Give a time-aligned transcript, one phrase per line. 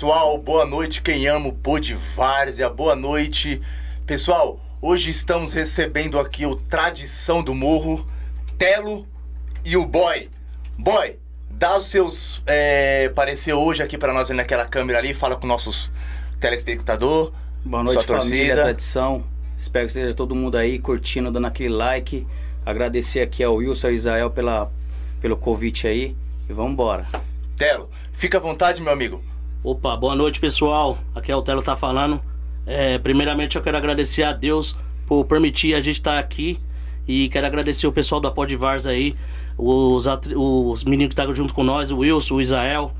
[0.00, 0.38] Pessoal.
[0.38, 2.70] Boa noite, quem ama o Pô de Várzea.
[2.70, 3.60] Boa noite.
[4.06, 8.08] Pessoal, hoje estamos recebendo aqui o Tradição do Morro,
[8.56, 9.06] Telo
[9.62, 10.30] e o Boy.
[10.78, 11.18] Boy,
[11.50, 15.92] dá os seus é, parecer hoje aqui para nós naquela câmera ali, fala com nossos
[16.40, 17.30] telespectadores.
[17.62, 18.62] Boa noite, sua família, torcida.
[18.62, 19.26] tradição.
[19.58, 22.26] Espero que esteja todo mundo aí curtindo, dando aquele like.
[22.64, 24.72] Agradecer aqui ao Wilson e ao Israel pela,
[25.20, 26.16] pelo convite aí.
[26.48, 27.06] E vamos embora.
[27.54, 29.22] Telo, fica à vontade, meu amigo.
[29.62, 30.96] Opa, boa noite pessoal.
[31.14, 32.18] Aqui é o Telo tá falando.
[32.66, 34.74] É, primeiramente eu quero agradecer a Deus
[35.06, 36.58] por permitir a gente estar aqui.
[37.06, 39.16] E quero agradecer o pessoal da Pod Vars aí,
[39.58, 42.92] os, os meninos que estão junto com nós, o Wilson, o Israel.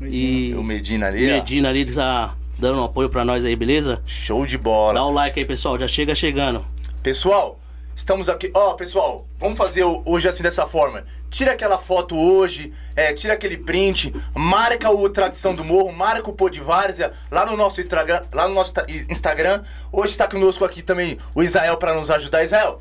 [0.00, 1.34] E O Medina ali, ó.
[1.34, 4.00] Medina ali que tá dando um apoio pra nós aí, beleza?
[4.06, 4.94] Show de bola.
[4.94, 5.78] Dá o like aí, pessoal.
[5.78, 6.64] Já chega chegando.
[7.02, 7.58] Pessoal,
[7.94, 8.50] estamos aqui.
[8.54, 11.04] Ó, pessoal, vamos fazer hoje assim dessa forma.
[11.28, 16.32] Tira aquela foto hoje, é, tira aquele print, marca o Tradição do Morro, marca o
[16.32, 19.62] Pô de Várzea lá no nosso Instagram, lá no nosso ta- Instagram.
[19.92, 22.42] Hoje está conosco aqui também o Israel para nos ajudar.
[22.44, 22.80] Israel,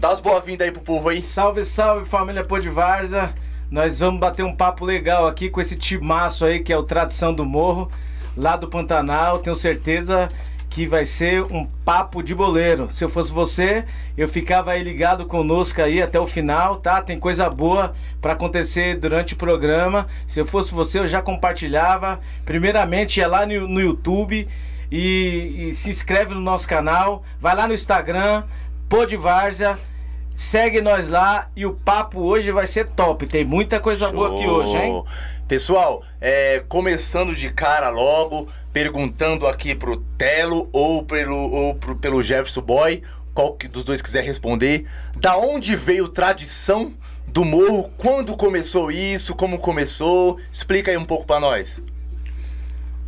[0.00, 1.20] dá as boas-vindas aí pro povo aí.
[1.20, 3.32] Salve, salve família Podivarza.
[3.70, 7.32] Nós vamos bater um papo legal aqui com esse timaço aí que é o Tradição
[7.32, 7.90] do Morro,
[8.36, 9.38] lá do Pantanal.
[9.38, 10.28] Tenho certeza
[10.72, 12.90] que vai ser um papo de boleiro.
[12.90, 13.84] Se eu fosse você,
[14.16, 17.02] eu ficava aí ligado conosco aí até o final, tá?
[17.02, 20.06] Tem coisa boa pra acontecer durante o programa.
[20.26, 22.20] Se eu fosse você, eu já compartilhava.
[22.46, 24.48] Primeiramente, ia lá no, no YouTube
[24.90, 27.22] e, e se inscreve no nosso canal.
[27.38, 28.44] Vai lá no Instagram,
[28.88, 29.78] Podivarza.
[30.34, 33.26] Segue nós lá e o papo hoje vai ser top.
[33.26, 35.04] Tem muita coisa boa aqui hoje, hein?
[35.52, 42.22] Pessoal, é, começando de cara logo, perguntando aqui pro Telo ou pelo, ou pro- pelo
[42.22, 43.02] Jefferson Boy,
[43.34, 44.86] qual que dos dois quiser responder.
[45.14, 46.94] Da onde veio tradição
[47.28, 47.90] do morro?
[47.98, 49.34] Quando começou isso?
[49.34, 50.38] Como começou?
[50.50, 51.82] Explica aí um pouco pra nós.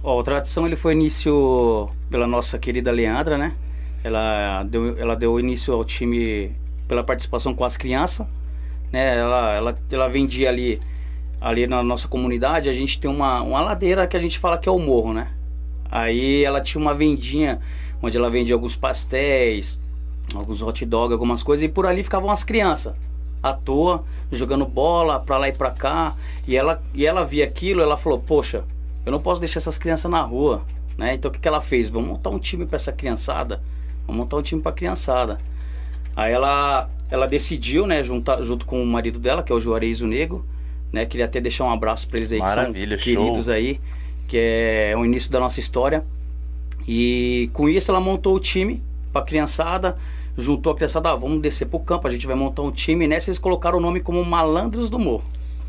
[0.03, 3.55] Ó, o Tradição ele foi início pela nossa querida Leandra, né?
[4.05, 6.55] Ela deu, ela deu início ao time
[6.87, 8.26] pela participação com as crianças,
[8.93, 9.16] né?
[9.16, 10.79] Ela, ela, ela vendia ali,
[11.44, 14.67] ali na nossa comunidade, a gente tem uma, uma ladeira que a gente fala que
[14.67, 15.31] é o morro, né?
[15.91, 17.61] Aí ela tinha uma vendinha
[18.02, 19.79] onde ela vendia alguns pastéis,
[20.35, 22.94] alguns hot dog, algumas coisas, e por ali ficavam as crianças
[23.43, 26.17] à toa, jogando bola pra lá e pra cá.
[26.49, 28.64] E ela, e ela via aquilo, ela falou: Poxa,
[29.05, 30.62] eu não posso deixar essas crianças na rua,
[30.97, 31.12] né?
[31.12, 31.90] Então o que, que ela fez?
[31.90, 33.62] Vamos montar um time pra essa criançada,
[34.06, 35.38] vamos montar um time pra criançada.
[36.17, 40.00] Aí ela, ela decidiu, né, juntar, junto com o marido dela, que é o Juarez
[40.00, 40.43] o Nego,
[40.94, 41.05] né?
[41.05, 43.23] Queria até deixar um abraço pra eles aí, Maravilha, que são show.
[43.25, 43.81] queridos aí,
[44.26, 46.05] que é o início da nossa história.
[46.87, 48.82] E com isso ela montou o time
[49.12, 49.96] pra criançada,
[50.37, 53.05] juntou a criançada, ah, vamos descer pro campo, a gente vai montar um time.
[53.05, 55.25] E nessa eles colocaram o nome como Malandros do Morro.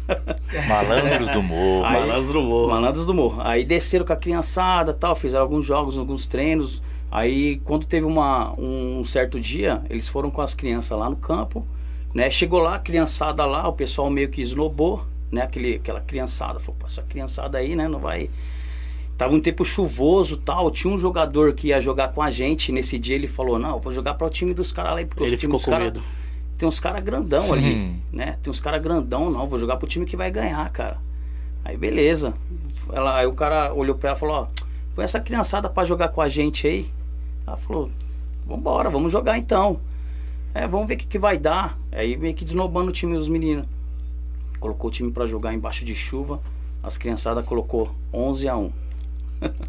[0.67, 1.83] Malandros do morro.
[1.85, 2.69] Aí- Malandros do Morro.
[2.69, 3.41] Malandros do Morro.
[3.41, 6.81] Aí desceram com a criançada tal, fizeram alguns jogos, alguns treinos.
[7.11, 11.65] Aí quando teve uma, um certo dia, eles foram com as crianças lá no campo,
[12.13, 12.29] né?
[12.29, 15.41] Chegou lá, a criançada lá, o pessoal meio que esnobou, né?
[15.41, 18.29] Aquele, aquela criançada, falou, pô, essa criançada aí, né, não vai...
[19.17, 22.99] Tava um tempo chuvoso tal, tinha um jogador que ia jogar com a gente nesse
[22.99, 25.25] dia, ele falou, não, eu vou jogar para o time dos caras lá, porque o
[25.25, 26.03] Ele time ficou dos com cara- medo.
[26.57, 27.99] tem uns caras grandão ali, Hum.
[28.11, 28.37] né?
[28.43, 30.97] Tem uns caras grandão, não, vou jogar pro time que vai ganhar, cara.
[31.63, 32.33] Aí beleza.
[32.91, 34.47] Ela, aí o cara olhou pra ela e falou, ó,
[34.93, 36.85] põe essa criançada pra jogar com a gente aí.
[37.47, 37.89] Ela falou,
[38.45, 39.79] vambora, vamos jogar então.
[40.53, 41.77] É, vamos ver o que, que vai dar.
[41.91, 43.65] Aí meio que desnobando o time dos meninos.
[44.65, 46.41] Colocou o time pra jogar embaixo de chuva.
[46.81, 48.71] As criançadas colocou 11 a 1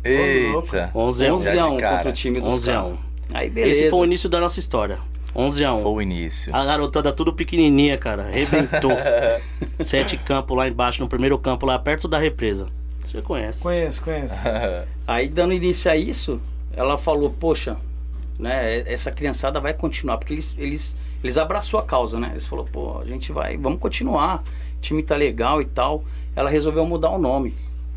[0.03, 0.91] Eita.
[0.95, 1.37] 11 a 1.
[1.37, 1.97] 11 Já a de 1 cara.
[1.97, 2.93] contra o time dos 11 a caras.
[2.93, 2.99] 1.
[3.35, 3.81] Aí beleza.
[3.81, 4.99] Esse foi o início da nossa história.
[5.35, 5.83] 11 a 1.
[5.83, 6.57] Foi o início.
[6.57, 8.23] A garotada tudo pequenininha, cara.
[8.23, 8.93] Arrebentou.
[9.81, 12.71] Sete campos lá embaixo, no primeiro campo lá perto da represa.
[13.05, 13.63] Você conhece.
[13.63, 14.37] Conheço, conheço.
[15.07, 16.41] Aí dando início a isso,
[16.73, 17.77] ela falou, poxa,
[18.39, 22.31] né, essa criançada vai continuar, porque eles, eles, eles abraçou a causa, né?
[22.31, 24.43] Eles falou, pô, a gente vai, vamos continuar,
[24.77, 26.05] o time tá legal e tal.
[26.35, 27.55] Ela resolveu mudar o nome.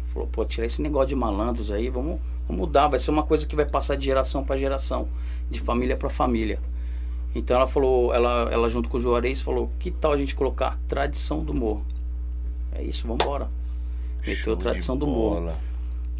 [0.07, 3.45] Falou, pô, tirar esse negócio de malandros aí, vamos, vamos mudar, vai ser uma coisa
[3.45, 5.07] que vai passar de geração para geração,
[5.49, 6.59] de família para família.
[7.35, 10.79] Então ela falou, ela, ela junto com o Juarez falou, que tal a gente colocar
[10.87, 11.85] tradição do morro?
[12.71, 13.49] É isso, vamos embora.
[14.25, 15.53] Meteu tradição do morro.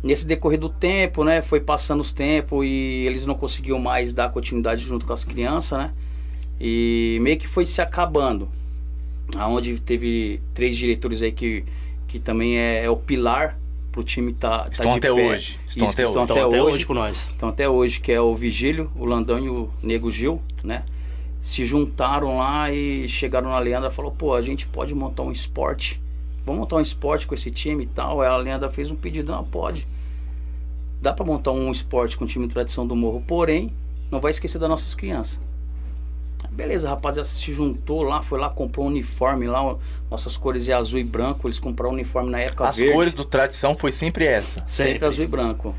[0.02, 4.30] Nesse decorrer do tempo, né, foi passando os tempos e eles não conseguiam mais dar
[4.30, 5.94] continuidade junto com as crianças, né?
[6.60, 8.50] E meio que foi se acabando.
[9.36, 11.64] Aonde teve três diretores aí que,
[12.08, 13.58] que também é, é o pilar
[13.92, 15.14] pro time tá, tá Estão de até pé.
[15.14, 15.60] hoje.
[15.68, 16.32] Estão Isso, até estão hoje.
[16.32, 16.76] Até, até hoje.
[16.76, 17.34] hoje com nós.
[17.36, 20.84] Então até hoje, que é o Vigílio, o Landão e o Nego Gil, né?
[21.42, 25.32] Se juntaram lá e chegaram na Leandra e falou, pô, a gente pode montar um
[25.32, 26.02] esporte.
[26.46, 28.22] vamos montar um esporte com esse time e tal.
[28.22, 29.88] Aí a Leandra fez um pedido, não, pode.
[31.02, 33.72] Dá pra montar um esporte com o time de tradição do morro, porém,
[34.12, 35.40] não vai esquecer das nossas crianças.
[36.52, 39.78] Beleza, rapaziada se juntou lá, foi lá, comprou um uniforme lá,
[40.10, 42.94] nossas cores é azul e branco, eles compraram um uniforme na época As verde.
[42.94, 44.66] cores do tradição foi sempre essa.
[44.66, 45.06] Sempre, Sempre.
[45.08, 45.76] azul e branco.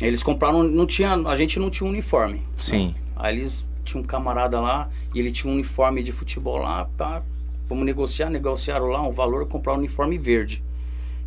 [0.00, 2.42] Eles compraram, não tinha, a gente não tinha um uniforme.
[2.58, 2.94] Sim.
[3.14, 7.22] Aí eles tinham um camarada lá e ele tinha um uniforme de futebol lá, pá,
[7.68, 10.62] vamos negociar, negociaram lá um valor, comprar um uniforme verde.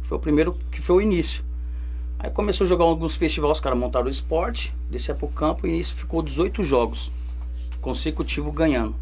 [0.01, 1.43] Foi o primeiro que foi o início.
[2.19, 5.71] Aí começou a jogar alguns festivais, os caras montaram o esporte, descia pro campo e
[5.71, 7.11] nisso ficou 18 jogos
[7.87, 8.93] consecutivos ganhando.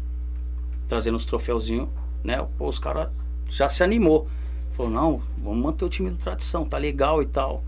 [0.86, 1.88] Trazendo os troféuzinhos,
[2.22, 2.46] né?
[2.56, 3.08] Pô, os caras
[3.48, 4.28] já se animou.
[4.76, 7.64] Falou, não, vamos manter o time do tradição, tá legal e tal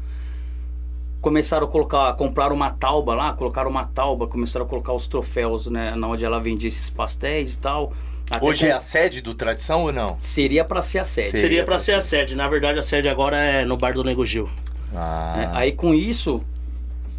[1.21, 5.67] começaram a colocar, compraram uma tauba lá, colocaram uma tauba, começaram a colocar os troféus,
[5.67, 7.93] né, na onde ela vendia esses pastéis e tal.
[8.31, 10.15] Até Hoje com- é a sede do tradição ou não?
[10.21, 11.27] seria pra ser a sede.
[11.31, 12.37] Seria Seria pra pra ser a sede.
[12.37, 14.49] Na verdade, a sede agora é no bar do Nego Gil.
[14.95, 15.35] Ah.
[15.37, 15.51] né?
[15.55, 16.41] Aí com isso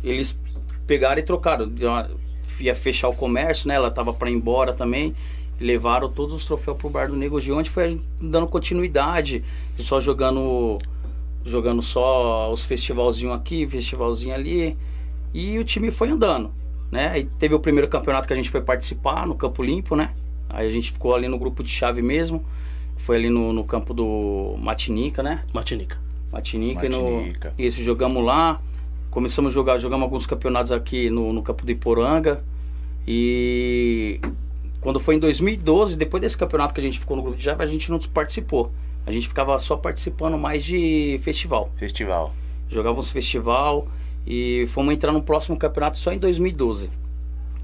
[0.02, 0.36] eles
[0.88, 1.70] pegaram e trocaram,
[2.60, 3.76] ia fechar o comércio, né?
[3.76, 5.16] Ela tava pra ir embora também.
[5.60, 9.44] Levaram todos os troféus pro bar do Nego Gil, onde foi dando continuidade,
[9.78, 10.78] só jogando
[11.44, 14.78] jogando só os festivalzinho aqui, festivalzinho ali.
[15.34, 16.52] E o time foi andando,
[16.92, 17.10] né?
[17.10, 20.14] Aí teve o primeiro campeonato que a gente foi participar no Campo Limpo, né?
[20.50, 22.44] Aí a gente ficou ali no grupo de chave mesmo.
[22.98, 25.44] Foi ali no, no campo do Matinica, né?
[25.54, 25.98] Martinica.
[26.32, 27.54] Matinica, e Martinica.
[27.58, 28.62] no Isso, jogamos lá.
[29.10, 32.44] Começamos a jogar, jogamos alguns campeonatos aqui no, no campo do Iporanga.
[33.08, 34.22] E
[34.82, 37.64] quando foi em 2012, depois desse campeonato que a gente ficou no grupo de chave,
[37.64, 38.72] a gente não participou.
[39.06, 41.72] A gente ficava só participando mais de festival.
[41.78, 42.34] Festival.
[42.70, 43.88] Jogávamos festival
[44.28, 46.92] e fomos entrar no próximo campeonato só em 2012.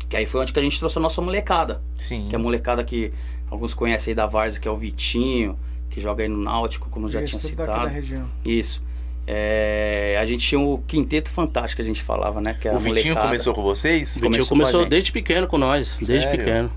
[0.10, 1.82] Que aí foi onde que a gente trouxe a nossa molecada.
[1.96, 2.25] Sim.
[2.28, 3.12] Que é a molecada que
[3.50, 5.58] alguns conhecem aí da Varsa, que é o Vitinho,
[5.90, 7.84] que joga aí no Náutico, como eu já Isso, tinha citado.
[7.84, 8.25] da região.
[8.44, 8.82] Isso.
[9.27, 12.55] É, a gente tinha o quinteto fantástico, a gente falava, né?
[12.60, 13.27] Que O Vitinho molecada.
[13.27, 14.12] começou com vocês?
[14.12, 16.39] O Vitinho Começou começou desde pequeno com nós, desde Sério?
[16.46, 16.72] pequeno.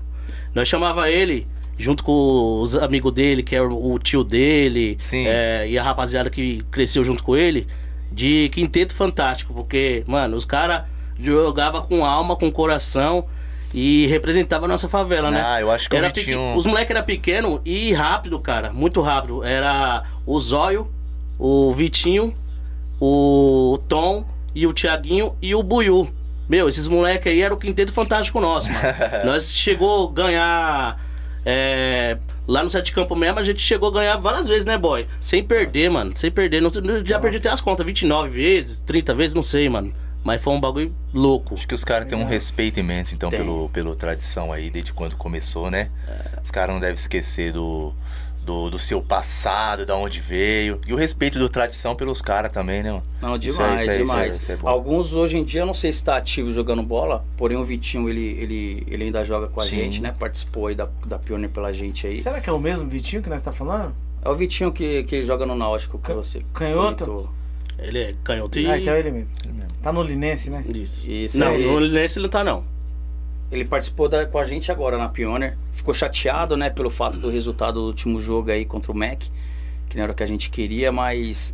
[0.53, 5.65] Nós chamava ele, junto com os amigos dele, que é o o tio dele, é,
[5.69, 7.67] e a rapaziada que cresceu junto com ele,
[8.11, 10.83] de quinteto fantástico, porque, mano, os caras
[11.19, 13.25] jogavam com alma, com coração
[13.71, 15.43] e representava a nossa favela, né?
[15.45, 18.99] Ah, eu acho que Era Vitinho- pequ- Os moleques eram pequenos e rápido, cara, muito
[19.01, 19.43] rápido.
[19.43, 20.87] Era o Zóio,
[21.39, 22.35] o Vitinho,
[22.99, 26.09] o Tom e o Tiaguinho e o Buiu.
[26.49, 28.87] Meu, esses moleques aí eram o quinteto fantástico nosso, mano.
[29.23, 30.99] Nós chegou a ganhar.
[31.45, 32.17] é,
[32.47, 35.07] lá no Sete Campo mesmo, a gente chegou a ganhar várias vezes, né, boy?
[35.21, 36.11] Sem perder, mano.
[36.15, 36.61] Sem perder.
[36.61, 36.69] Não,
[37.05, 39.93] já perdi até as contas, 29 vezes, 30 vezes, não sei, mano.
[40.23, 41.53] Mas foi um bagulho louco.
[41.53, 43.39] Acho que os caras têm um respeito imenso, então, Tem.
[43.39, 45.89] pelo, pelo tradição aí, desde quando começou, né?
[46.43, 47.93] Os caras não devem esquecer do,
[48.49, 50.81] do, do seu passado, da onde veio.
[50.87, 52.91] E o respeito do tradição pelos caras também, né?
[52.91, 53.03] mano?
[53.21, 54.37] Não, demais, isso aí, isso aí, demais.
[54.39, 54.67] isso é bom.
[54.67, 58.09] Alguns hoje em dia, eu não sei se está ativo jogando bola, porém o Vitinho,
[58.09, 59.75] ele, ele, ele ainda joga com a Sim.
[59.77, 60.15] gente, né?
[60.17, 62.15] Participou aí da, da Pioneer pela gente aí.
[62.17, 63.93] Será que é o mesmo Vitinho que nós tá falando?
[64.25, 67.05] É o Vitinho que, que joga no Náutico que Ca- você canhoto?
[67.05, 67.29] comentou.
[67.77, 68.65] Ele é canhoto e.
[68.65, 69.37] Ah, então é ele mesmo.
[69.81, 70.65] Tá no Linense, né?
[70.73, 71.09] Isso.
[71.09, 71.65] Isso não, aí.
[71.65, 72.65] no Linense ele não tá, não.
[73.51, 75.57] Ele participou da- com a gente agora na Pioneer.
[75.71, 79.23] Ficou chateado, né, pelo fato do resultado do último jogo aí contra o Mac,
[79.89, 81.53] que não era o que a gente queria, mas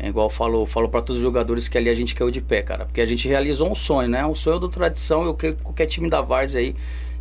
[0.00, 2.62] é igual falou, falou para todos os jogadores que ali a gente caiu de pé,
[2.62, 4.24] cara, porque a gente realizou um sonho, né?
[4.26, 6.74] Um sonho do tradição, eu creio que qualquer time da Vars aí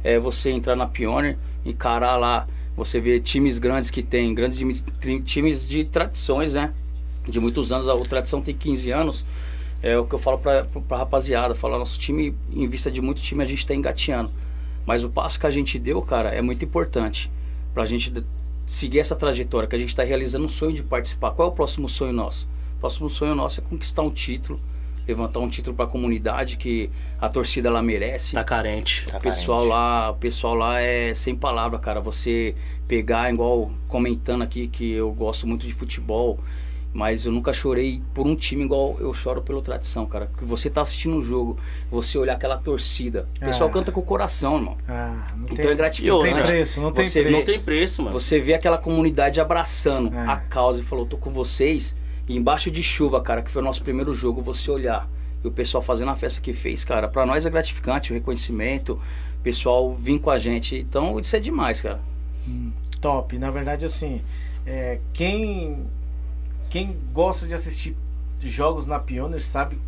[0.04, 4.84] é você entrar na Pioneer, encarar lá, você vê times grandes que tem, grandes
[5.26, 6.72] times de tradições, né?
[7.28, 9.26] De muitos anos, a tradição tem 15 anos.
[9.82, 13.22] É o que eu falo pra, pra rapaziada, falo, nosso time, em vista de muito
[13.22, 14.32] time, a gente tá engateando.
[14.86, 17.30] Mas o passo que a gente deu, cara, é muito importante.
[17.74, 18.24] Pra gente de-
[18.66, 21.32] seguir essa trajetória, que a gente tá realizando um sonho de participar.
[21.32, 22.48] Qual é o próximo sonho nosso?
[22.78, 24.60] O próximo sonho nosso é conquistar um título,
[25.08, 28.34] levantar um título pra comunidade que a torcida lá merece.
[28.34, 29.06] Tá carente.
[29.08, 29.70] Tá O pessoal carente.
[29.74, 32.00] lá, o pessoal lá é sem palavra, cara.
[32.02, 32.56] Você
[32.88, 36.40] pegar, igual comentando aqui que eu gosto muito de futebol,
[36.98, 40.32] mas eu nunca chorei por um time igual eu choro pelo tradição, cara.
[40.36, 41.56] Que você tá assistindo o jogo,
[41.92, 43.30] você olhar aquela torcida.
[43.38, 43.72] O pessoal Ah.
[43.72, 44.78] canta com o coração, irmão.
[44.90, 46.24] Ah, não Então tem, é não gratificante.
[46.34, 47.38] tem preço, não tem Você preço.
[47.38, 48.20] Não tem preço, mano.
[48.20, 50.26] Você vê aquela comunidade abraçando É.
[50.26, 51.96] a causa e falou, tô com vocês.
[52.28, 55.08] E embaixo de chuva, cara, que foi o nosso primeiro jogo, você olhar
[55.44, 58.94] e o pessoal fazendo a festa que fez, cara, pra nós é gratificante o reconhecimento,
[59.40, 60.76] o pessoal vir com a gente.
[60.76, 62.00] Então, isso é demais, cara.
[63.00, 63.38] Top.
[63.38, 64.24] Na verdade, assim,
[64.66, 65.86] é, quem,
[66.70, 67.96] quem gosta de assistir
[68.42, 69.80] jogos na Pioneer sabe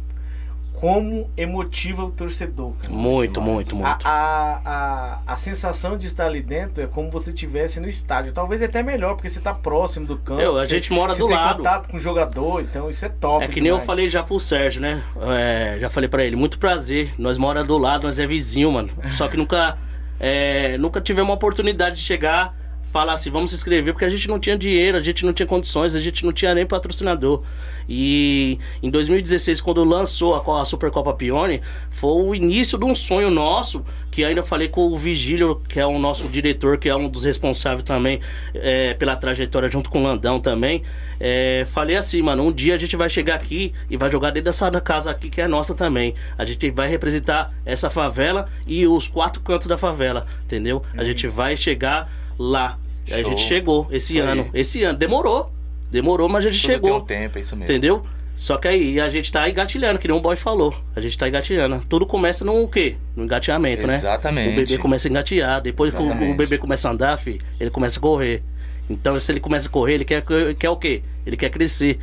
[0.74, 2.72] como emotiva o torcedor.
[2.82, 2.94] Cara.
[2.94, 3.86] Muito, muito, muito.
[3.86, 8.32] A, a, a, a sensação de estar ali dentro é como você estivesse no estádio.
[8.32, 10.40] Talvez até melhor, porque você está próximo do campo.
[10.42, 11.58] Eu, a você- gente mora você do tem lado.
[11.58, 13.44] contato com o jogador, então isso é top.
[13.44, 13.86] É que nem eu demais.
[13.88, 15.04] falei já pro Sérgio, né?
[15.38, 17.14] É, já falei pra ele, muito prazer.
[17.18, 18.90] Nós mora do lado, nós é vizinho, mano.
[19.12, 19.78] Só que nunca,
[20.18, 22.56] é, nunca tivemos uma oportunidade de chegar,
[22.92, 25.46] falar assim, vamos se inscrever, porque a gente não tinha dinheiro, a gente não tinha
[25.46, 27.44] condições, a gente não tinha nem patrocinador.
[27.88, 33.30] E em 2016, quando lançou a, a Supercopa Pione, foi o início de um sonho
[33.30, 37.08] nosso, que ainda falei com o Vigílio, que é o nosso diretor, que é um
[37.08, 38.20] dos responsáveis também
[38.54, 40.84] é, pela trajetória, junto com o Landão também.
[41.20, 44.46] É, falei assim, mano, um dia a gente vai chegar aqui e vai jogar dentro
[44.46, 46.16] dessa casa aqui, que é nossa também.
[46.38, 50.82] A gente vai representar essa favela e os quatro cantos da favela, entendeu?
[50.96, 52.80] A gente vai chegar lá.
[53.12, 53.30] A Show.
[53.32, 54.50] gente chegou esse ano.
[54.54, 54.98] Esse ano.
[54.98, 55.52] Demorou.
[55.92, 56.98] Demorou, mas a gente Tudo chegou.
[56.98, 57.72] um tempo, é isso mesmo.
[57.72, 58.06] Entendeu?
[58.36, 60.74] Só que aí a gente tá engatilhando, que nem o boy falou.
[60.96, 61.82] A gente tá engatilhando.
[61.90, 62.96] Tudo começa no quê?
[63.16, 63.96] No engateamento, né?
[63.96, 64.54] Exatamente.
[64.54, 65.60] O bebê começa a engatear.
[65.62, 66.38] Depois que o- o Exatamente.
[66.38, 68.42] bebê começa a andar, filho, ele começa a correr.
[68.90, 70.24] Então, se ele começa a correr, ele quer,
[70.58, 71.02] quer o quê?
[71.26, 72.00] Ele quer crescer.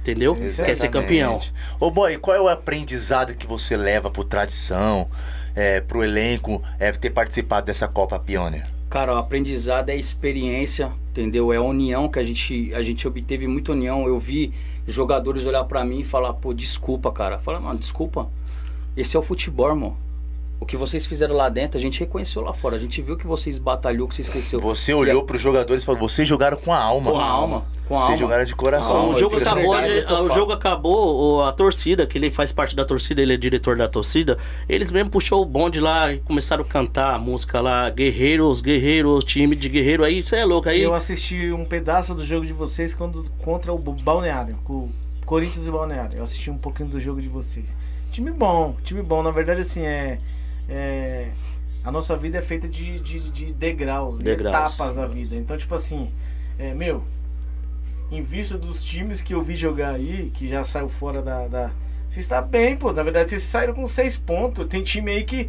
[0.00, 0.34] Entendeu?
[0.36, 0.88] Quer ser Exatamente.
[0.92, 1.42] campeão.
[1.80, 5.08] Ô boy, qual é o aprendizado que você leva pro tradição,
[5.54, 8.64] é, pro elenco, é, ter participado dessa Copa Pioneer?
[8.96, 11.52] Cara, o aprendizado é experiência, entendeu?
[11.52, 14.08] É a união que a gente, a gente obteve muita união.
[14.08, 14.54] Eu vi
[14.86, 17.38] jogadores olhar pra mim e falar, pô, desculpa, cara.
[17.38, 18.26] Fala, mano, desculpa.
[18.96, 19.98] Esse é o futebol, irmão.
[20.58, 22.76] O que vocês fizeram lá dentro, a gente reconheceu lá fora.
[22.76, 24.58] A gente viu que vocês batalhou, que vocês cresceu.
[24.58, 27.10] Você olhou pros jogadores e falou, vocês jogaram com a alma.
[27.10, 28.16] Com a alma, com a Vocês alma.
[28.18, 28.92] jogaram de coração.
[28.94, 32.16] Calma, o jogo acabou, verdade, a- é o o jogo acabou, o- a torcida, que
[32.16, 35.78] ele faz parte da torcida, ele é diretor da torcida, eles mesmo puxou o bonde
[35.78, 40.36] lá e começaram a cantar a música lá, Guerreiros, Guerreiros, time de guerreiro, aí você
[40.36, 44.58] é louco, aí Eu assisti um pedaço do jogo de vocês quando, contra o Balneário,
[44.64, 44.90] com o
[45.26, 46.16] Corinthians e Balneário.
[46.16, 47.76] Eu assisti um pouquinho do jogo de vocês.
[48.10, 49.22] Time bom, time bom.
[49.22, 50.18] Na verdade, assim, é.
[50.68, 51.30] É-
[51.84, 54.74] a nossa vida é feita de, de, de degraus, de Degraus.
[54.74, 55.36] etapas da vida.
[55.36, 56.10] Então, tipo assim,
[56.58, 57.04] é, meu,
[58.10, 61.46] em vista dos times que eu vi jogar aí, que já saiu fora da.
[61.46, 61.70] da
[62.08, 62.92] você está bem, pô.
[62.92, 64.66] Na verdade, vocês saíram com seis pontos.
[64.68, 65.48] Tem time aí que.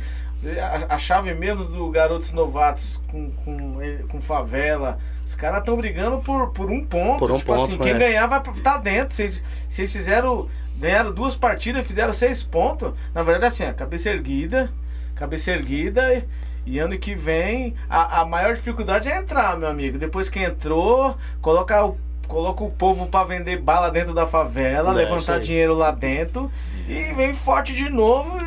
[0.61, 4.99] A, a chave menos do Garotos Novatos com, com, eh, com favela.
[5.25, 7.17] Os caras estão brigando por, por um ponto.
[7.17, 7.97] Por um tipo ponto, assim, quem é.
[7.97, 9.15] ganhar vai estar dentro.
[9.15, 10.47] Vocês, vocês fizeram.
[10.77, 12.93] Ganharam duas partidas, fizeram seis pontos.
[13.13, 14.71] Na verdade, assim, a cabeça erguida.
[15.17, 16.13] Cabeça erguida.
[16.13, 16.23] E,
[16.65, 19.97] e ano que vem, a, a maior dificuldade é entrar, meu amigo.
[19.97, 21.97] Depois que entrou, coloca o,
[22.27, 26.51] coloca o povo pra vender bala dentro da favela, É, levantar dinheiro lá dentro
[26.87, 28.37] e vem forte de novo.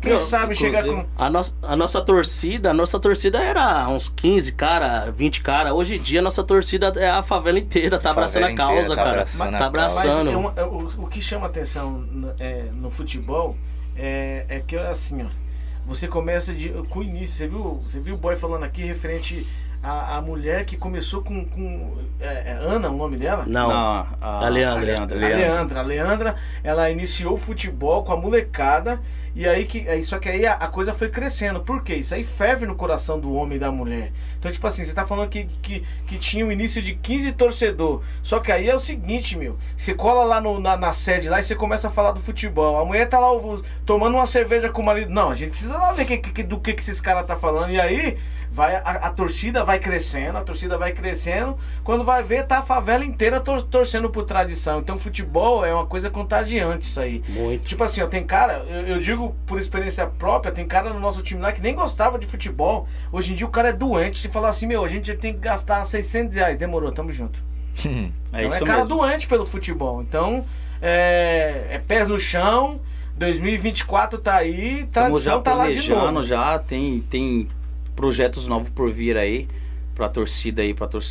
[0.00, 1.04] Quem Não, sabe chegar com.
[1.18, 5.74] A, nossa a nossa torcida, a nossa torcida era uns 15 cara, 20 cara.
[5.74, 8.86] Hoje em dia a nossa torcida é a favela inteira, tá abraçando a favela inteira
[8.86, 9.10] causa, tá cara.
[9.20, 9.70] abraçando a tá causa.
[9.72, 10.30] Mas abraçando.
[10.30, 13.56] é uma- é o, o que chama atenção no, é, no futebol
[13.96, 15.45] é, é que assim, ó.
[15.86, 17.36] Você começa de, com o início.
[17.36, 19.46] Você viu, você viu o boy falando aqui referente
[19.86, 21.44] à, à mulher que começou com.
[21.44, 23.44] com é, é Ana, o nome dela?
[23.46, 24.80] Não, a, a Leandra.
[25.02, 25.80] A Leandra.
[25.80, 29.00] A Leandra, ela iniciou o futebol com a molecada.
[29.34, 29.86] E aí que.
[29.88, 31.60] Aí, só que aí a, a coisa foi crescendo.
[31.60, 31.96] Por quê?
[31.96, 34.10] Isso aí ferve no coração do homem e da mulher.
[34.38, 38.02] Então, tipo assim, você tá falando que, que, que tinha um início de 15 torcedor.
[38.22, 39.58] Só que aí é o seguinte, meu.
[39.76, 42.80] Você cola lá no- na, na sede lá e você começa a falar do futebol.
[42.80, 45.10] A mulher tá lá o- tomando uma cerveja com o marido.
[45.12, 47.70] Não, a gente precisa lá ver que, que- do que, que esses caras tá falando.
[47.72, 48.16] E aí
[48.50, 51.56] vai a, a torcida vai crescendo, a torcida vai crescendo.
[51.84, 54.80] Quando vai ver, tá a favela inteira tor- torcendo por tradição.
[54.80, 57.22] Então, futebol é uma coisa contagiante isso aí.
[57.28, 57.64] Muito.
[57.64, 61.22] Tipo assim, ó, tem cara, eu, eu digo por experiência própria, tem cara no nosso
[61.22, 62.86] time lá que nem gostava de futebol.
[63.12, 65.40] Hoje em dia o cara é doente de falar assim, meu, a gente tem que
[65.40, 66.58] gastar 600 reais.
[66.58, 67.40] Demorou, tamo junto.
[68.32, 68.96] É então isso é cara mesmo.
[68.96, 70.02] doente pelo futebol.
[70.02, 70.44] Então,
[70.82, 72.80] é, é pés no chão,
[73.16, 76.22] 2024 tá aí, tradição tá lá de novo.
[76.22, 77.48] já tem, tem
[77.96, 79.48] projetos novos por vir aí,
[79.94, 81.02] pra torcida aí, pra tor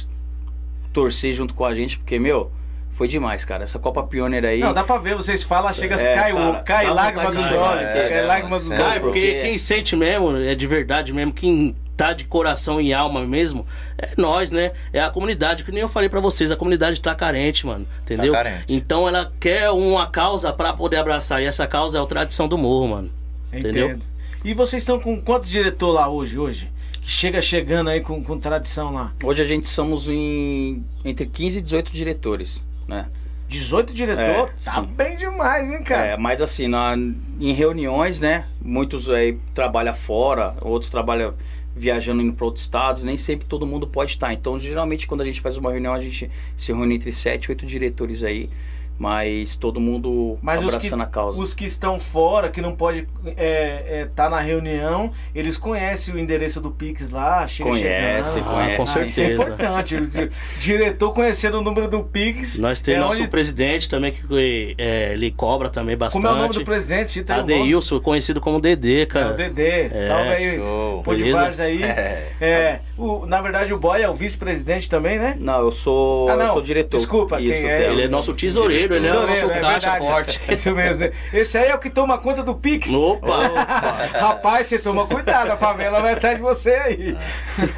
[0.94, 2.52] torcer junto com a gente, porque, meu,
[2.92, 3.64] foi demais, cara.
[3.64, 4.60] Essa Copa Pioneer aí.
[4.62, 7.84] Não, dá pra ver, vocês falam, chega, É, cai, o- cara, cai lágrima dos olhos,
[7.90, 8.84] é, cai é, lágrima dos olhos.
[9.02, 13.22] porque porque- quem sente mesmo, é de verdade mesmo, quem tá de coração e alma
[13.26, 13.66] mesmo,
[13.98, 14.72] é nós, né?
[14.94, 17.86] É a comunidade, que nem eu falei pra vocês, a comunidade tá carente, mano.
[18.04, 18.32] Entendeu?
[18.32, 18.66] carente.
[18.70, 21.42] Então ela quer uma causa pra poder abraçar.
[21.42, 23.12] E essa causa é o tradição do morro, mano.
[23.52, 23.88] Entendeu?
[23.88, 24.04] Entendo.
[24.44, 26.70] E vocês estão com quantos diretor lá hoje, hoje?
[27.06, 29.14] Que chega chegando aí com, com tradição lá.
[29.24, 33.06] Hoje a gente somos em entre 15 e 18 diretores, né?
[33.48, 34.22] 18 diretor?
[34.22, 34.88] É, tá sim.
[34.88, 36.08] bem demais, hein, cara?
[36.08, 38.48] É, mas assim, na, em reuniões, né?
[38.60, 41.36] Muitos aí trabalham fora, outros trabalham
[41.76, 44.34] viajando indo para outros estados, nem sempre todo mundo pode estar.
[44.34, 47.52] Então, geralmente, quando a gente faz uma reunião, a gente se reúne entre 7 e
[47.52, 48.50] 8 diretores aí
[48.98, 51.40] mas todo mundo Mas os que, abraçando a causa.
[51.40, 56.20] os que estão fora, que não pode estar é, tá na reunião, eles conhecem o
[56.20, 58.54] endereço do Pix lá, chega Conhece, chegando.
[58.54, 58.78] conhece.
[58.78, 59.44] com Ah, Isso é certeza.
[59.44, 59.96] importante.
[59.96, 62.60] O di- diretor conhecendo o número do Pix.
[62.60, 66.22] Nós temos é nosso onde- presidente também, que é, ele cobra também bastante.
[66.22, 67.12] Como é o nome do presidente?
[67.12, 67.36] Cita.
[67.36, 69.34] Adeilson, conhecido como Dedê, É, cara.
[69.34, 69.90] o Dedê.
[70.08, 70.60] Salve aí.
[71.04, 71.24] Pô de
[71.62, 71.84] aí.
[71.84, 72.28] É.
[72.42, 75.36] É, o, na verdade, o Boy é o vice-presidente também, né?
[75.40, 76.46] Não, eu sou, Ah, não.
[76.46, 76.98] eu sou diretor.
[76.98, 77.92] Desculpa, Isso, quem é?
[77.92, 80.06] Ele é nosso tesoureiro, ele é o nosso Tesoureiro, é caixa verdade.
[80.06, 80.42] forte.
[80.54, 81.10] Isso mesmo.
[81.34, 82.92] Esse aí é o que toma conta do Pix.
[82.94, 83.48] Opa!
[84.20, 87.18] Rapaz, você toma cuidado, a favela vai atrás de você aí.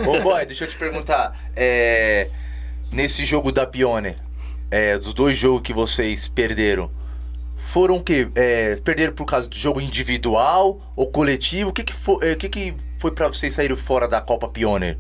[0.06, 1.38] Ô, boy, deixa eu te perguntar.
[1.56, 2.28] É,
[2.92, 4.16] nesse jogo da Pione,
[4.70, 6.92] é, dos dois jogos que vocês perderam,
[7.58, 8.30] foram o quê?
[8.36, 11.70] É, perderam por causa do jogo individual ou coletivo?
[11.70, 14.98] O que, que, foi, é, que, que foi pra vocês saírem fora da Copa Pioneer?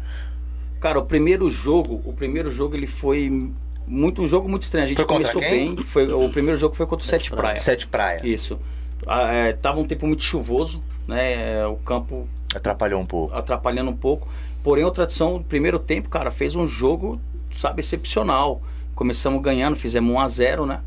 [0.79, 3.51] Cara, o primeiro jogo, o primeiro jogo ele foi
[3.87, 4.85] muito um jogo muito estranho.
[4.85, 5.77] A gente Foi começou bem.
[5.77, 7.59] Foi, o primeiro jogo foi contra o Sete Praia.
[7.59, 8.19] Sete Praia.
[8.23, 8.59] Isso.
[9.05, 11.59] Ah, é, tava um tempo muito chuvoso, né?
[11.61, 13.33] é, O campo Atrapalhou um pouco.
[13.35, 14.27] atrapalhando um pouco.
[14.63, 17.21] Porém, o Tradição, no primeiro tempo, cara, fez um jogo,
[17.55, 18.61] sabe, excepcional.
[18.95, 20.81] Começamos ganhando, fizemos 1 a 0 né?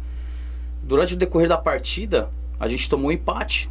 [0.82, 3.70] Durante o decorrer da partida, a gente tomou um empate.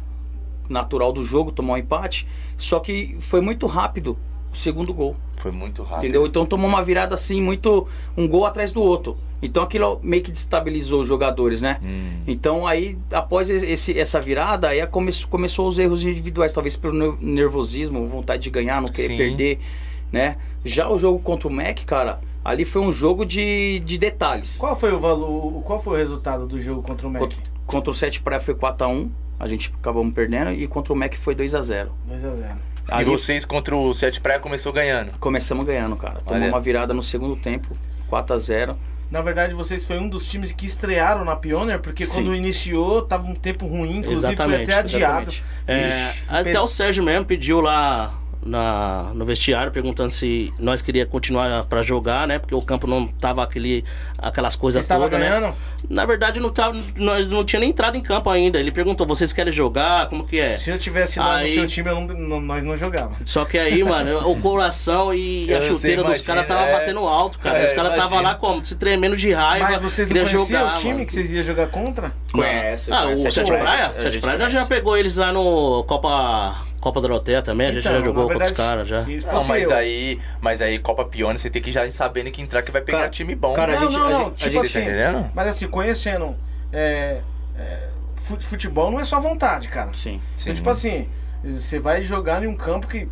[0.68, 2.26] Natural do jogo, tomou um empate.
[2.56, 4.18] Só que foi muito rápido
[4.52, 5.14] o segundo gol.
[5.36, 5.98] Foi muito rápido.
[6.04, 6.26] Entendeu?
[6.26, 7.86] Então tomou uma virada assim, muito.
[8.16, 9.16] um gol atrás do outro.
[9.42, 11.78] Então aquilo meio que destabilizou os jogadores, né?
[11.82, 12.20] Hum.
[12.26, 17.16] Então aí, após esse, essa virada, aí come, começou os erros individuais, talvez pelo ner-
[17.20, 19.16] nervosismo, vontade de ganhar, não querer Sim.
[19.16, 19.58] perder,
[20.12, 20.36] né?
[20.62, 24.56] Já o jogo contra o Mac, cara, ali foi um jogo de, de detalhes.
[24.58, 27.22] Qual foi o valor, qual foi o resultado do jogo contra o Mac?
[27.22, 29.08] Contra, contra o 7 Praia foi 4x1,
[29.38, 31.88] a gente acabamos perdendo, e contra o Mac foi 2x0.
[32.10, 32.56] 2x0.
[32.90, 35.16] E Ali vocês contra o Sete Praia começou ganhando.
[35.18, 36.20] começamos ganhando, cara.
[36.26, 37.76] Tomou uma virada no segundo tempo,
[38.10, 38.76] 4x0.
[39.10, 42.14] Na verdade, vocês foi um dos times que estrearam na Pioneer, porque Sim.
[42.14, 45.34] quando iniciou, tava um tempo ruim, inclusive Exatamente, foi até adiado.
[45.66, 51.04] É, Ixi, até o Sérgio mesmo pediu lá na, no vestiário perguntando se nós queria
[51.04, 52.38] continuar pra jogar, né?
[52.38, 53.84] Porque o campo não tava aquele,
[54.18, 55.52] aquelas Você coisas estava todas, né?
[55.88, 58.58] Na verdade, não tava, nós não tinha nem entrado em campo ainda.
[58.58, 60.08] Ele perguntou: vocês querem jogar?
[60.08, 60.56] Como que é?
[60.56, 63.18] Se eu tivesse lá Aí- no seu time, eu não- não- nós não jogávamos.
[63.24, 66.62] Só que aí, mano, o coração e a Eu sei, chuteira dos imagina, caras tava
[66.62, 66.72] é.
[66.72, 67.58] batendo alto, cara.
[67.58, 68.64] É, Os caras tava lá como?
[68.64, 69.70] Se tremendo de raiva.
[69.70, 71.06] Mas vocês não conheciam jogar, o time mano.
[71.06, 72.12] que vocês iam jogar contra?
[72.32, 73.30] Conhece, Ah, o conhece.
[73.30, 73.86] Sete Praia, Praia?
[73.86, 77.68] a Sete Praia já pegou eles lá no Copa, Copa Doroteia também.
[77.68, 79.04] A gente Então, já na jogou com os verdade, caras já.
[79.04, 82.40] se Não, mas eu- aí, mas aí Copa Pioneer você tem que já sabendo que
[82.40, 83.52] entrar que vai pegar Cara, time bom.
[83.54, 84.18] cara, a gente- não, a não.
[84.24, 85.30] gente- a tipo gente- assim, tá entendendo?
[85.34, 86.36] mas assim, conhecendo
[86.72, 87.20] é,
[87.58, 89.90] é, fut- futebol não é só vontade, cara.
[89.92, 90.20] Sim.
[90.36, 90.44] Sim.
[90.50, 91.08] Então, tipo assim,
[91.44, 93.08] você vai jogar em um campo que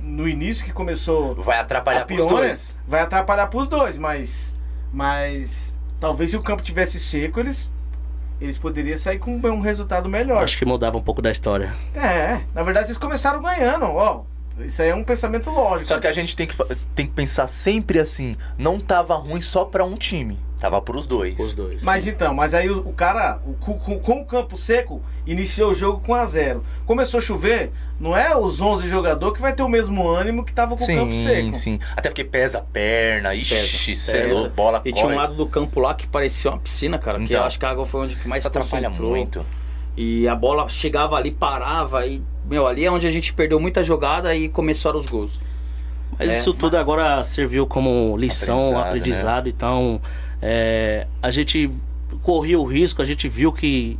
[0.00, 2.76] no início que começou Vai atrapalhar a pros Pioneer, dois.
[2.86, 4.54] vai atrapalhar pros dois, mas
[4.92, 7.71] mas talvez se o campo tivesse seco, eles
[8.42, 10.42] eles poderiam sair com um resultado melhor.
[10.42, 11.72] Acho que mudava um pouco da história.
[11.94, 14.22] É, na verdade vocês começaram ganhando, ó.
[14.58, 15.88] Isso aí é um pensamento lógico.
[15.88, 16.56] Só que a gente tem que,
[16.94, 21.38] tem que pensar sempre assim, não tava ruim só pra um time, tava pros dois.
[21.38, 21.82] Os dois.
[21.82, 25.74] Mas então, mas aí o, o cara, o, com, com- o campo seco, iniciou o
[25.74, 29.52] jogo com 1 a 0 Começou a chover, não é os 11 jogadores que vai
[29.52, 31.54] ter o mesmo ânimo que tava com o campo Sim, seco.
[31.56, 31.78] sim.
[31.96, 35.16] Até porque pesa a perna, ixi, cê é bola E tinha um corre.
[35.16, 37.18] lado do campo lá que parecia uma piscina, cara.
[37.18, 37.40] que Então.
[37.40, 39.44] eu acho que a água foi onde que mais atrapalha muito.
[39.96, 43.84] E a bola chegava ali, parava e, meu, ali é onde a gente perdeu muita
[43.84, 45.38] jogada e começaram os gols.
[46.18, 49.48] Mas É, isso tudo agora serviu como lição, Aprendizado, aprendizado.
[49.48, 50.00] Então,
[50.42, 51.70] é, a gente
[52.22, 53.96] corria o risco, a gente viu que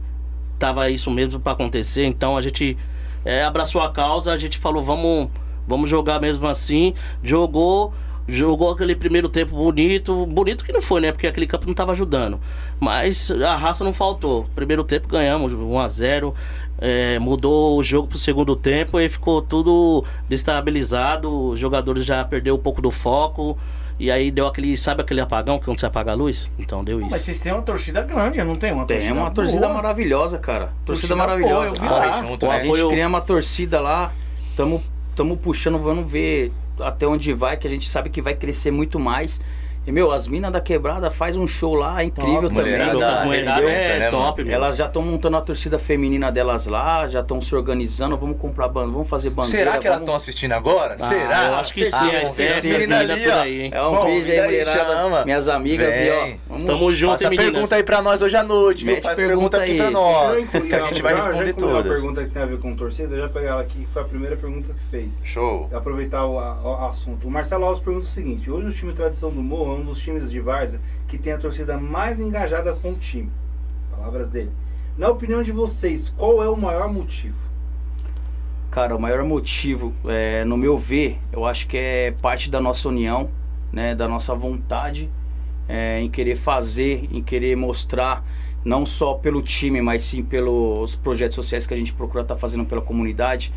[0.58, 2.04] tava isso mesmo para acontecer.
[2.04, 2.76] Então, a gente
[3.24, 5.30] é, abraçou a causa, a gente falou, vamos,
[5.66, 6.94] vamos jogar mesmo assim.
[7.22, 7.94] Jogou,
[8.26, 10.26] jogou aquele primeiro tempo bonito.
[10.26, 11.12] Bonito que não foi, né?
[11.12, 12.40] Porque aquele campo não tava ajudando.
[12.80, 14.48] Mas a raça não faltou.
[14.54, 16.34] Primeiro tempo ganhamos 1 a 0
[16.78, 21.50] é, mudou o jogo pro segundo tempo e ficou tudo destabilizado.
[21.50, 23.56] Os jogadores já perderam um pouco do foco.
[24.02, 26.50] E aí deu aquele, sabe aquele apagão quando você apaga a luz?
[26.58, 27.24] Então deu Mas isso.
[27.26, 29.74] vocês têm uma torcida grande, não tem uma Tem torcida uma torcida boa.
[29.74, 30.72] maravilhosa, cara.
[30.84, 31.66] Torcida, Torcida boa, maravilhosa.
[31.68, 32.20] eu vi Corre lá.
[32.22, 32.52] junto, né?
[32.52, 34.12] a gente Apoio- cria uma torcida lá,
[34.56, 34.82] tamo,
[35.14, 38.98] tamo puxando, vamos ver até onde vai, que a gente sabe que vai crescer muito
[38.98, 39.40] mais.
[39.84, 42.72] E, meu, as minas da quebrada faz um show lá, incrível Top, também.
[42.72, 44.54] mulherada As mulheradas é né, top, mano?
[44.54, 48.68] Elas já estão montando a torcida feminina delas lá, já estão se organizando, vamos comprar
[48.68, 49.58] banda, vamos fazer bandeira.
[49.58, 50.96] Será que elas vamos- estão assistindo agora?
[51.00, 51.46] Ah, Será?
[51.48, 53.40] Eu acho que sim, Ah, é por ó.
[53.40, 53.70] aí, hein?
[53.74, 55.24] É um Bom, beijo aí, mulherada.
[55.24, 56.06] Minhas amigas Vem.
[56.06, 56.36] e ó.
[56.48, 57.52] Vamos, Tamo junto, Faça meninas?
[57.52, 58.94] pergunta aí pra nós hoje à noite, viu?
[58.94, 61.92] Mete Faz pergunta pergunta aqui pra nós, que a gente vai responder incluí uma todas.
[61.92, 64.04] pergunta que tem a ver com torcida, eu já pegar ela aqui, que foi a
[64.04, 65.20] primeira pergunta que fez.
[65.24, 65.68] Show.
[65.72, 66.38] Aproveitar o
[66.86, 67.26] assunto.
[67.26, 70.30] O Marcelo Alves pergunta o seguinte: hoje o time Tradição do Morro um dos times
[70.30, 73.30] de Várzea que tem a torcida mais engajada com o time.
[73.90, 74.50] Palavras dele.
[74.96, 77.36] Na opinião de vocês, qual é o maior motivo?
[78.70, 82.88] Cara, o maior motivo, é, no meu ver, eu acho que é parte da nossa
[82.88, 83.30] união,
[83.72, 85.10] né, da nossa vontade
[85.68, 88.24] é, em querer fazer, em querer mostrar,
[88.64, 92.64] não só pelo time, mas sim pelos projetos sociais que a gente procura estar fazendo
[92.64, 93.52] pela comunidade.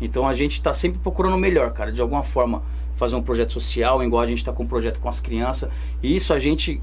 [0.00, 2.62] Então a gente está sempre procurando o melhor, cara, de alguma forma
[2.96, 5.70] fazer um projeto social, igual a gente está com um projeto com as crianças.
[6.02, 6.80] E isso a gente,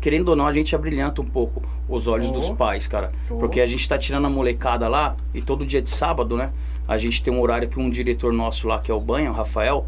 [0.00, 2.32] querendo ou não, a gente abrilhanta um pouco os olhos Oh.
[2.32, 3.12] dos pais, cara.
[3.30, 3.36] Oh.
[3.36, 6.50] Porque a gente está tirando a molecada lá e todo dia de sábado, né?
[6.88, 9.34] A gente tem um horário que um diretor nosso lá, que é o Banho, o
[9.34, 9.86] Rafael,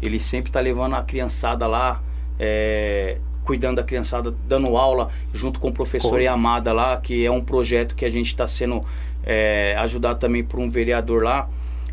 [0.00, 2.00] ele sempre tá levando a criançada lá,
[2.38, 6.18] é, cuidando da criançada, dando aula junto com o professor Pô.
[6.18, 8.80] Yamada lá, que é um projeto que a gente está sendo
[9.24, 11.48] é, ajudado também por um vereador lá.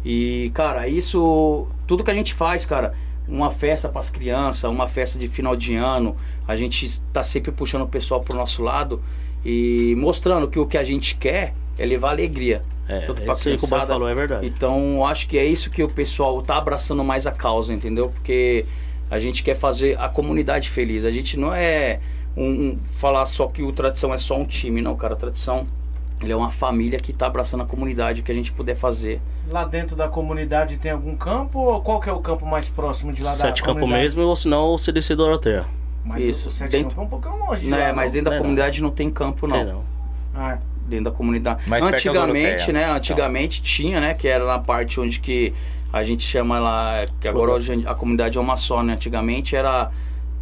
[0.06, 2.94] E, cara, isso, tudo que a gente faz, cara,
[3.28, 6.16] uma festa para as crianças, uma festa de final de ano,
[6.48, 9.02] a gente está sempre puxando o pessoal pro nosso lado
[9.46, 12.62] e mostrando que o que a gente quer é levar alegria.
[12.88, 13.94] É, tanto pra isso aí que o criançada.
[13.94, 14.46] falou é verdade.
[14.46, 18.10] Então, acho que é isso que o pessoal tá abraçando mais a causa, entendeu?
[18.10, 18.66] Porque
[19.10, 21.06] a gente quer fazer a comunidade feliz.
[21.06, 22.00] A gente não é
[22.36, 25.14] um, um- falar só que o tradição é só um time, não, cara.
[25.14, 25.64] A tradição
[26.24, 29.22] ele é uma família que tá abraçando a comunidade, o que a gente puder fazer.
[29.52, 33.12] Lá dentro da comunidade tem algum campo ou qual que é o campo mais próximo
[33.12, 34.04] de lá da Sete Campo comunidade?
[34.04, 35.66] mesmo, ou senão o CDC do Doroteia.
[36.06, 37.78] Mas Isso, o Sete dentro- Campo é um pouquinho longe Né?
[37.88, 38.14] lá, Mas não?
[38.14, 38.44] dentro da Não é não.
[38.44, 39.56] comunidade não tem campo, não.
[39.58, 39.84] Sei não.
[40.36, 40.58] Ah,
[40.88, 41.70] dentro da comunidade.
[41.70, 42.86] Mais da antigamente, né?
[42.92, 44.14] Antigamente tinha, né?
[44.14, 45.54] Que era na parte onde que
[45.92, 48.94] a gente chama lá, que agora hoje a comunidade é uma só, né?
[48.94, 49.92] Antigamente era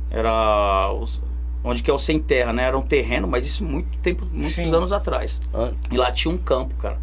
[0.10, 1.22] era os-
[1.64, 2.64] onde que é o sem terra, né?
[2.64, 4.74] Era um terreno, mas isso muito tempo, muitos Sim.
[4.74, 5.40] anos atrás.
[5.54, 6.98] Ah, E lá tinha um campo, cara.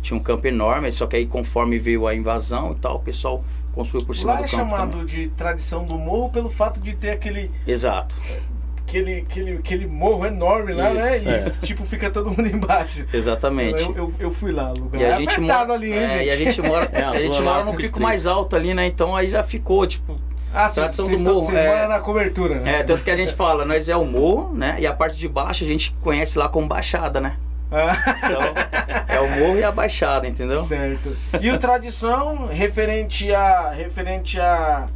[0.00, 3.44] Tinha um campo enorme, só que aí conforme veio a invasão e tal, o pessoal
[3.74, 5.06] construiu por cima lá do é campo chamado também.
[5.06, 8.14] de tradição do morro pelo fato de ter aquele, Exato.
[8.86, 11.18] aquele, aquele, aquele morro enorme lá, Isso, né?
[11.22, 11.50] E é.
[11.62, 13.04] tipo, fica todo mundo embaixo.
[13.12, 13.82] Exatamente.
[13.82, 15.98] Eu, eu, eu fui lá, o lugar E a é gente apertado mora, ali, hein,
[15.98, 16.26] é, gente?
[16.26, 18.86] e a gente mora, É, a gente mora no pico mais alto ali, né?
[18.86, 20.16] Então aí já ficou, tipo,
[20.52, 21.68] Ah, vocês Tradição vocês do estão- morro, vocês é.
[21.76, 22.80] moram na cobertura, né?
[22.80, 24.76] É, tanto que a gente fala, nós é o morro, né?
[24.78, 27.36] E a parte de baixo a gente conhece lá como baixada, né?
[27.70, 28.40] Ah, Então,
[29.08, 30.62] é o morro e a baixada, entendeu?
[30.62, 31.14] certo.
[31.40, 34.86] E o tradição referente a referente a,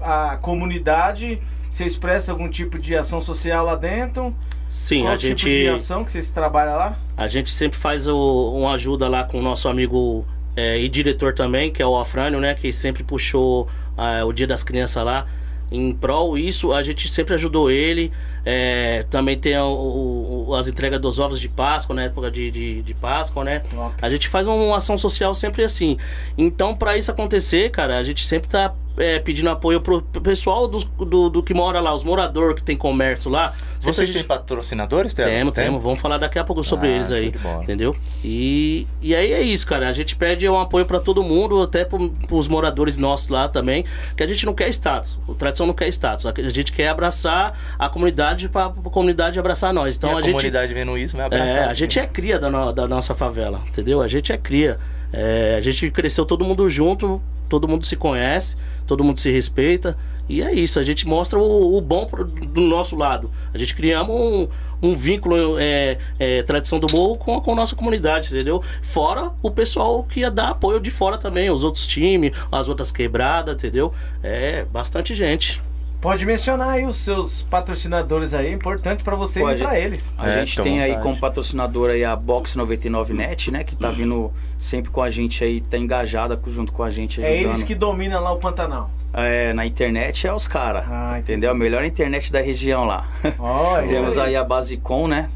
[0.00, 1.40] a, a comunidade,
[1.70, 4.34] você expressa algum tipo de ação social lá dentro?
[4.68, 6.96] Sim, Qual a tipo gente, de ação que vocês trabalham lá?
[7.16, 10.24] a gente sempre faz o, uma ajuda lá com o nosso amigo
[10.56, 12.54] é, e diretor também, que é o Afrânio, né?
[12.54, 15.26] Que sempre puxou ah, o Dia das Crianças lá.
[15.70, 18.12] Em prol isso, a gente sempre ajudou ele.
[18.44, 22.82] É, também tem o- o- as entregas dos ovos de Páscoa, na época de, de,
[22.82, 23.62] de Páscoa, né?
[24.02, 25.96] A gente faz uma ação social sempre assim.
[26.36, 30.84] Então, pra isso acontecer, cara, a gente sempre tá é, pedindo apoio pro pessoal dos-
[30.84, 33.48] do, do que mora lá, os moradores que tem comércio lá.
[33.48, 33.52] A
[33.92, 35.28] Vocês gente- têm patrocinadores, Telo?
[35.28, 35.64] temos, Tem?
[35.64, 35.82] temos.
[35.82, 37.32] Vamos falar daqui a pouco sobre Ah, eles aí.
[37.62, 37.96] Entendeu?
[38.22, 39.88] E, e aí é isso, cara.
[39.88, 43.84] A gente pede um apoio pra todo mundo, até pro, pros moradores nossos lá também.
[44.16, 45.18] Que a gente não quer status.
[45.26, 46.26] O tradição não quer status.
[46.26, 49.96] A gente quer abraçar a comunidade pra, pra comunidade abraçar nós.
[49.96, 50.30] Então e a, a, gente.
[50.32, 51.48] comunidade vendo isso vai abraçar.
[51.48, 54.00] É, a gente é cria da, no- da nossa favela, entendeu?
[54.00, 54.78] A gente é cria.
[55.12, 57.20] É, a gente cresceu todo mundo junto,
[57.52, 59.94] todo mundo se conhece, todo mundo se respeita.
[60.26, 63.30] E é isso, a gente mostra o, o bom pro- do nosso lado.
[63.52, 64.48] A gente criamos um,
[64.80, 68.62] um vínculo, é, é, tradição do morro com, com a nossa comunidade, entendeu?
[68.80, 72.90] Fora o pessoal que ia dar apoio de fora também, os outros times, as outras
[72.90, 73.92] quebradas, entendeu?
[74.22, 75.60] É bastante gente.
[76.02, 79.62] Pode mencionar aí os seus patrocinadores aí, é importante pra você Pode.
[79.62, 80.12] e pra eles.
[80.18, 81.02] A É, gente tem aí vontade.
[81.04, 83.62] como patrocinador aí a Box 99net, né?
[83.62, 87.28] Que tá vindo sempre com a gente aí, tá engajada junto com a gente É
[87.28, 87.46] ajudando.
[87.50, 88.90] eles que dominam lá o Pantanal.
[89.14, 91.52] É, na internet é os caras, Ah, entendeu?
[91.52, 93.08] A melhor internet da região lá.
[93.22, 93.28] É
[93.86, 94.30] isso Temos aí.
[94.30, 95.30] aí a Basicom, né?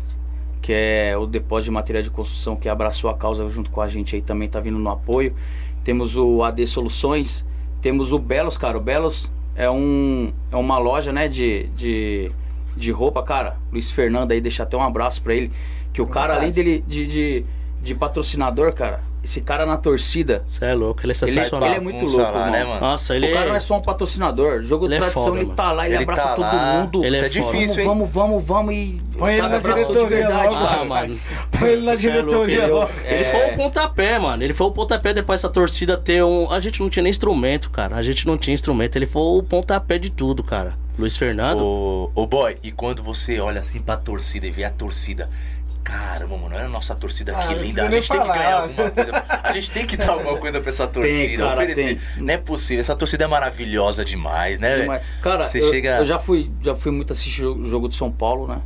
[0.60, 3.86] Que é o depósito de material de construção que abraçou a causa junto com a
[3.86, 5.32] gente aí também tá vindo no apoio.
[5.84, 7.44] Temos o AD Soluções,
[7.80, 8.76] temos o Belos, cara.
[8.76, 12.30] O Belos é, um, é uma loja, né, de, de,
[12.76, 13.56] de roupa, cara.
[13.72, 15.50] Luiz Fernando aí, deixa até um abraço pra ele.
[15.92, 17.44] Que o cara, além dele de, de,
[17.86, 21.68] de patrocinador, cara, esse cara na torcida, Você é louco, ele é ele, é- sensacional.
[21.68, 22.80] ele é muito Um louco, salário, né, mano?
[22.80, 23.48] Nossa, ele o cara é.
[23.48, 24.62] não é só um patrocinador.
[24.62, 26.80] Jogo Ele de é tradição, foda, ele tá lá, ele, Ele abraça tá todo lá,
[26.80, 27.04] mundo.
[27.04, 27.86] ele é é difícil, hein?
[27.88, 29.00] Vamos, vamos, vamos e.
[29.18, 30.66] Põe ele na de diretoria verdade, logo.
[30.66, 31.18] Ah, mano.
[31.58, 32.90] Põe ele na Cê é louco, diretoria ele, logo.
[33.04, 33.30] ele É.
[33.32, 34.42] foi o pontapé, mano.
[34.44, 36.50] Ele foi o pontapé depois essa torcida ter um.
[36.52, 37.96] A gente não tinha nem instrumento, cara.
[37.96, 38.94] A gente não tinha instrumento.
[38.96, 40.76] Ele foi o pontapé de tudo, cara.
[40.98, 41.60] Luiz Fernando.
[41.62, 45.28] Ô, ô boy, e quando você olha assim pra torcida e vê a torcida.
[45.86, 47.82] Caramba, mano, olha a nossa torcida Ah, aqui não linda.
[47.86, 48.34] A gente tem que falar.
[48.38, 49.24] ganhar alguma coisa.
[49.44, 51.42] A gente tem que dar alguma coisa pra essa torcida.
[51.44, 51.84] cara, oferecer.
[51.84, 51.98] tem.
[52.24, 52.80] Não é possível.
[52.80, 54.80] Essa torcida é maravilhosa demais, né?
[54.80, 55.02] Demais.
[55.22, 58.10] Cara, Você eu, chega- eu já fui, já fui muito assistir o jogo de São
[58.10, 58.60] Paulo, né?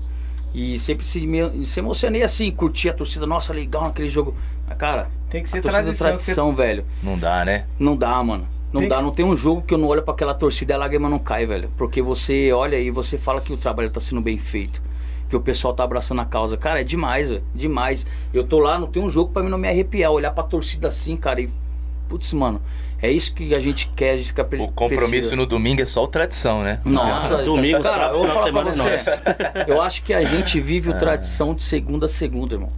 [0.55, 4.35] E sempre se, me, se emocionei assim, curti a torcida, nossa, legal naquele jogo.
[4.67, 6.07] Mas, cara, Tem que ser a torcida tradição.
[6.07, 6.87] é tradição, velho.
[7.03, 7.67] Não dá, né?
[7.79, 8.49] Não dá, mano.
[8.73, 10.73] Não Tem dá, que- não tem um jogo que eu não olho pra aquela torcida
[10.73, 11.71] e a lágrima não cai, velho.
[11.77, 14.81] Porque você olha e você fala que o trabalho tá sendo bem feito.
[15.31, 16.57] Que o pessoal tá abraçando a causa.
[16.59, 17.43] Cara, é demais, velho.
[17.55, 18.05] Demais.
[18.35, 20.11] Eu tô lá, não tem um jogo pra mim não me arrepiar.
[20.11, 21.49] Olhar pra torcida assim, cara, e.
[22.09, 22.61] Putz, mano.
[23.01, 26.03] É isso que a gente quer, a gente quer O compromisso no domingo é só
[26.05, 26.81] o tradição, né?
[26.85, 29.21] Nossa, Ah, domingo, cara, sábado, final de semana é você.
[29.69, 32.69] Eu acho que a gente vive o tradição de segunda a segunda, irmão.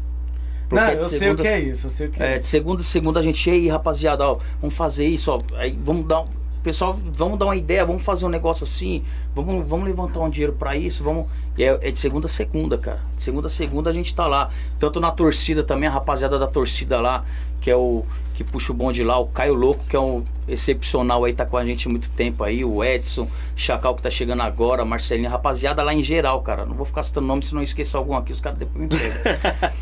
[0.70, 2.34] Não, Porque eu de sei o segunda- que é isso, eu sei o que é,
[2.34, 5.40] é, de segunda a segunda a gente, ei, rapaziada, ó, vamos fazer isso, ó.
[5.56, 6.20] Aí vamos dar.
[6.20, 9.02] um- Pessoal, vamos dar uma ideia, vamos fazer um negócio assim,
[9.34, 11.26] vamos, vamos levantar um dinheiro pra isso, vamos.
[11.58, 13.00] É, é de segunda a segunda, cara.
[13.16, 14.50] De segunda a segunda a gente tá lá.
[14.78, 17.24] Tanto na torcida também, a rapaziada da torcida lá,
[17.60, 18.04] que é o.
[18.32, 21.56] que puxa o bonde lá, o Caio Louco, que é um excepcional aí, tá com
[21.58, 25.82] a gente há muito tempo aí, o Edson, Chacal que tá chegando agora, Marcelinho, rapaziada
[25.82, 26.64] lá em geral, cara.
[26.64, 29.12] Não vou ficar citando nome se não esquecer algum aqui, os caras depois me pegam.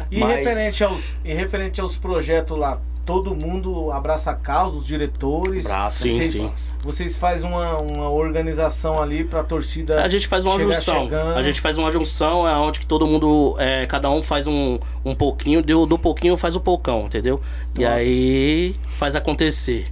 [0.10, 4.86] E, Mas- referente aos, e referente aos projetos lá, todo mundo abraça a causa, os
[4.86, 5.66] diretores.
[5.66, 6.72] Abraça, Sim, vocês, sim.
[6.82, 10.02] Vocês fazem uma, uma organização ali pra torcida.
[10.02, 11.04] A gente faz uma junção.
[11.04, 11.36] chegando.
[11.36, 14.78] A gente faz uma junção, é onde que todo mundo, é, cada um faz um,
[15.04, 17.40] um pouquinho, deu do pouquinho faz o poucão, entendeu?
[17.78, 19.90] E aí faz acontecer.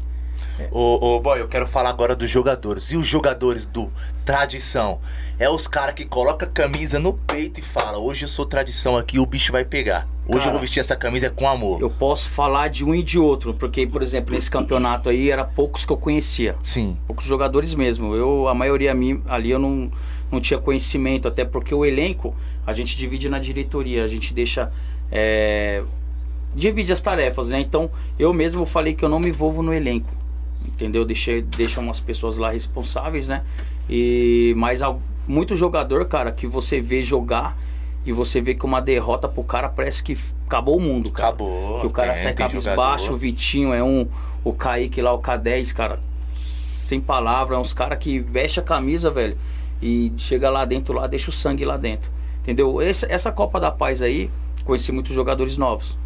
[0.70, 2.90] Ô, ô, boy, eu quero falar agora dos jogadores.
[2.90, 3.90] E os jogadores do
[4.24, 5.00] tradição?
[5.38, 8.96] É os caras que colocam a camisa no peito e falam: Hoje eu sou tradição
[8.96, 10.08] aqui, o bicho vai pegar.
[10.26, 11.80] Hoje Cara, eu vou vestir essa camisa com amor.
[11.80, 15.42] Eu posso falar de um e de outro, porque, por exemplo, nesse campeonato aí, era
[15.42, 16.54] poucos que eu conhecia.
[16.62, 16.98] Sim.
[17.06, 18.14] Poucos jogadores mesmo.
[18.14, 18.94] Eu, a maioria
[19.26, 19.90] ali eu não,
[20.30, 22.34] não tinha conhecimento, até porque o elenco
[22.66, 24.70] a gente divide na diretoria, a gente deixa.
[25.10, 25.82] é,
[26.54, 27.60] divide as tarefas, né?
[27.60, 30.10] Então eu mesmo falei que eu não me envolvo no elenco.
[30.66, 31.04] Entendeu?
[31.04, 33.42] Deixei, deixa umas pessoas lá responsáveis, né?
[33.88, 37.56] E mas al- muito jogador, cara, que você vê jogar
[38.06, 40.16] e você vê que uma derrota pro cara parece que
[40.46, 41.28] acabou o mundo, cara.
[41.28, 41.80] Acabou.
[41.80, 44.06] Que o cara Tem- sai cabisbaixo, o Vitinho é um.
[44.44, 46.00] O Kaique lá, o K10, cara.
[46.32, 49.36] Sem palavra, é uns caras que veste a camisa, velho.
[49.82, 52.10] E chega lá dentro, lá, deixa o sangue lá dentro.
[52.42, 52.80] Entendeu?
[52.80, 54.30] Essa, essa Copa da Paz aí,
[54.64, 55.98] conheci muitos jogadores novos.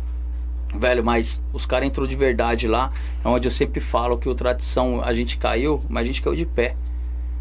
[0.75, 2.91] Velho, mas os caras entrou de verdade lá.
[3.25, 6.35] É onde eu sempre falo que o tradição a gente caiu, mas a gente caiu
[6.35, 6.75] de pé.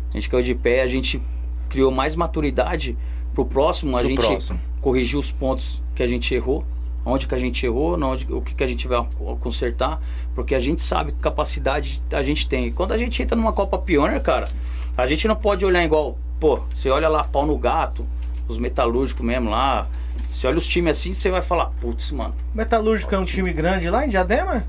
[0.09, 1.21] A gente caiu de pé, a gente
[1.69, 2.97] criou mais maturidade
[3.33, 4.59] pro próximo, a Pro gente próximo.
[4.81, 6.65] corrigiu os pontos que a gente errou,
[7.05, 9.07] onde que a gente errou, onde, o que, que a gente vai
[9.39, 10.01] consertar,
[10.35, 12.67] porque a gente sabe que capacidade a gente tem.
[12.67, 14.49] E Quando a gente entra numa Copa Pioneer, cara,
[14.97, 18.05] a gente não pode olhar igual, pô, você olha lá pau no gato,
[18.49, 19.87] os metalúrgicos mesmo lá,
[20.31, 22.33] você olha os times assim, você vai falar, putz, mano.
[22.55, 24.65] Metalúrgico é um time grande lá em Diadema?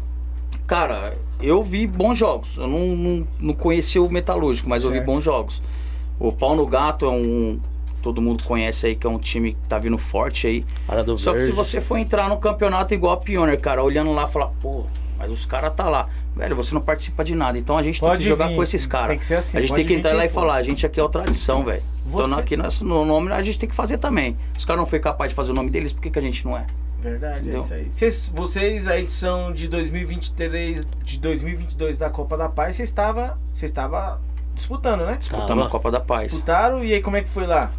[0.66, 2.56] Cara, eu vi bons jogos.
[2.56, 5.06] Eu não, não, não conheci o Metalúrgico, mas eu vi Certo.
[5.06, 5.62] bons jogos.
[6.18, 7.60] O Pau no Gato é um.
[8.02, 10.64] Todo mundo conhece aí que é um time que tá vindo forte aí.
[11.16, 11.52] Só que se Verde.
[11.52, 14.86] você for entrar no campeonato igual a Pioneer, cara, olhando lá, falar, pô,
[15.22, 16.08] mas os caras tá lá.
[16.34, 17.56] Velho, você não participa de nada.
[17.56, 18.56] Então a gente tem Pode que jogar vir.
[18.56, 19.08] com esses caras.
[19.08, 20.40] Tem que ser assim, A gente tem que entrar lá e for.
[20.40, 21.82] falar, a gente aqui é o tradição, velho.
[22.04, 24.36] Você- Então aqui nós, no nome a gente tem que fazer também.
[24.58, 26.44] Os caras não foi capaz de fazer o nome deles, por que, que a gente
[26.44, 26.66] não é?
[27.00, 27.58] Verdade, é Entendeu?
[27.58, 27.86] isso aí.
[27.90, 33.66] Vocês, vocês, a edição de 2023, de 2022 da Copa da Paz, você estava, você
[33.66, 34.20] estava
[34.54, 35.16] disputando, né?
[35.18, 35.66] Disputamos Tava.
[35.66, 36.30] a Copa da Paz.
[36.30, 37.70] Disputaram e aí como é que foi lá?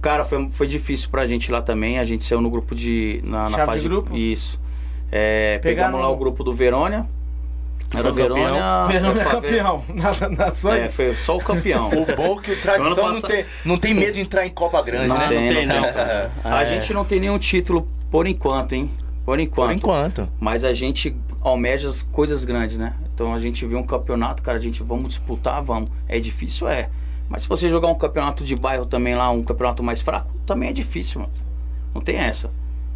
[0.00, 1.98] Cara, foi, foi difícil pra gente lá também.
[2.00, 3.22] A gente saiu no grupo de.
[3.24, 4.16] Na, na fase de grupo?
[4.16, 4.58] Isso.
[5.12, 7.06] É, pegamos lá o grupo do Verônia.
[7.94, 8.46] Era Foi Verônia.
[8.90, 9.30] é Favela.
[9.30, 11.90] campeão na, na sua É, foi só o campeão.
[11.90, 14.50] O bom é que o tradição Ano não tem, não tem medo de entrar em
[14.50, 15.28] Copa Grande, Não né?
[15.28, 15.84] tem, não tem, não
[16.42, 16.66] a é.
[16.66, 18.90] gente não tem nenhum título por enquanto, hein?
[19.24, 19.68] Por enquanto.
[19.68, 20.28] Por enquanto.
[20.40, 22.94] Mas a gente almeja as coisas grandes, né?
[23.14, 25.90] Então a gente vê um campeonato, cara, a gente vamos disputar, vamos.
[26.08, 26.88] É difícil, é.
[27.28, 30.70] Mas se você jogar um campeonato de bairro também lá, um campeonato mais fraco, também
[30.70, 31.32] é difícil, mano.
[31.94, 32.50] Não tem essa.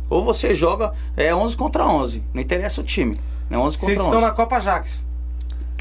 [0.08, 3.20] Ou você joga é 11 contra 11, não interessa o time.
[3.50, 4.08] É 11 contra Vocês 11.
[4.08, 5.06] estão na Copa Jax,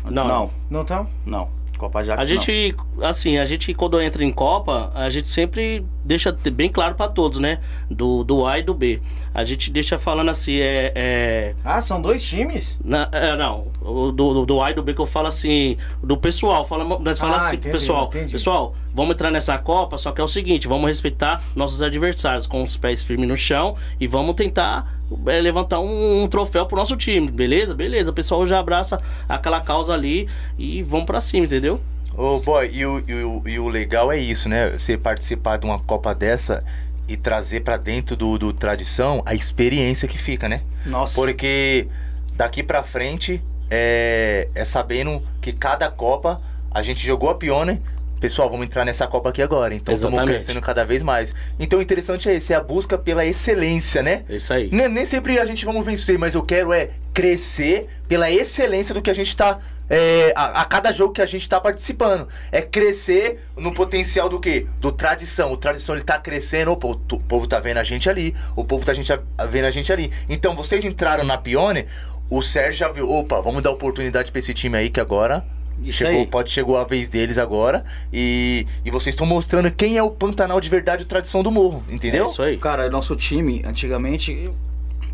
[0.06, 1.08] Não, Não, não estão?
[1.26, 1.50] não.
[1.78, 6.32] Copa Jax A gente, assim, a gente quando entra em Copa, a gente sempre deixa
[6.54, 7.60] bem claro pra todos, né?
[7.89, 9.02] Do, do A e do B.
[9.34, 10.91] A gente deixa falando assim, é.
[10.96, 12.80] é Ah, são dois times?
[12.86, 16.15] na- é, não, do, do, do A e do B que eu falo assim, do
[16.15, 18.32] pessoal, fala, nós falamos Ah, assim entendi, pessoal, entendi.
[18.32, 22.62] pessoal, vamos entrar nessa Copa, só que é o seguinte, vamos respeitar nossos adversários com
[22.63, 24.94] os pés firmes no chão e vamos tentar
[25.28, 27.74] é, levantar um, um troféu pro nosso time, beleza?
[27.74, 31.82] Beleza, o pessoal já abraça aquela causa ali e vamos pra cima, entendeu?
[32.17, 34.71] Ô, boy, e o, e, o, e o legal é isso, né?
[34.71, 36.63] Você participar de uma Copa dessa
[37.08, 40.62] e trazer pra dentro do, do tradição a experiência que fica, né?
[40.86, 41.15] Nossa.
[41.15, 41.88] Porque
[42.34, 47.82] daqui pra frente é, é sabendo que cada Copa a gente jogou a Pione,
[48.19, 49.75] pessoal, vamos entrar nessa Copa aqui agora.
[49.75, 51.34] Então estamos crescendo cada vez mais.
[51.60, 54.23] Então o interessante é esse, é a busca pela excelência, né?
[54.30, 54.69] Isso aí.
[54.71, 59.01] Nem, nem sempre a gente vamos vencer, mas eu quero é crescer pela excelência do
[59.01, 59.60] que a gente tá.
[59.89, 62.28] É, a, a cada jogo que a gente tá participando.
[62.52, 64.65] É crescer no potencial do quê?
[64.80, 65.52] Do tradição.
[65.52, 68.36] O tradição ele tá crescendo, opa, o, tu- o povo tá vendo a gente ali,
[68.56, 69.19] o povo tá gente, a-
[69.50, 70.12] vendo a gente ali.
[70.30, 71.86] Então vocês entraram na Pione,
[72.30, 75.45] o Sérgio já viu, opa, vamos dar oportunidade pra esse time aí que agora.
[75.84, 76.26] Isso chegou, aí.
[76.28, 80.62] pode chegou a vez deles agora e, e vocês estão mostrando quem é o Pantanal
[80.62, 82.24] de verdade, o tradição do morro, entendeu?
[82.24, 82.58] É isso aí.
[82.58, 84.50] Cara, nosso time, antigamente,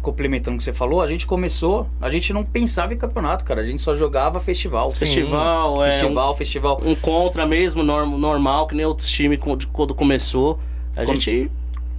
[0.01, 3.61] complementando o que você falou, a gente começou, a gente não pensava em campeonato, cara.
[3.61, 4.91] A gente só jogava festival.
[4.91, 5.91] Festival, é.
[5.91, 6.81] Festival, festival.
[6.83, 9.39] Um, um contra mesmo, norm- normal, que nem outros times
[9.71, 10.59] quando começou.
[10.95, 11.51] A gente.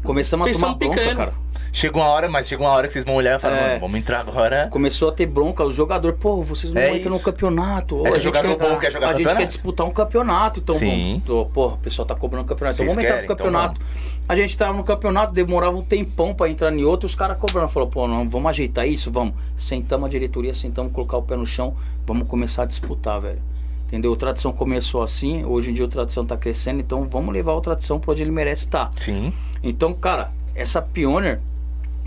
[0.02, 1.16] Começamos a tomar bronca, pequeno.
[1.16, 1.34] cara.
[1.74, 3.68] Chegou uma hora, mas chegou uma hora que vocês vão olhar e falar, É.
[3.68, 4.68] mano, vamos entrar agora.
[4.70, 8.06] Começou a ter bronca, os jogadores, pô, vocês não É entram no campeonato.
[8.06, 9.36] É a gente jogador quer, bom quer jogar A gente campeonato?
[9.38, 11.22] quer disputar um campeonato, então Sim.
[11.26, 11.50] vamos.
[11.52, 13.80] Pô, o pessoal tá cobrando campeonato, então Vocês vamos entrar querem, no então campeonato.
[14.28, 17.68] a gente tava no campeonato, demorava um tempão pra entrar em outro, os caras cobrando.
[17.68, 19.34] Falou, pô, não, vamos ajeitar isso, vamos.
[19.56, 21.74] Sentamos a diretoria, sentamos, colocar o pé no chão,
[22.06, 23.40] vamos começar a disputar, velho.
[23.88, 24.12] Entendeu?
[24.12, 27.60] O Tradição começou assim, hoje em dia o Tradição tá crescendo, então vamos levar o
[27.62, 28.90] Tradição pra onde ele merece estar.
[28.96, 29.32] Sim.
[29.62, 31.40] Então, cara, essa Pioneer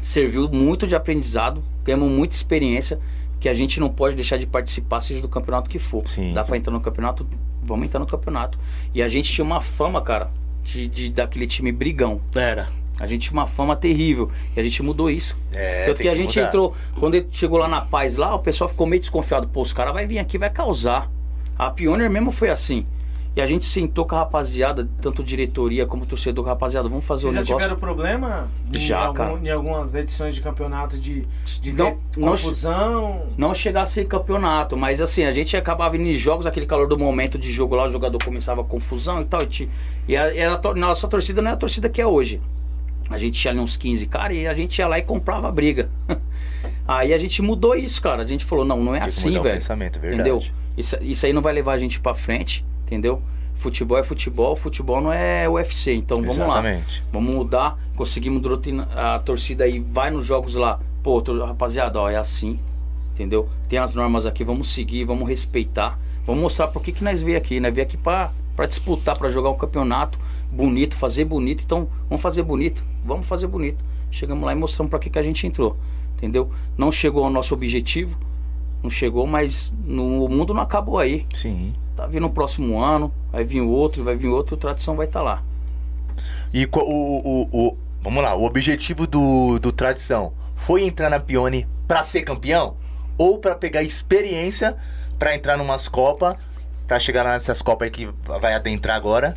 [0.06, 3.00] serviu muito de aprendizado, ganhamos muita experiência,
[3.40, 6.08] que a gente não pode deixar de participar, seja do campeonato que for.
[6.08, 6.32] Sim.
[6.32, 7.28] Dá pra entrar no campeonato,
[7.64, 8.60] vamos entrar no campeonato.
[8.94, 10.30] E a gente tinha uma fama, cara,
[10.64, 12.22] de, de- daquele time brigão.
[12.36, 12.70] Era.
[13.00, 14.30] A gente tinha uma fama terrível.
[14.56, 15.36] E a gente mudou isso.
[15.54, 16.48] É, Tanto que a gente mudar.
[16.48, 19.48] entrou, quando ele chegou lá na paz lá, o pessoal ficou meio desconfiado.
[19.48, 21.10] Pô, os caras vão vir aqui, vai causar.
[21.58, 22.86] A Pioneer mesmo foi assim.
[23.36, 27.32] E a gente sentou com a rapaziada, tanto diretoria como torcedor, rapaziada, vamos fazer o
[27.32, 27.58] Vocês já negócio.
[27.58, 29.40] tiveram problema em, Já, algum- cara.
[29.44, 31.28] em algumas edições de campeonato de,
[31.62, 33.28] de Não- ter não- confusão?
[33.38, 36.88] não chegar a ser campeonato, mas assim, a gente acabava indo em jogos, aquele calor
[36.88, 39.44] do momento de jogo lá, o jogador começava a confusão e tal.
[39.44, 39.70] E, ti-
[40.08, 42.40] e a, era nossa torcida não é a torcida que é hoje.
[43.10, 45.52] A gente tinha ali uns 15 cara e a gente ia lá e comprava a
[45.52, 45.90] briga.
[46.88, 48.24] aí a gente mudou isso, cara.
[48.24, 49.44] A gente falou, não, não é Tem assim, velho.
[49.44, 50.30] pensamento, é verdade.
[50.30, 50.44] Entendeu?
[50.78, 53.22] Isso, isso aí não vai levar a gente pra frente, entendeu?
[53.56, 55.94] Futebol é futebol, futebol não é UFC.
[55.94, 56.46] Então vamos lá.
[56.46, 57.04] Exatamente.
[57.12, 57.80] Vamos mudar.
[57.96, 58.42] Conseguimos
[58.94, 60.80] a torcida aí, vai nos jogos lá.
[61.02, 62.60] Pô, rapaziada, ó, é assim.
[63.14, 63.48] Entendeu?
[63.70, 65.98] Tem as normas aqui, vamos seguir, vamos respeitar.
[66.26, 67.60] Vamos mostrar por que, que nós veio aqui.
[67.60, 68.32] Nós veio aqui pra
[68.68, 70.20] disputar, pra jogar um campeonato
[70.52, 71.64] bonito, fazer bonito.
[71.64, 72.84] Então, vamos fazer bonito.
[73.06, 73.84] Vamos fazer bonito.
[74.12, 75.78] Chegamos lá e mostramos pra que, que a gente entrou.
[76.18, 76.52] Entendeu?
[76.78, 78.18] Não chegou ao nosso objetivo.
[78.84, 81.26] Não chegou, mas no, o mundo não acabou aí.
[81.34, 81.74] Sim.
[81.96, 85.22] Tá vindo o próximo ano, vai vir outro, vai vir outro, a tradição vai estar
[85.22, 85.42] lá.
[86.54, 91.68] E o, o, o- vamos lá, o objetivo do, do Tradição foi entrar na Pione
[91.88, 92.76] pra ser campeão?
[93.18, 94.76] Ou pra pegar experiência
[95.18, 96.36] pra entrar numas Copas,
[96.88, 98.10] pra chegar lá nessas Copas aí que
[98.42, 99.34] vai adentrar agora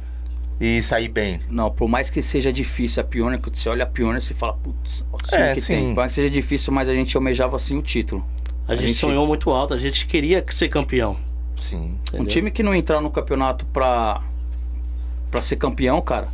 [0.61, 1.41] e sair bem?
[1.49, 4.55] Não, por mais que seja difícil a Pioneer, que você olha a Pioneer e fala,
[4.55, 5.75] putz, o É, que sim.
[5.75, 5.87] tem.
[5.95, 8.25] Por mais que seja difícil, mas a gente almejava assim o título.
[8.67, 11.17] A, gente, sonhou muito alto, a gente queria ser campeão.
[11.61, 11.77] Sim.
[11.79, 12.27] Um entendeu?
[12.27, 14.23] time que não entrar no campeonato pra,
[15.31, 16.29] pra ser campeão, cara,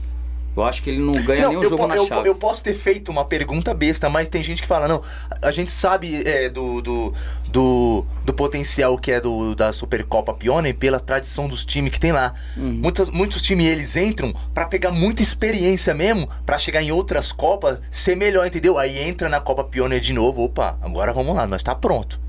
[0.56, 2.28] eu acho que ele não ganha Não, nenhum jogo po- na eu, chave.
[2.28, 5.02] eu posso ter feito uma pergunta besta, mas tem gente que fala, não,
[5.42, 7.12] a gente sabe é, do, do,
[7.48, 12.12] do, do potencial que é do, da Supercopa Pione pela tradição dos times que tem
[12.12, 12.34] lá.
[12.56, 12.70] Uhum.
[12.82, 17.80] Muitas, muitos times eles entram pra pegar muita experiência mesmo, pra chegar em outras Copas,
[17.90, 18.78] ser melhor, entendeu?
[18.78, 22.22] Aí entra na Copa Pione de novo, opa, agora vamos lá, nós tá pronto.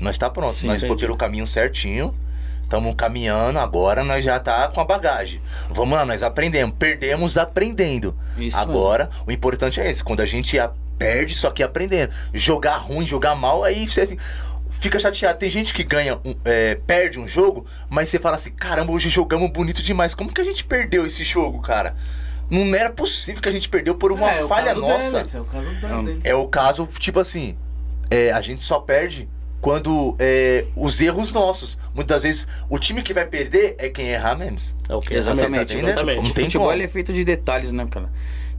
[0.00, 1.04] Nós tá pronto, Sim, nós foi entendi.
[1.04, 2.14] pelo caminho certinho.
[2.62, 5.40] Estamos caminhando, agora nós já tá com a bagagem.
[5.70, 6.74] Vamos lá, nós aprendemos.
[6.76, 8.16] Perdemos aprendendo.
[8.36, 10.02] Isso agora, o importante é esse.
[10.02, 10.58] Quando a gente
[10.98, 12.12] perde, só que aprendendo.
[12.34, 14.18] Jogar ruim, jogar mal, aí você fi-
[14.68, 15.38] fica chateado.
[15.38, 19.08] Tem gente que ganha, um- é, perde um jogo, mas você fala assim, caramba, hoje
[19.10, 20.12] jogamos bonito demais.
[20.12, 21.94] Como que a gente perdeu esse jogo, cara?
[22.50, 25.12] Não era possível que a gente perdeu por uma É, o falha caso nossa.
[25.18, 26.04] deles, é o caso Não.
[26.04, 26.24] deles.
[26.24, 27.56] É o caso, tipo assim,
[28.10, 29.28] é, a gente só perde
[29.66, 31.76] quando é, os erros nossos.
[31.92, 34.72] Muitas vezes o time que vai perder é quem errar menos.
[34.88, 36.22] É o que Exatamente, Tá exatamente.
[36.22, 36.80] Não O tem futebol como.
[36.80, 38.08] é feito de detalhes, né, cara?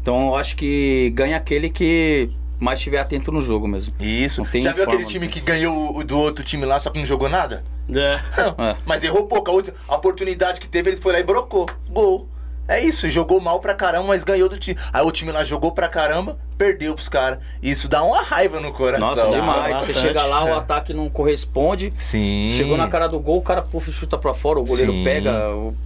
[0.01, 2.29] Então eu acho que ganha aquele que
[2.59, 3.93] mais estiver atento no jogo mesmo.
[4.01, 4.43] Isso.
[4.43, 6.89] Não tem Já viu forma, aquele time que ganhou o do outro time lá, só
[6.89, 7.63] que não jogou nada?
[7.89, 8.19] É.
[8.35, 8.77] Não, É.
[8.85, 9.49] Mas errou pouco.
[9.49, 11.67] A, outra, a oportunidade que teve, eles foi lá e brocou.
[11.89, 12.27] Gol.
[12.68, 14.78] É isso, jogou mal pra caramba, mas ganhou do time.
[14.91, 17.39] Aí o time lá jogou pra caramba, perdeu pros caras.
[17.63, 19.15] Isso dá uma raiva no coração.
[19.15, 19.80] Nossa, demais.
[19.80, 20.51] Você chega lá, o É.
[20.53, 21.93] ataque não corresponde.
[21.97, 22.53] Sim.
[22.57, 25.03] Chegou na cara do gol, o cara puf, chuta pra fora, o goleiro Sim.
[25.03, 25.32] pega,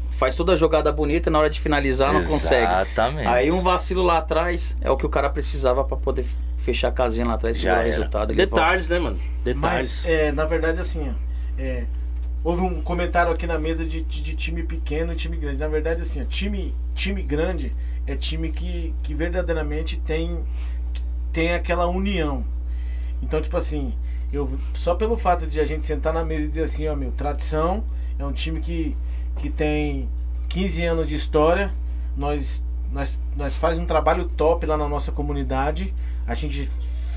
[0.10, 2.66] faz toda a jogada bonita e na hora de finalizar não consegue.
[2.66, 3.28] Exatamente.
[3.28, 6.26] Aí um vacilo lá atrás é o que o cara precisava pra poder
[6.58, 8.32] fechar a casinha lá atrás e segurar o resultado.
[8.32, 8.56] Ele volta.
[8.56, 9.20] Detalhes, né, mano?
[9.44, 10.04] Detalhes.
[10.04, 11.84] Mas, é, na verdade, assim, ó, é,
[12.44, 15.60] houve um comentário aqui na mesa de, de, de time pequeno e time grande.
[15.60, 17.76] Na verdade, assim, ó, time, time grande
[18.08, 20.44] é time que, que verdadeiramente tem,
[21.32, 22.44] tem aquela união.
[23.22, 23.94] Então, tipo assim,
[24.34, 27.12] eu só pelo fato de a gente sentar na mesa e dizer assim, ó, meu,
[27.12, 27.84] tradição
[28.18, 28.96] é um time que,
[29.38, 30.10] que tem
[30.50, 31.70] 15 anos de história.
[32.18, 35.94] Nós, nós, nós faz um trabalho top lá na nossa comunidade.
[36.26, 36.68] A gente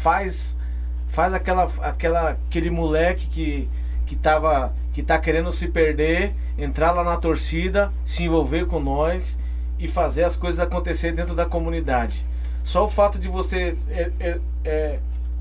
[0.03, 0.59] faz
[1.07, 3.69] faz aquela, aquela aquele moleque que
[4.15, 9.37] que tava que tá querendo se perder, entrar lá na torcida, se envolver com nós
[9.77, 12.25] e fazer as coisas acontecer dentro da comunidade.
[12.63, 14.99] Só o fato de você é, é, é,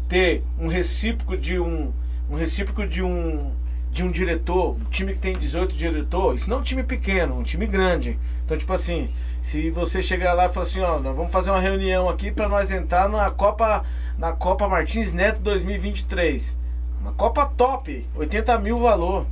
[0.10, 1.94] ter um recíproco de um,
[2.30, 3.52] um recíproco de um
[3.92, 7.38] de um diretor, um time que tem 18 diretor, isso não é um time pequeno,
[7.38, 8.18] um time grande.
[8.44, 11.60] Então, tipo assim, se você chegar lá e falar assim, ó, nós vamos fazer uma
[11.60, 13.86] reunião aqui para nós entrar na Copa
[14.18, 16.63] na Copa Martins Neto 2023.
[17.04, 19.28] Uma Copa top, 80 mil valor.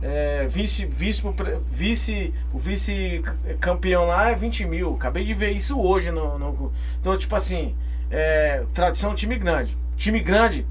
[0.00, 1.22] É, vice, vice,
[1.66, 3.22] vice, o vice
[3.60, 4.94] campeão lá é 20 mil.
[4.94, 6.10] Acabei de ver isso hoje.
[6.10, 7.76] No, no então, tipo assim,
[8.10, 9.76] é, tradição time grande.
[9.94, 10.66] Time grande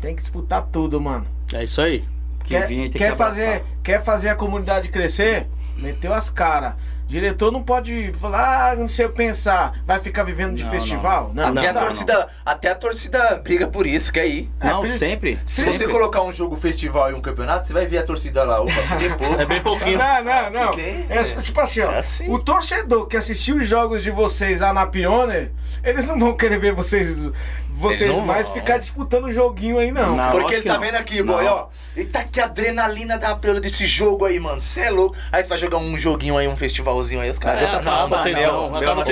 [0.00, 1.26] tem que disputar tudo, mano.
[1.52, 2.08] É isso aí.
[2.44, 5.46] Quer, quer fazer, quer fazer a comunidade crescer?
[5.76, 6.72] Meteu as caras.
[7.06, 11.30] Diretor não pode falar, ah, não sei pensar, vai ficar vivendo de Não, festival?
[11.32, 14.50] Não, até, não, a torcida, até a torcida briga por isso, quer ir.
[14.62, 15.38] Não, É, sempre.
[15.46, 15.78] Se sempre.
[15.78, 18.60] você colocar um jogo festival e um campeonato, você vai ver a torcida lá.
[18.60, 19.36] Opa, tem pouco.
[19.40, 19.98] É bem pouquinho.
[19.98, 20.72] Não, não, não.
[20.72, 21.92] Fiquei- É, tipo assim, ó.
[21.92, 22.28] É assim.
[22.28, 25.52] O torcedor que assistiu os jogos de vocês lá na Pioneer,
[25.84, 27.30] eles não vão querer ver vocês,
[27.70, 28.56] vocês não mais vão.
[28.56, 30.16] ficar disputando o joguinho aí, não.
[30.16, 30.30] Não.
[30.30, 30.80] Porque ele que tá não.
[30.80, 31.52] vendo aqui, boy, Não.
[31.52, 31.66] ó.
[31.94, 34.58] Eita, que adrenalina da pelo desse jogo aí, mano.
[34.58, 35.14] Cê é louco.
[35.30, 36.56] Aí você vai jogar um joguinho aí, um
[36.96, 38.18] festivalzinho aí, os caras É, já tá acaba passando.
[38.18, 39.04] a tesão, Meu, acaba meu, a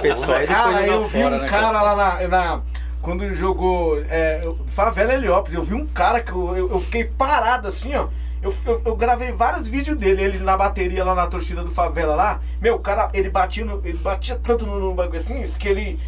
[0.00, 0.46] tesão.
[0.46, 2.60] Cara, eu vi fora, um né, cara lá na, na-
[3.02, 7.68] Quando jogou é, Favela Heliópolis, eu vi um cara que eu, eu, eu fiquei parado
[7.68, 8.08] assim, ó.
[8.42, 12.14] Eu, eu, eu gravei vários vídeos dele, ele na bateria lá na torcida do Favela
[12.14, 12.40] lá.
[12.60, 15.98] Meu, o cara, ele batia, no- ele batia tanto no, no bagulho assim, que ele.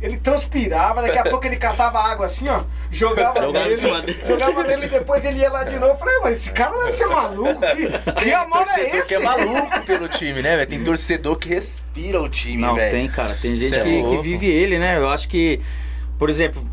[0.00, 3.74] Ele transpirava, daqui a pouco ele catava água assim, ó, jogava nele,
[4.24, 5.92] jogava nele e depois ele ia lá de novo.
[5.92, 9.08] Eu falei, mas esse cara deve ser maluco, que, que amor é esse?
[9.08, 10.68] que é maluco pelo time, né, velho?
[10.68, 12.90] Tem torcedor que respira o time, Não, velho.
[12.92, 13.36] tem, cara.
[13.42, 14.98] Tem gente é que, que vive ele, né?
[14.98, 15.60] Eu acho que,
[16.16, 16.64] por exemplo,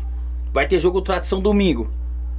[0.52, 1.90] vai ter jogo tradição domingo.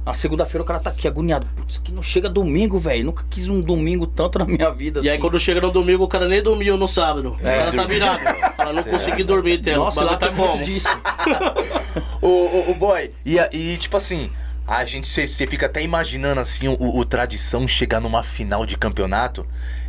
[0.08, 1.46] Na segunda-feira o cara tá aqui agoniado.
[1.54, 3.04] Putz, que não chega domingo, velho.
[3.04, 5.20] Nunca quis um domingo tanto na minha vida E aí assim.
[5.20, 7.34] quando chega no domingo, o cara nem dormiu no sábado.
[7.34, 8.20] o cara tá virado.
[8.58, 9.84] Ela não consegui dormir, Telo.
[9.84, 10.64] Nossa, o lá bagulho tá como?
[10.64, 10.88] disso.
[12.22, 14.30] Ô, ô, ô, boy, e, a- e, tipo assim,
[14.66, 19.46] a gente, você fica até imaginando assim, o, o tradição chegar numa final de campeonato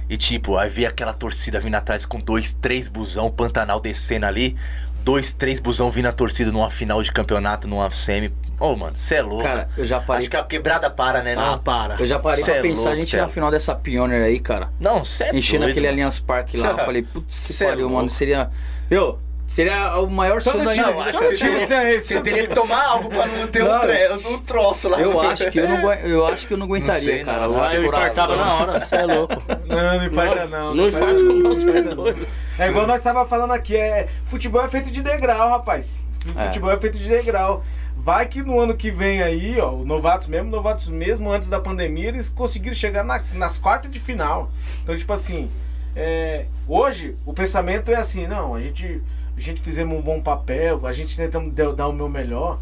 [0.10, 4.26] e tipo, aí ver aquela torcida vindo atrás com dois, três busão, o Pantanal descendo
[4.26, 4.56] ali,
[5.04, 8.34] dois, três busão vindo a torcida numa final de campeonato, numa semi.
[8.60, 9.44] Ô, mano, você é louco.
[9.44, 10.24] Cara, eu já parei.
[10.24, 11.34] Acho que a quebrada para, né?
[11.38, 11.96] Ah, Não, para.
[11.98, 14.40] Eu já parei Cê pra é pensar, louco, a gente na final dessa Pioneer aí,
[14.40, 14.70] cara.
[14.80, 15.88] não é Enchendo doido, aquele.
[15.88, 16.72] Allianz Parque lá.
[16.72, 17.96] Eu falei, putz, que Cê é pariu, louco.
[17.96, 18.10] mano.
[18.10, 18.52] Seria.
[18.90, 19.18] Meu,
[19.50, 21.10] seria o maior Todo sonho da minha Não, vida.
[21.10, 22.08] acho Todo time você é esse.
[22.14, 23.80] você teria que tomar algo pra não ter um, Não.
[23.82, 25.00] tre- um troço lá.
[25.02, 27.48] Eu acho que eu não, eu acho que eu não aguentaria, sei, cara.
[27.48, 27.56] não.
[27.56, 29.34] Eu Ah, eu que infartava na hora, você é louco.
[29.68, 30.76] Não, não infarta não.
[30.76, 32.28] Não infarto com você, é doido.
[32.60, 36.06] É igual nós tava falando aqui, é, futebol é feito de degrau, rapaz.
[36.38, 36.44] É.
[36.46, 37.64] Futebol é feito de degrau.
[38.02, 41.60] Vai que no ano que vem aí, ó, o Novatos mesmo, Novatos mesmo antes da
[41.60, 44.50] pandemia, eles conseguiram chegar na- nas quartas de final.
[44.84, 45.52] Então, tipo assim,
[45.96, 49.02] é, hoje o pensamento é assim, não, a gente,
[49.40, 52.60] a gente fizemos um bom papel, a gente tentamos dar, o meu melhor,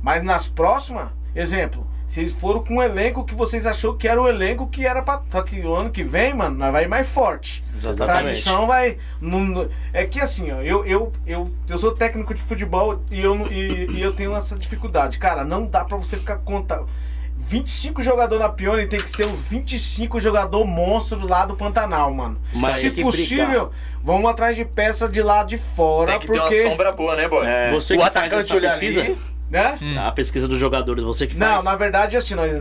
[0.00, 4.28] mas nas próximas, exemplo, vocês foram com um elenco que vocês achou que era o
[4.28, 5.22] elenco que era pra.
[5.30, 7.64] Só que o ano que vem, mano, nós vai ir mais forte.
[7.76, 8.06] Exatamente.
[8.22, 8.96] Tradição vai.
[9.20, 13.46] não- é que assim, ó, eu, eu, eu, eu sou técnico de futebol e eu,
[13.46, 15.18] e, e eu tenho essa dificuldade.
[15.18, 16.80] Cara, não dá pra você ficar conta.
[17.50, 22.40] 25 jogadores na Pione tem que ser os 25 jogador monstro lá do Pantanal, mano.
[22.54, 26.60] Mas Se possível, vamos atrás de peça de lá de fora, Tem que ter porque.
[26.60, 27.44] uma sombra boa, né, boy?
[27.44, 27.72] É.
[27.72, 29.00] Você o que faz atacante olhar pesquisa?
[29.00, 29.18] ali...
[29.50, 29.76] Né?
[29.98, 31.64] A pesquisa dos jogadores, você que Não, faz.
[31.64, 32.52] na verdade, assim, nós,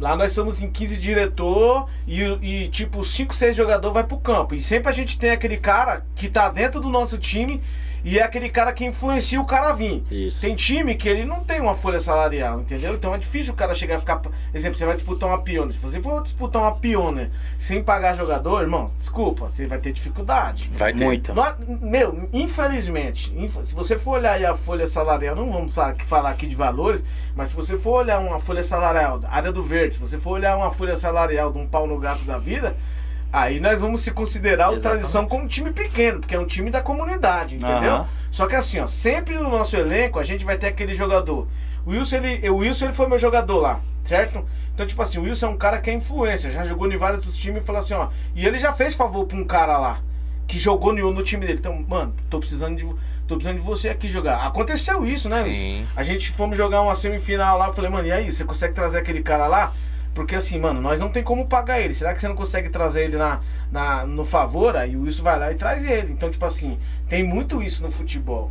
[0.00, 4.52] lá nós somos em 15 diretor e, e tipo, 5, 6 jogadores vai pro campo.
[4.56, 7.62] E sempre a gente tem aquele cara que tá dentro do nosso time
[8.04, 10.02] e é aquele cara que influencia o cara a vir.
[10.10, 10.40] Isso.
[10.40, 12.94] Tem time que ele não tem uma folha salarial, entendeu?
[12.94, 14.20] Então é difícil o cara chegar e ficar.
[14.52, 15.72] Exemplo, você vai disputar uma pioneer.
[15.72, 20.70] Se você for disputar uma pioneer sem pagar jogador, irmão, desculpa, você vai ter dificuldade.
[20.76, 21.04] Vai ter.
[21.04, 21.32] Muita.
[21.80, 25.74] Meu, infelizmente, inf- se você for olhar aí a folha salarial, não vamos
[26.06, 27.02] falar aqui de valores,
[27.34, 30.32] mas se você for olhar uma folha salarial da área do verde, se você for
[30.32, 32.76] olhar uma folha salarial de um pau no gato da vida,
[33.32, 34.82] Aí nós vamos se considerar o Exatamente.
[34.82, 37.94] Tradição como um time pequeno, porque é um time da comunidade, entendeu?
[37.94, 38.08] Aham.
[38.30, 41.48] Só que assim, ó, sempre no nosso elenco a gente vai ter aquele jogador.
[41.86, 44.44] O Wilson, ele, o Wilson, ele foi meu jogador lá, certo?
[44.74, 47.24] Então, tipo assim, o Wilson é um cara que é influência, já jogou em vários
[47.24, 48.08] dos times e falou assim, ó.
[48.34, 50.00] E ele já fez favor pra um cara lá,
[50.46, 51.58] que jogou no, no time dele.
[51.58, 52.84] Então, mano, tô precisando de.
[53.26, 54.46] Tô precisando de você aqui jogar.
[54.46, 55.78] Aconteceu isso, né, Sim.
[55.78, 55.92] Wilson?
[55.96, 58.98] A gente fomos jogar uma semifinal lá, eu falei, mano, e aí, você consegue trazer
[58.98, 59.72] aquele cara lá?
[60.14, 61.94] Porque assim, mano, nós não tem como pagar ele.
[61.94, 63.40] Será que você não consegue trazer ele na,
[63.70, 64.76] na, no favor?
[64.76, 66.12] Aí o Wilson vai lá e traz ele.
[66.12, 68.50] Então, tipo assim, tem muito isso no futebol.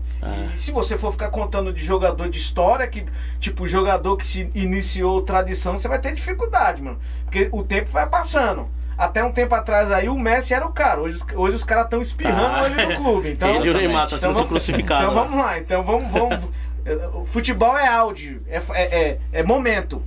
[0.54, 3.06] E se você for ficar contando de jogador de história, que,
[3.40, 6.98] tipo, jogador que se iniciou tradição, você vai ter dificuldade, mano.
[7.26, 8.68] Porque o tempo vai passando.
[8.98, 11.00] Até um tempo atrás aí, o Messi era o cara.
[11.02, 12.66] Hoje, os- hoje os caras estão espirrando Tá.
[12.70, 13.30] ele no clube.
[13.38, 15.04] Então, Ele e o Neymar tá sendo vamos- crucificado.
[15.04, 15.58] Então vamos lá.
[15.60, 16.12] Então vamos.
[16.12, 16.48] vamos
[17.14, 20.02] o futebol é áudio, é, é, é, é momento.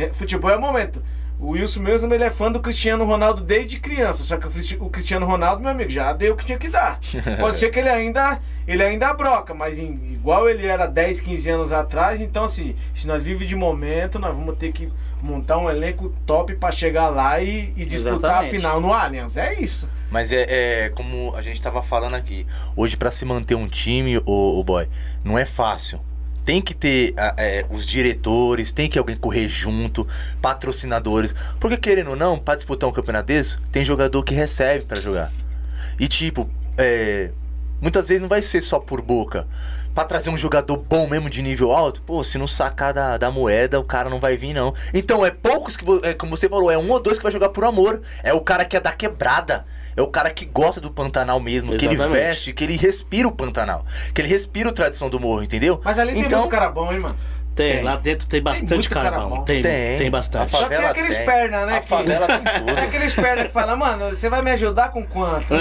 [0.00, 1.02] Tem- Futebol é momento.
[1.38, 4.22] O Wilson mesmo ele é fã do Cristiano Ronaldo desde criança.
[4.22, 6.68] Só que o Cristi- o Cristiano Ronaldo, meu amigo, já deu o que tinha que
[6.68, 6.98] dar.
[7.40, 8.38] Pode ser que ele ainda,
[8.68, 13.06] ele ainda broca, mas em- igual ele era 10, 15 anos atrás, então assim, se
[13.06, 14.92] nós vivemos de momento, nós vamos ter que
[15.22, 18.50] montar um elenco top pra chegar lá e, e disputar a Exatamente.
[18.50, 19.36] final no Allianz.
[19.38, 19.88] É isso.
[20.10, 20.44] Mas é,
[20.86, 22.46] é como a gente tava falando aqui.
[22.76, 24.86] Hoje, pra se manter um time, o boy,
[25.24, 26.00] não é fácil.
[26.50, 30.04] Tem que ter é, os diretores, tem que alguém correr junto,
[30.42, 31.32] patrocinadores.
[31.60, 35.32] Porque querendo ou não, pra disputar um campeonato desse, tem jogador que recebe pra jogar.
[35.96, 37.30] E tipo, é,
[37.80, 39.46] muitas vezes não vai ser só por boca.
[39.94, 43.30] Pra trazer um jogador bom mesmo de nível alto, pô, se não sacar da, da
[43.30, 44.72] moeda, o cara não vai vir, não.
[44.94, 47.48] Então, é poucos que, é, como você falou, é um ou dois que vai jogar
[47.48, 48.00] por amor.
[48.22, 49.66] É o cara que é da quebrada.
[49.96, 52.22] É o cara que gosta do Pantanal mesmo, que ele Exatamente.
[52.22, 53.84] veste, que ele respira o Pantanal.
[54.14, 55.80] Que ele respira o tradição do morro, entendeu?
[55.84, 57.16] Mas ali tem então, muito cara bom, hein, mano?
[57.60, 57.82] Tem, Tem.
[57.84, 59.42] lá dentro tem bastante bom.
[59.44, 59.96] Tem, Tem.
[59.98, 60.50] tem, bastante.
[60.50, 61.26] Só tem aqueles tem.
[61.26, 61.76] perna, né?
[61.76, 62.70] A que- favela tem tudo.
[62.70, 65.54] É aqueles perna que fala, mano, você vai me ajudar com quanto?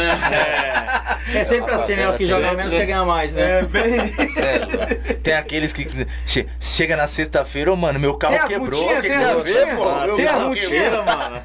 [1.34, 2.08] É sempre assim, né?
[2.10, 3.60] O que joga Sempre, menos quer ganhar mais, né?
[3.60, 4.00] É, bem.
[4.38, 8.82] É, tem aqueles que che- chega na sexta-feira, ô mano, meu carro Tem quebrou.
[8.82, 9.66] multinhas, o que tem que as tem?
[9.66, 11.04] Meu Tem as quebrou.
[11.04, 11.41] mano.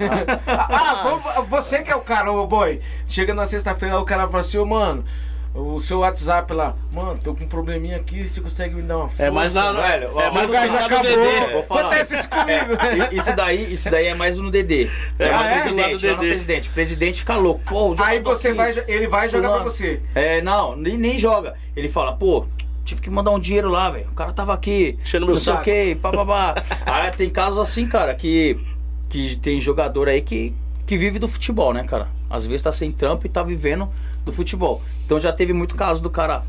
[0.47, 2.81] Ah, vamos- você que é o cara, ô boy.
[3.09, 5.05] Chega na sexta-feira, o cara fala assim, ô mano,
[5.55, 9.07] o seu WhatsApp lá, mano, tô com um probleminha aqui, você consegue me dar uma
[9.09, 9.23] força?
[9.25, 11.63] É mais lá, velho, é ó, mais O no gás celular do acabou.
[11.63, 11.81] Falar.
[11.83, 12.73] Acontece isso comigo.
[13.13, 14.91] I- Isso daí, isso daí é mais no DD.
[15.19, 15.53] É, Ah, no é?
[15.61, 16.29] presidente, no DD.
[16.29, 16.69] presidente.
[16.69, 17.61] O presidente fica louco.
[17.69, 20.01] Pô, o Aí você aqui, vai, ele vai jogar pra você.
[20.15, 21.55] É, não, nem, nem joga.
[21.77, 22.47] Ele fala, pô,
[22.85, 24.09] tive que mandar um dinheiro lá, velho.
[24.11, 24.99] O cara tava aqui.
[25.13, 25.61] Meu não sei saco.
[25.61, 26.55] o que, papapá.
[26.85, 28.59] Aí tem casos assim, cara, que,
[29.09, 30.53] que tem jogador aí que,
[30.85, 32.09] que vive do futebol, né, cara?
[32.29, 33.89] Às vezes tá sem trampo e tá vivendo
[34.25, 34.81] do futebol.
[35.05, 36.43] Então já teve muito caso do cara,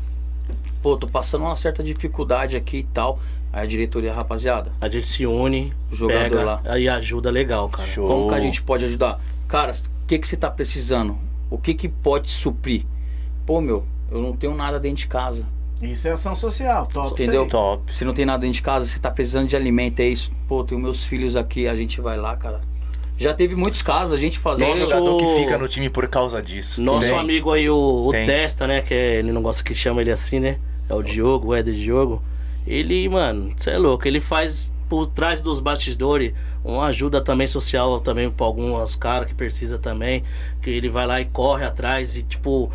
[0.82, 3.18] pô, tô passando uma certa dificuldade aqui e tal.
[3.52, 6.60] Aí a diretoria, rapaziada, A gente se une, O jogador pega lá.
[6.66, 7.88] aí ajuda legal, cara.
[7.88, 8.06] Show.
[8.06, 9.18] como que a gente pode ajudar?
[9.48, 11.16] Cara, o que que você tá precisando?
[11.48, 12.84] O que que pode suprir?
[13.46, 15.46] Pô, meu, eu não tenho nada dentro de casa.
[15.80, 17.12] Isso é ação social, top.
[17.12, 17.46] Entendeu?
[17.46, 17.94] Top.
[17.94, 20.30] Se não tem nada dentro de casa, você tá precisando de alimento, é isso.
[20.48, 22.60] Pô, tenho meus filhos aqui, a gente vai lá, cara.
[23.18, 26.06] Já teve muitos casos da gente fazer Tem Nosso- jogador que fica no time por
[26.08, 26.82] causa disso.
[26.82, 27.18] Nosso Tem.
[27.18, 28.10] amigo aí, o, o.
[28.10, 28.82] Testa, né?
[28.82, 30.58] Que é- ele não gosta que chama ele assim, né?
[30.88, 32.22] É o Diogo, o Éder Diogo.
[32.66, 34.06] Ele, mano, você é louco.
[34.06, 36.32] Ele faz por trás dos bastidores
[36.64, 40.22] uma ajuda também social também pra alguns caras que precisa também.
[40.60, 42.70] Que ele vai lá e corre atrás e, tipo,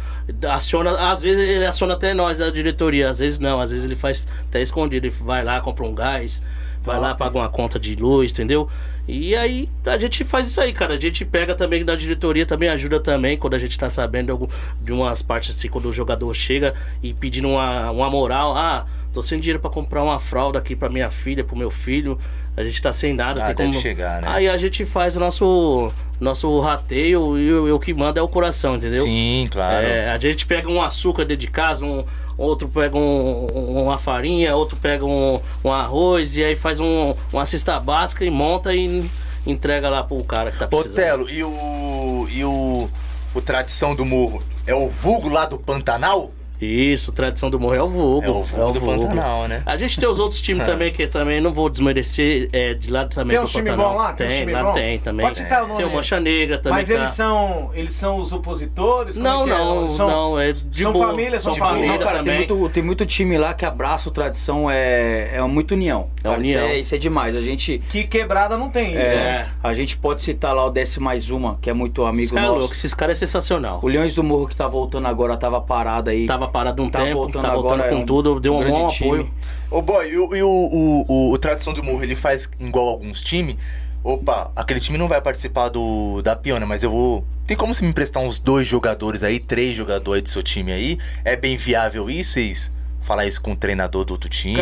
[0.50, 1.12] aciona.
[1.12, 3.60] Às vezes ele aciona até nós da diretoria, às vezes não.
[3.62, 5.06] Às vezes ele faz até escondido.
[5.06, 6.42] Ele vai lá, compra um gás.
[6.84, 8.68] Vai lá, paga uma conta de luz, entendeu?
[9.08, 10.94] E aí a gente faz isso aí, cara.
[10.96, 14.32] A gente pega também da diretoria, também ajuda também quando a gente tá sabendo de,
[14.32, 14.48] algum-
[14.82, 16.74] de umas partes assim, quando o jogador chega
[17.04, 18.56] e pedindo uma, uma moral.
[18.56, 22.18] Ah, tô sem dinheiro pra comprar uma fralda aqui pra minha filha, pro meu filho.
[22.58, 23.44] A gente tá sem nada.
[23.46, 23.80] Ah, tem como...
[23.82, 24.28] chegar, né?
[24.30, 28.24] Aí a gente faz o nosso, nosso rateio e o, e o que manda é
[28.24, 29.04] o coração, entendeu?
[29.04, 29.86] Sim, claro.
[29.86, 32.04] É, a gente pega um açúcar dentro de casa, um,
[32.42, 37.14] outro pega um- um- uma farinha, outro pega um, um arroz e aí faz um,
[37.32, 39.10] uma cesta básica e monta e
[39.46, 40.96] entrega lá pro cara que tá precisando.
[40.96, 42.28] Telo, e o.
[42.30, 42.89] E o.
[43.34, 44.44] O Tradição do Morro?
[44.68, 46.32] É o vulgo lá do Pantanal?
[46.62, 48.28] Isso, tradição do morro é o vulgo.
[48.28, 49.64] É o vulgo do Pantanal, né?
[49.66, 53.05] A gente tem os outros times também, que também não vou desmerecer, é, de lá
[53.05, 53.91] também Tem do um time Pantanal.
[53.93, 54.14] bom lá?
[54.14, 54.74] Tem um Tem, time lá bom?
[54.74, 55.26] tem também.
[55.26, 55.93] Pode citar o nome Tem o.
[55.93, 56.80] Mancha Negra também.
[56.80, 56.93] Mas tá.
[56.93, 59.16] eles são, eles são os opositores?
[59.16, 59.57] Como Não, é que é?
[59.57, 61.07] não, São- não, é de são boa.
[61.07, 61.88] família, são família.
[61.91, 62.47] Não, cara, tem também.
[62.57, 66.09] muito, tem muito time lá que abraça o tradição, é, é muita união.
[66.20, 66.62] É Cara, união.
[66.64, 67.36] Isso, é, isso é demais.
[67.36, 69.12] A gente, Que quebrada não tem isso.
[69.14, 69.49] é, né?
[69.64, 72.41] a gente pode citar lá o Desce Mais Uma, que é muito amigo Cê é
[72.41, 72.59] nosso.
[72.59, 73.80] louco, esses caras é sensacional.
[73.82, 76.28] O Leões do Morro que tá voltando agora, tava parado aí.
[76.28, 78.60] Tava parado um Tá tempo, voltando tá voltando agora, com é um tudo, deu um
[78.60, 79.10] grande bom time.
[79.10, 79.32] apoio.
[79.72, 82.88] Ô, boy, e, o, e o, o, o- o Tradição do Morro, ele faz igual
[82.88, 83.56] alguns times?
[84.04, 87.24] opa, aquele time não vai participar do da Piona, mas eu vou.
[87.45, 90.97] Tem como você me emprestar uns dois jogadores aí, três jogadores do seu time aí?
[91.24, 92.34] É bem viável isso?
[92.34, 94.56] Vocês falar isso com o treinador do outro time?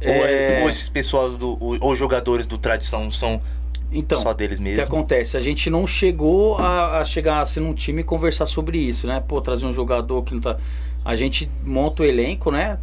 [0.00, 1.56] ou, é- é- ou esses pessoal do.
[1.60, 3.42] Ou, ou jogadores do tradição são
[3.90, 4.82] Então, só deles o que mesmo?
[4.84, 5.36] acontece?
[5.36, 9.22] A gente não chegou a, a chegar assim num time e conversar sobre isso, né?
[9.26, 10.58] Pô, trazer um jogador que não tá.
[11.04, 12.78] A gente monta o elenco, né?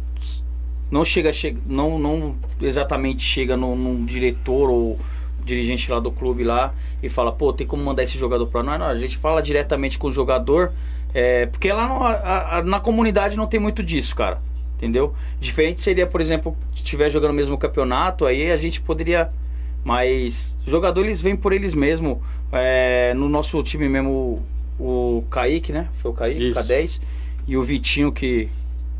[0.90, 4.98] Não chega, chega não, não exatamente chega num, num diretor ou
[5.44, 8.78] dirigente lá do clube lá e fala, pô, tem como mandar esse jogador pra nós?
[8.80, 10.72] Não, a gente fala diretamente com o jogador,
[11.14, 14.40] é, porque lá no- a- a- na comunidade não tem muito disso, cara.
[14.76, 15.14] Entendeu?
[15.40, 19.30] Diferente seria, por exemplo, se estiver jogando o mesmo campeonato, aí a gente poderia.
[19.86, 22.20] Mas os jogadores vêm por eles mesmo.
[22.50, 24.42] É, no nosso time mesmo,
[24.80, 25.88] o Kaique, né?
[25.94, 26.60] Foi o Kaique, Isso.
[26.60, 27.00] K10.
[27.46, 28.48] E o Vitinho que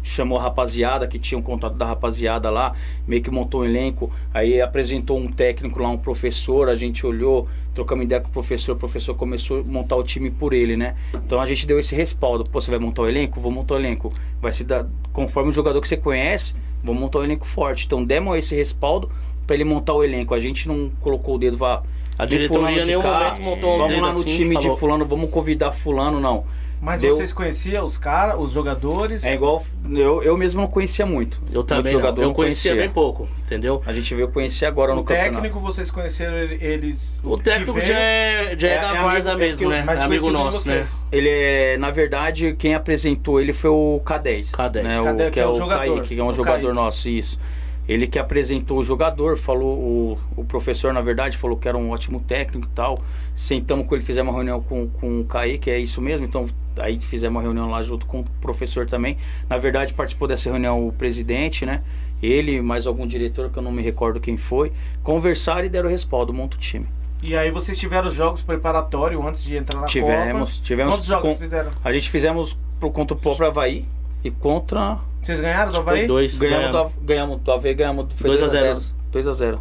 [0.00, 2.72] chamou a rapaziada, que tinha um contato da rapaziada lá,
[3.04, 4.12] meio que montou um elenco.
[4.32, 6.68] Aí apresentou um técnico lá, um professor.
[6.68, 8.76] A gente olhou, trocamos ideia com o professor.
[8.76, 10.94] O professor começou a montar o time por ele, né?
[11.14, 12.44] Então a gente deu esse respaldo.
[12.44, 13.40] Pô, você vai montar o elenco?
[13.40, 14.08] Vou montar o elenco.
[14.40, 17.86] Vai se dar, conforme o jogador que você conhece, vou montar o elenco forte.
[17.86, 19.10] Então demos esse respaldo
[19.46, 20.34] para ele montar o elenco.
[20.34, 21.82] A gente não colocou o dedo, vá.
[22.18, 24.74] A diretoria de nenhum cá, momento montou Vamos dedo lá no assim, time falou.
[24.74, 26.44] de fulano, vamos convidar fulano, não.
[26.80, 29.24] Mas Deu- vocês conheciam os caras, os jogadores?
[29.24, 31.38] É igual, eu, eu mesmo não conhecia muito.
[31.48, 32.00] Eu Muito também não.
[32.00, 33.82] jogador Eu não conhecia bem pouco, entendeu?
[33.86, 35.60] A gente veio conhecer agora o no técnico, campeonato.
[35.60, 37.18] vocês conheceram ele- eles.
[37.24, 39.82] O técnico veio, já é, já é, É- da é Varza amigo- mesmo, né?
[39.86, 40.86] mas é amigo conhecido de nosso, né?
[41.10, 44.52] Ele é, na verdade, quem apresentou ele foi o K10.
[44.52, 44.82] K10.
[44.82, 45.00] Né?
[45.00, 45.78] O, K10, que é o jogador.
[45.96, 46.74] Kaique, que é um O jogador Kaique.
[46.74, 47.38] nosso, isso.
[47.88, 51.90] Ele que apresentou o jogador, falou, o, o professor, na verdade, falou que era um
[51.90, 53.00] ótimo técnico e tal.
[53.34, 56.26] Sentamos com ele, fizemos uma reunião com, com o Kaique, é isso mesmo.
[56.26, 59.16] Então, aí fizemos uma reunião lá junto com o professor também.
[59.48, 61.82] Na verdade, participou dessa reunião o presidente, né?
[62.22, 64.72] Ele, mais algum diretor, que eu não me recordo quem foi.
[65.02, 66.86] Conversaram e deram respaldo, monta o time.
[67.22, 70.64] E aí vocês tiveram os jogos preparatórios antes de entrar na Tivemos, Copa.
[70.64, 71.70] tivemos Quantos jogos com- fizeram?
[71.84, 73.84] A gente fizemos pro, contra o próprio Havaí
[74.24, 74.98] e contra.
[75.22, 76.06] Vocês ganharam do Havaí?
[76.06, 76.38] dois.
[76.38, 76.92] Ganhamos, ganhamos.
[76.92, 78.06] do, ganhamos do Havaí, ganhamos.
[78.14, 78.80] Foi 2 a 0.
[79.10, 79.60] 2 a 0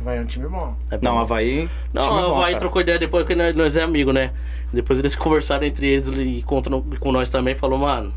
[0.00, 0.74] Havaí é um time bom.
[0.90, 1.18] É Não, bom.
[1.20, 1.68] Havaí.
[1.92, 2.58] Não, time o bom, Havaí cara.
[2.58, 4.32] trocou ideia depois que nós, nós é amigo, né?
[4.72, 7.54] Depois eles conversaram entre eles e contra, com nós também.
[7.54, 8.14] Falou, mano,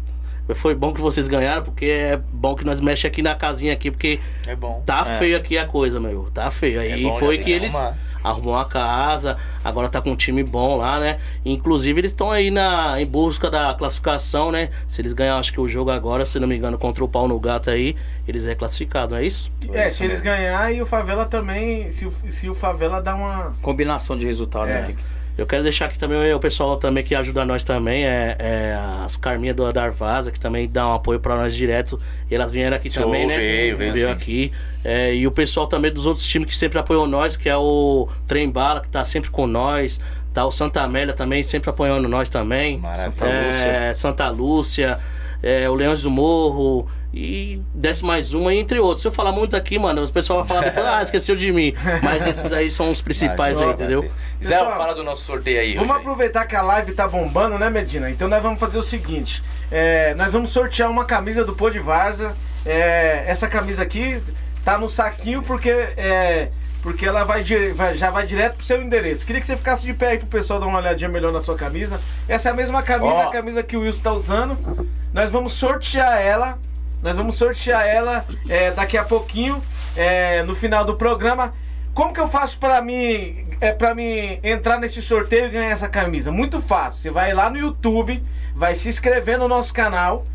[0.55, 3.89] foi bom que vocês ganharam, porque é bom que nós mexemos aqui na casinha aqui,
[3.89, 4.81] porque É bom.
[4.85, 5.17] tá É.
[5.17, 6.29] feio aqui a coisa, meu.
[6.33, 6.79] Tá feio.
[6.81, 7.97] Aí É foi que eles arrumar.
[8.23, 11.17] arrumou a casa, agora tá com um time bom lá, né?
[11.45, 14.69] Inclusive eles estão aí na, em busca da classificação, né?
[14.87, 17.27] Se eles ganhar, acho que o jogo agora, se não me engano, contra o pau
[17.27, 17.95] no gato aí,
[18.27, 19.51] eles é classificado, não é isso?
[19.71, 20.25] É, isso se eles mesmo.
[20.37, 21.89] ganhar e o Favela também.
[21.89, 23.53] Se o, se o Favela dá uma.
[23.61, 24.81] Combinação de resultado, É.
[24.87, 24.95] né?
[25.37, 29.17] Eu quero deixar aqui também o pessoal também que ajuda nós também, é, é as
[29.17, 31.99] Carminha do Darvaza, que também dá um apoio pra nós direto.
[32.29, 33.37] E elas vieram aqui Show, também, né?
[33.37, 34.05] veio, veio sim.
[34.11, 34.51] aqui.
[34.83, 38.07] É, e o pessoal também dos outros times que sempre apoiam nós, que é o
[38.27, 39.99] Trem Bala, que tá sempre com nós.
[40.33, 42.79] Tá o Santa Amélia também, sempre apoiando nós também.
[42.79, 43.11] Maravilha.
[43.11, 43.93] Santa É, Lúcia.
[43.93, 44.99] Santa Lúcia,
[45.43, 46.87] é, o Leões do Morro.
[47.15, 49.03] E desce mais uma, entre outros.
[49.03, 51.71] Se eu falar muito aqui, mano, o pessoal vai falar depois, ah, esqueceu de mim.
[52.01, 54.11] Mas esses aí são os principais aí, Vai, entendeu?
[54.43, 55.75] Zé, fala do nosso sorteio aí.
[55.75, 58.09] Vamos aproveitar que a live tá bombando, né, Medina?
[58.09, 61.77] Então nós vamos fazer o seguinte: é, nós vamos sortear uma camisa do Pô de
[61.77, 62.35] Varza.
[62.65, 64.19] É, essa camisa aqui
[64.65, 66.49] tá no saquinho porque é,
[66.83, 69.25] porque ela vai, vai- já vai direto pro seu endereço.
[69.25, 71.55] Queria que você ficasse de pé aí pro pessoal dar uma olhadinha melhor na sua
[71.55, 71.99] camisa.
[72.27, 73.29] Essa é a mesma camisa, Ó.
[73.29, 74.87] a camisa que o Wilson tá usando.
[75.13, 76.59] Nós vamos sortear ela.
[77.01, 79.61] Nós vamos sortear ela é, daqui a pouquinho,
[79.95, 81.53] é, no final do programa.
[81.93, 85.87] Como que eu faço pra mim, é, para mim entrar nesse sorteio e ganhar essa
[85.87, 86.31] camisa?
[86.31, 87.01] Muito fácil.
[87.03, 88.23] Você vai lá no YouTube,
[88.55, 90.25] vai se inscrever no nosso canal.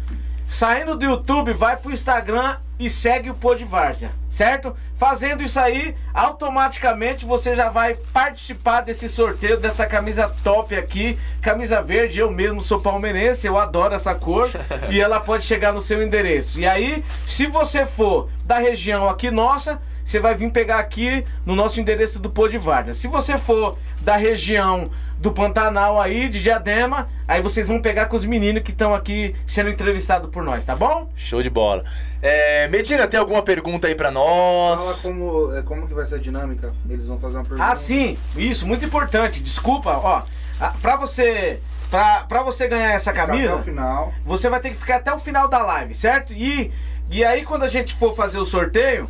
[0.48, 4.74] Saindo do YouTube, vai pro Instagram e segue o Pô de Várzea, certo?
[4.94, 11.82] Fazendo isso aí, automaticamente você já vai participar desse sorteio dessa camisa top aqui, camisa
[11.82, 12.20] verde.
[12.20, 14.48] Eu mesmo sou palmeirense, eu adoro essa cor
[14.88, 16.58] e ela pode chegar no seu endereço.
[16.58, 21.54] E aí, se você for da região aqui nossa, você vai vir pegar aqui no
[21.54, 22.94] nosso endereço do Pô de Várzea.
[22.94, 28.14] Se você for da região do Pantanal aí, de Diadema, aí vocês vão pegar com
[28.16, 31.10] os meninos que estão aqui sendo entrevistados por nós, tá bom?
[31.16, 31.84] Show de bola.
[32.22, 35.02] É, Medina, tem alguma pergunta aí pra Fala nós?
[35.02, 36.72] como, é, como que vai ser a dinâmica.
[36.88, 37.64] Eles vão fazer uma pergunta.
[37.68, 39.42] Ah, sim, isso, muito importante.
[39.42, 40.22] Desculpa, ó.
[40.60, 41.60] ah, Pra você,
[41.90, 44.12] pra, pra você ganhar essa camisa, Até o final.
[44.24, 46.32] você vai ter que ficar até o final da live, certo?
[46.32, 46.70] E,
[47.10, 49.08] e aí, quando a gente for fazer o sorteio,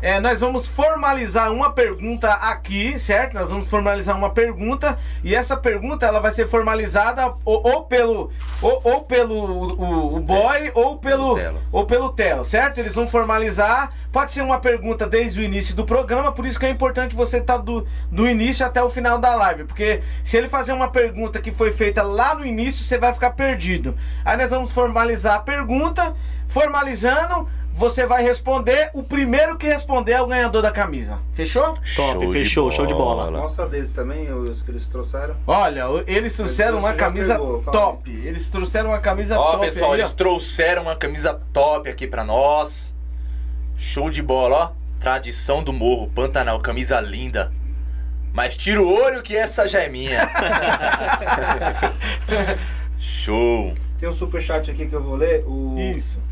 [0.00, 3.34] é, nós vamos formalizar uma pergunta aqui, certo?
[3.34, 8.30] Nós vamos formalizar uma pergunta e essa pergunta ela vai ser formalizada ou, ou pelo
[8.60, 11.36] ou, ou pelo o, o boy ou pelo
[11.72, 12.78] ou pelo Telo, certo?
[12.78, 13.92] Eles vão formalizar.
[14.12, 17.38] Pode ser uma pergunta desde o início do programa, por isso que é importante você
[17.38, 21.40] estar do, do início até o final da live, porque se ele fazer uma pergunta
[21.40, 23.96] que foi feita lá no início, você vai ficar perdido.
[24.24, 26.14] Aí nós vamos formalizar a pergunta,
[26.46, 31.20] formalizando, você vai responder, o primeiro que responder é o ganhador da camisa.
[31.34, 31.74] Fechou?
[31.74, 33.30] Top, Show de fechou, show de bola.
[33.30, 35.36] Mostra deles também, os que eles trouxeram.
[35.46, 38.10] Olha, eles trouxeram Você uma camisa pegou, top.
[38.10, 39.66] Eles trouxeram uma camisa Ó, top.
[39.66, 40.14] pessoal, aí, eles ó.
[40.14, 42.94] trouxeram uma camisa top aqui pra nós.
[43.76, 44.72] Show de bola, ó.
[44.98, 47.52] Tradição do morro, Pantanal, camisa linda.
[48.32, 50.26] Mas tira o olho que essa já é minha.
[52.98, 53.74] Show.
[54.00, 55.44] Tem um superchat aqui que eu vou ler.
[55.46, 55.78] O...
[55.94, 56.22] Isso.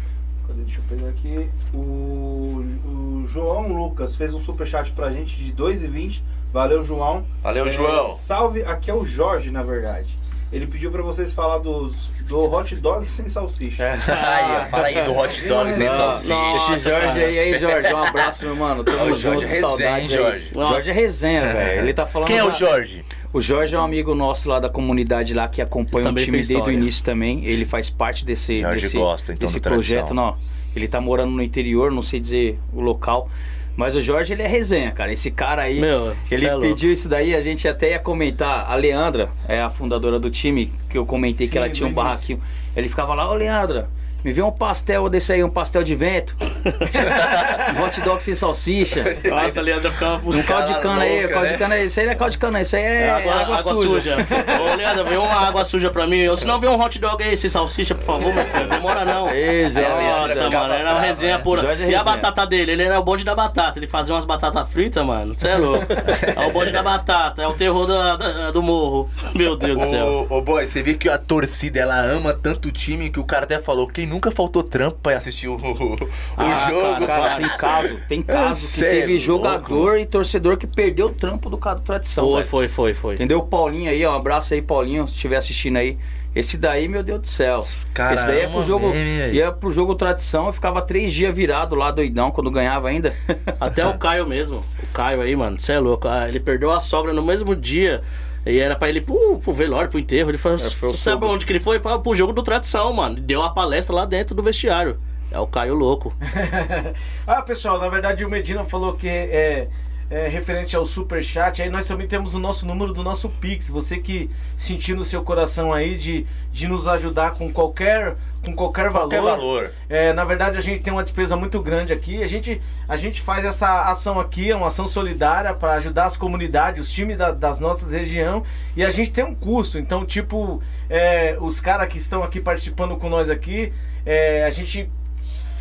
[0.47, 0.63] Cadê?
[0.63, 1.51] Deixa eu pegar aqui.
[1.73, 6.23] O, o João Lucas fez um superchat pra gente de 2,20.
[6.53, 7.25] Valeu, João.
[7.43, 8.15] Valeu, É, João.
[8.15, 10.17] Salve, aqui é o Jorge, na verdade.
[10.53, 13.91] Ele pediu pra vocês falar dos, do hot dog sem salsicha.
[13.93, 16.75] Aí, ó, fala aí do hot dog sem Não, salsicha.
[16.75, 18.85] Esse Jorge aí, aí, Jorge, um abraço, meu mano.
[18.85, 20.07] Tamo o junto, Jorge resenha, aí.
[20.07, 20.51] Jorge?
[20.55, 21.81] O Jorge é resenha, velho.
[21.83, 22.29] Ele tá falando.
[22.29, 23.05] Quem é o da- Jorge?
[23.35, 26.55] O Jorge é um amigo nosso lá da comunidade lá que acompanha o time desde
[26.55, 27.45] o início também.
[27.45, 30.37] Ele faz parte desse, Jorge desse, gosta, então, desse projeto, não.
[30.75, 33.29] Ele tá morando no interior, não sei dizer o local.
[33.77, 35.13] Mas o Jorge, ele é resenha, cara.
[35.13, 38.71] Esse cara aí, Meu, ele é pediu isso daí, a gente até ia comentar.
[38.71, 41.93] A Leandra é a fundadora do time, que eu comentei que Sim, ela tinha um
[41.93, 42.41] barraquinho.
[42.77, 43.91] Ele ficava lá, ô Leandra,
[44.25, 46.35] me vê um pastel desse aí, um pastel de vento.
[47.79, 49.05] um hot dog sem salsicha.
[49.29, 51.53] Nossa, a Leandra ficava Um caldo de cana aí, caldo né?
[51.53, 51.87] de cana aí.
[51.87, 54.17] Isso aí não é caldo de cana, isso aí é, É, água, água, água suja.
[54.61, 56.27] Ô, Leandro, vê uma água suja pra mim.
[56.27, 58.69] Ou se não, vê um hot dog aí sem salsicha, por favor, meu filho.
[58.69, 59.31] Demora não.
[59.31, 59.91] Ei, Jorge.
[59.91, 61.43] Nossa, mano, era uma brava, resenha né?
[61.43, 61.61] pura.
[61.63, 62.73] Jorge é e a batata dele?
[62.73, 63.79] Ele era o bonde da batata.
[63.79, 65.35] Ele fazia umas batatas fritas, mano.
[65.35, 65.87] Você é louco.
[66.35, 69.11] É o bonde da batata, é o terror da- da- do morro.
[69.35, 70.27] Meu Deus do céu.
[70.31, 73.25] Ô, ô, boy, você vê que a torcida ela ama tanto o time que o
[73.25, 75.97] cara até falou: quem nunca faltou trampo pra assistir o, o
[76.37, 77.07] Ah, jogo?
[77.07, 79.25] Cara, Cara, tem caso, tem caso que é teve louco.
[79.25, 82.25] jogador e torcedor que perdeu o trampo do cara do tradição.
[82.25, 82.49] Foi, velho.
[82.49, 83.15] foi, foi, foi.
[83.17, 83.39] Entendeu?
[83.41, 84.13] O Paulinho aí, ó.
[84.13, 85.99] Um abraço aí, Paulinho, se estiver assistindo aí.
[86.35, 87.63] Esse daí, meu Deus do céu.
[87.93, 88.93] cara Esse daí é pro amam jogo.
[89.33, 93.15] Ia pro jogo tradição, eu ficava três dias virado lá, doidão, quando ganhava ainda.
[93.61, 94.65] Até o Caio mesmo.
[94.83, 96.09] O Caio aí, mano, você é louco.
[96.09, 98.03] Ah, Ele perdeu a sogra no mesmo dia.
[98.47, 100.31] E era pra ele ir pro, pro velório, pro enterro.
[100.31, 101.81] Ele falou, É, sabe onde que ele foi?
[101.81, 103.17] Pra, pro jogo do tradição, mano.
[103.17, 104.99] Deu uma palestra lá dentro do vestiário.
[105.31, 106.15] É o Caio louco.
[107.27, 109.69] Ah, pessoal, na verdade o Medina falou que é,
[110.11, 111.63] é referente ao superchat.
[111.63, 113.69] Aí nós também temos o nosso número do nosso Pix.
[113.69, 118.91] Você que sentir no seu coração aí de, de nos ajudar com qualquer, com qualquer
[118.91, 119.09] valor.
[119.09, 119.73] Qualquer valor.
[119.89, 122.23] É, na verdade, a gente tem uma despesa muito grande aqui.
[122.23, 126.17] A gente, a gente faz essa ação aqui, é uma ação solidária para ajudar as
[126.17, 128.43] comunidades, os times da- das nossas regiões.
[128.77, 129.79] E a gente tem um custo.
[129.79, 133.73] Então, tipo, é, os caras que estão aqui participando com nós aqui,
[134.07, 134.89] é, a gente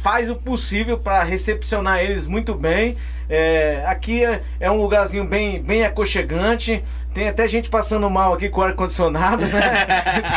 [0.04, 2.98] faz o possível para recepcionar eles muito bem.
[3.30, 6.84] É, aqui é, é um lugarzinho bem, bem aconchegante.
[7.14, 9.62] Tem até gente passando mal aqui com o ar-condicionado, né?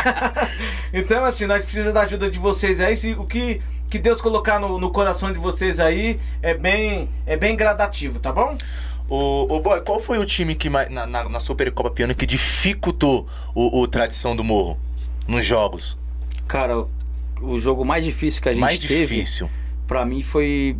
[0.93, 2.95] então, assim, nós precisamos da ajuda de vocês aí.
[2.95, 7.35] Se, o que, que Deus colocar no, no coração de vocês aí é bem, é
[7.35, 8.57] bem gradativo, tá bom?
[9.09, 12.25] Ô, ô, boy, qual foi o time que mais- na, na, na Supercopa Piano que
[12.25, 14.79] dificultou o, o Tradição do Morro
[15.27, 15.97] nos jogos?
[16.47, 16.85] Cara,
[17.41, 19.49] o, jogo mais difícil que a gente mais teve, difícil.
[19.85, 20.77] pra mim foi.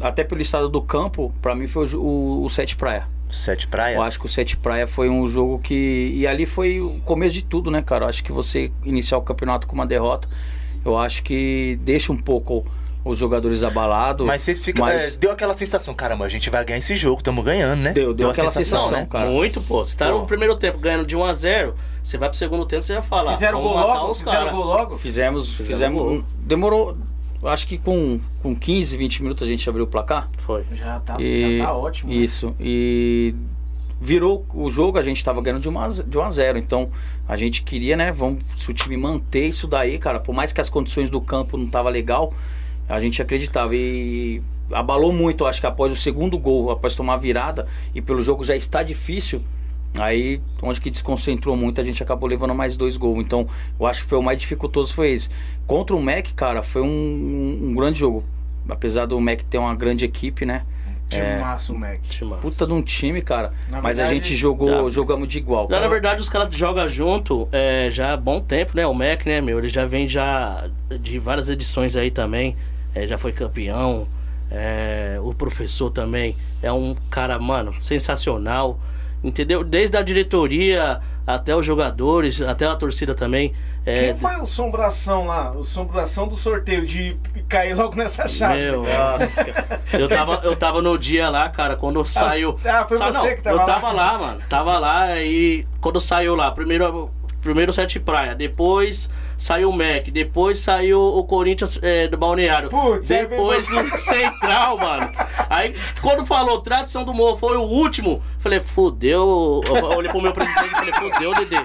[0.00, 3.06] Até pelo estado do campo, pra mim foi o, o, o Sete Praia.
[3.30, 3.96] Sete praias?
[3.96, 6.12] Eu acho que o Sete Praia foi um jogo que.
[6.14, 8.04] E ali foi o começo de tudo, né, cara?
[8.04, 10.28] Eu acho que você iniciar o campeonato com uma derrota,
[10.84, 12.64] eu acho que deixa um pouco
[13.04, 14.26] os jogadores abalados.
[14.26, 14.84] Mas vocês ficam.
[14.84, 17.92] mas é, deu aquela sensação, caramba, a gente vai ganhar esse jogo, tamo ganhando, né?
[17.92, 19.28] Deu- deu a aquela sensação, cara.
[19.28, 19.84] Muito, pô.
[19.84, 20.18] Você tá Pô.
[20.20, 23.02] no primeiro tempo ganhando de 1 a 0 você vai pro segundo tempo, você já
[23.02, 23.32] fala.
[23.32, 24.10] Fizeram vamos gol logo?
[24.12, 24.50] os Fizeram cara.
[24.52, 24.98] gol logo?
[24.98, 26.02] Fizemos, Fizemos fizemos.
[26.02, 26.24] gol.
[26.38, 26.96] Demorou.
[27.44, 30.30] Acho que com, com 15, 20 minutos a gente abriu o placar.
[30.38, 30.64] Foi.
[30.72, 32.10] Já tá, E- já tá ótimo.
[32.10, 32.16] né?
[32.16, 32.54] Isso.
[32.58, 33.34] E
[34.00, 36.58] virou o jogo, a gente tava ganhando de 1 a, de 1 a 0.
[36.58, 36.90] Então,
[37.28, 38.12] a gente queria, né?
[38.12, 41.56] Vamos, se o time manter isso daí, cara, por mais que as condições do campo
[41.56, 42.32] não tava legal,
[42.88, 43.74] a gente acreditava.
[43.74, 48.22] E abalou muito, acho que após o segundo gol, após tomar a virada, e pelo
[48.22, 49.42] jogo já está difícil.
[49.96, 53.20] Aí, onde que desconcentrou muito, a gente acabou levando mais dois gols.
[53.24, 53.46] Então,
[53.78, 55.28] eu acho que foi o mais dificultoso foi esse.
[55.68, 58.24] Contra o Mac, cara, foi um, um- um grande jogo.
[58.68, 60.64] Apesar do Mac ter uma grande equipe, né?
[61.08, 62.00] Time massa, Mac.
[62.00, 62.42] Timaço.
[62.42, 63.52] Puta de um time, cara.
[63.70, 65.68] Na Mas a gente jogou, já- jogamos de igual.
[65.68, 68.84] Não, na verdade, os caras jogam junto é, já há bom tempo, né?
[68.86, 69.58] O Mac, né, meu?
[69.58, 70.64] Ele já vem já
[70.98, 72.56] de várias edições aí também.
[72.94, 74.06] É, já foi campeão.
[74.50, 78.78] É, o professor também é um cara, mano, sensacional.
[79.22, 79.64] Entendeu?
[79.64, 83.54] Desde a diretoria até os jogadores, até a torcida também.
[83.86, 85.50] É, Quem foi o sombração lá?
[85.52, 87.16] O sombração do sorteio de
[87.48, 88.54] cair logo nessa chave.
[88.60, 89.44] Meu, nossa,
[89.98, 92.58] eu tava, eu tava no dia lá, cara, quando saiu.
[92.66, 93.64] ah, foi Sa- você não, que tava eu lá.
[93.66, 94.40] tava lá, mano.
[94.48, 97.10] Tava lá e quando saiu lá, primeiro,
[97.44, 102.70] primeiro Sete Praia, depois saiu o Mac, depois saiu o Corinthians é, do Balneário.
[102.70, 103.76] Putz, veio depois você.
[103.76, 105.12] o Central, mano.
[105.50, 109.60] Aí quando falou Tradição do Morro foi o último, falei, fudeu.
[109.66, 111.60] Eu olhei pro meu presidente e falei, fudeu, Dedê.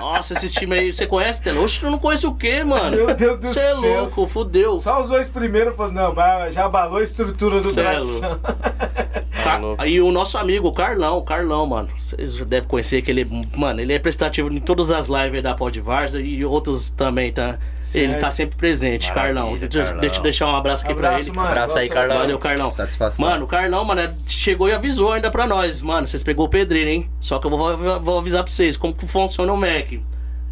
[0.00, 1.60] Nossa, esses times aí, você conhece, Tela?
[1.60, 2.96] Oxe, eu não conheço o quê, mano?
[2.96, 3.80] Meu Deus do é céu.
[3.80, 4.76] louco, fudeu.
[4.76, 8.40] Só os dois primeiros falaram, não, já abalou a estrutura do é tradição.
[9.78, 11.90] Aí o nosso amigo, o Carlão, o Carlão, mano.
[11.98, 15.54] Vocês já devem conhecer que ele, mano, ele é prestativo em todas as lives da
[15.54, 17.58] Pod Varsa e outros também, tá?
[17.94, 19.58] Ele tá sempre presente, Maravilha, Carlão.
[19.58, 20.00] Deixa, Carlão.
[20.00, 21.36] deixa eu deixar um abraço aqui pra Abraço, ele.
[21.36, 21.48] mano.
[21.48, 22.18] Abraço aí, Carlão.
[22.18, 22.72] Valeu, Carlão.
[22.72, 23.24] Satisfação.
[23.26, 25.80] Mano, o Carlão, mano, chegou e avisou ainda pra nós.
[25.82, 27.10] Mano, vocês pegou o pedreiro, hein?
[27.20, 29.92] Só que eu vou, vou- avisar pra vocês como que funciona o Mac.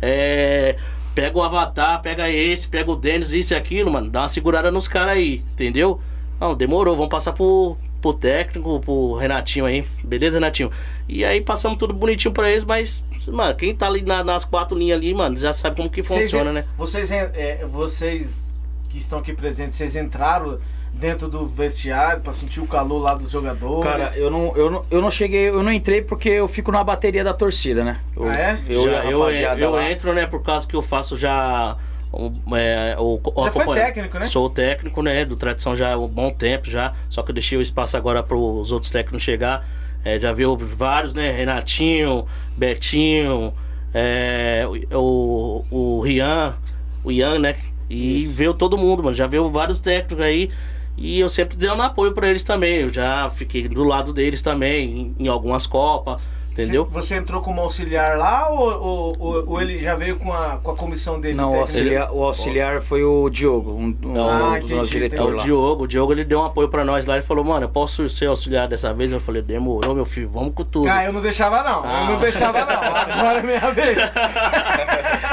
[0.00, 0.76] É.
[1.14, 4.08] Pega o Avatar, pega esse, pega o Dennis, isso e aquilo, mano.
[4.08, 6.00] Dá uma segurada nos caras aí, entendeu?
[6.40, 6.94] Não, demorou.
[6.94, 9.84] Vamos passar pro, pro técnico, pro Renatinho aí.
[10.04, 10.70] Beleza, Renatinho?
[11.08, 14.76] E aí passamos tudo bonitinho pra eles, mas, mano, quem tá ali na- nas quatro
[14.76, 16.64] linhas ali, mano, já sabe como que funciona, Vocês- né?
[16.76, 18.54] Vocês, é, vocês
[18.88, 20.58] que estão aqui presentes, vocês entraram
[20.94, 23.84] dentro do vestiário pra sentir o calor lá dos jogadores?
[23.84, 26.82] Cara, eu não, eu, não, eu não cheguei, eu não entrei porque eu fico na
[26.82, 28.00] bateria da torcida, né?
[28.16, 28.58] Eu, Ah, é?
[28.68, 29.10] Eu, já, eu,
[29.58, 29.90] eu lá.
[29.90, 31.76] entro, né, por causa que eu faço já.
[32.12, 34.26] Um, é, o, o Já foi técnico, né?
[34.26, 35.24] Sou o técnico, né?
[35.24, 36.94] Do Tradição já há um bom tempo já.
[37.08, 39.66] Só que eu deixei o espaço agora para os outros técnicos chegar.
[40.04, 41.30] É, já viu vários, né?
[41.30, 43.52] Renatinho, Betinho,
[43.92, 46.56] é, o, o Rian,
[47.04, 47.56] o Ian, né?
[47.90, 49.14] E veio todo mundo, mano.
[49.14, 50.50] Já veio vários técnicos aí.
[50.96, 52.80] E eu sempre dando apoio para eles também.
[52.80, 56.28] Eu já fiquei do lado deles também, em, em algumas Copas,
[56.62, 56.84] entendeu?
[56.86, 60.58] Você, você entrou como auxiliar lá ou, ou, ou- ou ele já veio com a,
[60.62, 61.34] com a comissão dele?
[61.34, 65.08] Não, o auxiliar, o auxiliar foi o Diogo, um, um Ah, dos nossos entendi, É
[65.08, 65.42] diretores o lá.
[65.44, 68.08] Diogo, o Diogo ele deu um apoio pra nós lá, ele falou, mano, eu posso
[68.08, 69.12] ser auxiliar dessa vez?
[69.12, 70.88] Eu falei, demorou, meu filho, vamos com tudo.
[70.88, 72.04] Ah, eu não deixava não, eu Ah.
[72.10, 73.98] não deixava não, agora é minha vez.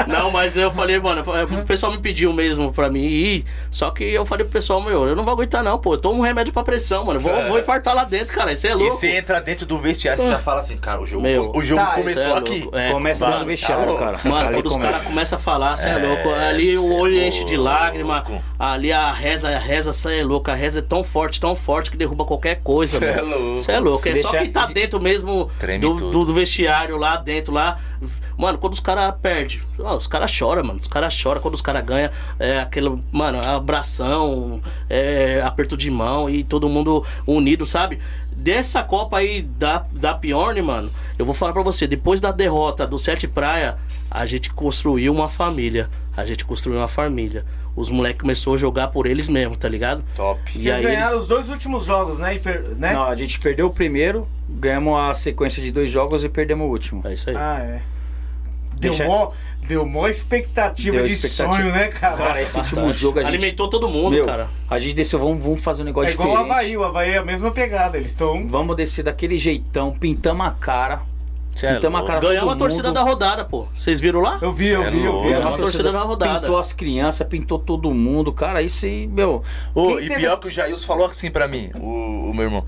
[0.06, 4.04] Não, mas eu falei, mano, o pessoal me pediu mesmo pra mim ir, só que
[4.04, 6.52] eu falei pro pessoal, meu, eu não vou aguentar não, pô, eu tomo um remédio
[6.52, 8.92] pra pressão, mano, eu vou, vou infartar lá dentro, cara, isso é E louco.
[8.94, 11.80] você entra dentro do vestiário, você já fala assim, cara, o jogo, Meu, o jogo
[11.84, 12.68] tá, começou é aqui.
[12.72, 12.90] é.
[12.90, 14.20] Começa lá Mano, no vestiário, tá cara.
[14.24, 14.92] Mano, Ali quando os começa.
[14.92, 16.30] caras começam a falar, você é, É, louco.
[16.30, 18.24] Ali o é olho enche de lágrima.
[18.58, 20.50] Ali a reza, a reza, você é louco.
[20.50, 23.38] A reza é tão forte, tão forte que derruba qualquer coisa, Cê é mano.
[23.38, 23.58] louco.
[23.58, 24.08] Você é louco.
[24.08, 25.50] É só quem tá dentro mesmo
[25.80, 27.78] do, do, do vestiário lá dentro lá.
[28.36, 30.78] Mano, quando os caras perdem, os caras choram, mano.
[30.78, 32.10] Os caras choram quando os caras ganham.
[32.38, 37.98] É aquele, mano, abração, é, aperto de mão e todo mundo unido, sabe?
[38.36, 42.86] Dessa Copa aí da, da Piorne, mano, eu vou falar pra você, depois da derrota
[42.86, 43.76] do Sete Praia,
[44.10, 45.88] a gente construiu uma família.
[46.16, 47.44] A gente construiu uma família.
[47.74, 50.02] Os moleques começaram a jogar por eles mesmos, tá ligado?
[50.14, 50.40] Top.
[50.54, 52.38] E Vocês aí ganharam eles- os dois últimos jogos, né?
[52.38, 52.92] Per- né?
[52.94, 56.70] Não, a gente perdeu o primeiro, ganhamos a sequência de dois jogos e perdemos o
[56.70, 57.02] último.
[57.04, 57.36] É isso aí.
[57.36, 57.82] Ah, é.
[58.78, 59.30] Deu, Deixa- mó,
[59.66, 61.54] deu mó expectativa Deu de expectativa.
[61.56, 62.16] sonho, né, cara?
[62.16, 62.74] Cara, esse Bastante.
[62.84, 63.34] último jogo a gente.
[63.34, 64.48] Alimentou todo mundo, Meu, cara.
[64.68, 66.52] A gente desceu, vamos, vamos fazer um negócio é igual o diferente.
[66.52, 68.46] Havaí, o Havaí é a mesma pegada, eles estão...
[68.46, 71.00] Vamos descer daquele jeitão, pintamos a cara.
[71.54, 72.06] Cê é pintamos a louco.
[72.14, 73.66] cara Ganhamos a torcida da rodada, pô.
[73.74, 74.38] Vocês viram lá?
[74.42, 75.28] Eu vi, eu É vi, eu vi.
[75.30, 76.40] Ganhamos a torcida na rodada.
[76.40, 78.30] Pintou as crianças, pintou todo mundo.
[78.30, 79.42] Cara, isso aí, meu.
[79.74, 82.44] Ô, Quem e teve pior que o Jailson falou assim pra mim, o, o meu
[82.44, 82.66] irmão.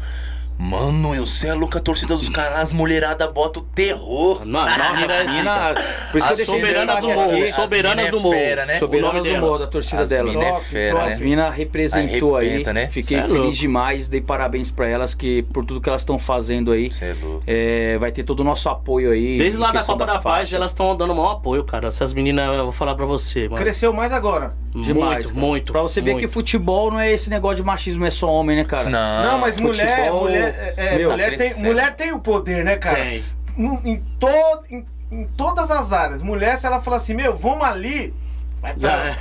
[0.58, 4.44] Mano, eu sei é a torcida dos caras, as mulherada bota o terror.
[4.44, 5.74] Mano, as mina,
[6.10, 8.20] por isso que eu As deixei soberanas destaque do morro, As soberanas mina do é
[8.20, 8.34] morro.
[8.34, 8.74] fera, né?
[8.78, 9.40] Soberanas O nome do.
[9.40, 10.34] Morro, da torcida As delas.
[10.34, 11.04] mina é fera.
[11.04, 11.24] As né?
[11.24, 12.64] minas representou aí.
[12.64, 12.88] Né?
[12.88, 13.52] Fiquei é feliz louco.
[13.52, 16.90] demais, dei parabéns pra elas que por tudo que elas estão fazendo aí.
[17.00, 17.42] É louco.
[17.46, 19.38] É, vai ter todo o nosso apoio aí.
[19.38, 21.88] Desde lá da Copa das da Paz, elas estão dando maior apoio, cara.
[21.88, 23.56] Essas meninas, eu vou falar pra você, mano.
[23.62, 24.54] Cresceu mais agora.
[24.74, 25.40] Demais, muito, cara.
[25.46, 25.72] muito.
[25.72, 28.64] Pra você ver que futebol não é esse negócio de machismo, é só homem, né,
[28.64, 28.88] cara?
[28.90, 31.66] Não, Não, mas mulher, mulher, é, é, meu, mulher, tem, crescendo.
[31.66, 32.96] mulher tem o poder, né, cara?
[33.02, 33.22] Tem.
[33.56, 36.22] Em, em, to- em- em todas as áreas.
[36.22, 38.14] Mulher, se ela falar assim, meu, vamos ali,
[38.60, 39.16] vai, tra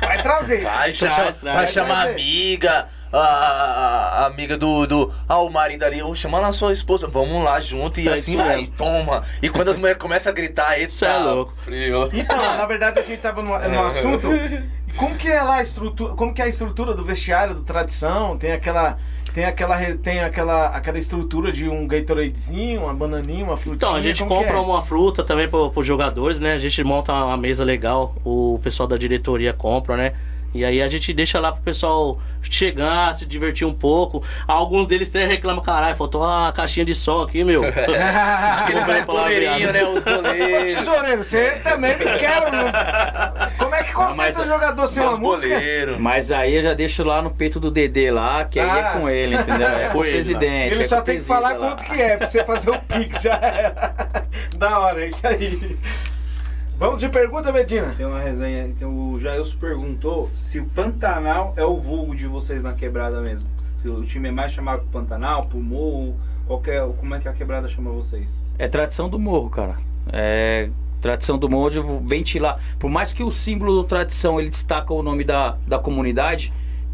[0.00, 0.62] vai trazer.
[0.62, 1.36] Vai, chama, traz.
[1.42, 2.10] vai chamar a Trazer.
[2.12, 5.12] amiga, a, a- a amiga do, do.
[5.28, 8.34] Ah, o marido ali, ô, chama lá sua esposa, vamos lá junto e É assim
[8.34, 8.74] isso vai, mesmo.
[8.76, 9.24] toma.
[9.42, 11.54] E quando as mulheres começam a gritar, Cê é louco.
[11.58, 12.08] frio.
[12.12, 14.28] Então, na verdade, a gente tava no, no assunto.
[14.96, 16.14] Como que é lá a estrutura?
[16.14, 18.36] Como que é a estrutura do vestiário do tradição?
[18.36, 18.98] Tem aquela.
[19.32, 23.88] Tem aquela, tem aquela, aquela estrutura de um Gatoradezinho, uma bananinha, uma frutinha.
[23.88, 24.60] Então, a gente compra é?
[24.60, 26.54] uma fruta também pro, pros jogadores, né?
[26.54, 30.12] A gente monta uma mesa legal, o pessoal da diretoria compra, né?
[30.52, 34.22] E aí a gente deixa lá pro pessoal chegar, se divertir um pouco.
[34.48, 37.62] Alguns deles até reclamam, caralho, faltou uma caixinha de som aqui, meu.
[37.64, 39.84] Acho que ele faz Desculpa, goleirinho, né?
[39.84, 40.74] Os Ô, goleiros.
[40.74, 42.72] tesoureiro, você também me quebra, né?
[43.58, 45.54] Como é que conserta um jogador sem uma Os música?
[45.54, 45.98] goleiros.
[45.98, 48.78] Mas aí eu já deixo lá no peito do Dedê lá, que aí Ah.
[48.78, 49.68] é com ele, entendeu?
[49.68, 50.74] É com o presidente.
[50.74, 51.54] Ele é só o tem que falar lá.
[51.56, 53.94] quanto que é, pra você fazer o pix, já era.
[54.56, 55.78] Da hora, é isso aí.
[56.80, 57.92] Vamos de pergunta, Medina?
[57.94, 62.62] Tem uma resenha que o Jailson perguntou se o Pantanal é o vulgo de vocês
[62.62, 63.50] na quebrada mesmo.
[63.76, 66.16] Se o time é mais chamado pro Pantanal, pro Morro,
[66.46, 68.34] qualquer, como é que a quebrada chama vocês?
[68.58, 69.76] É tradição do morro, cara.
[70.10, 70.70] É
[71.02, 72.58] tradição do morro de ventilar.
[72.78, 76.50] Por mais que o símbolo do tradição ele destaca o nome da, da comunidade,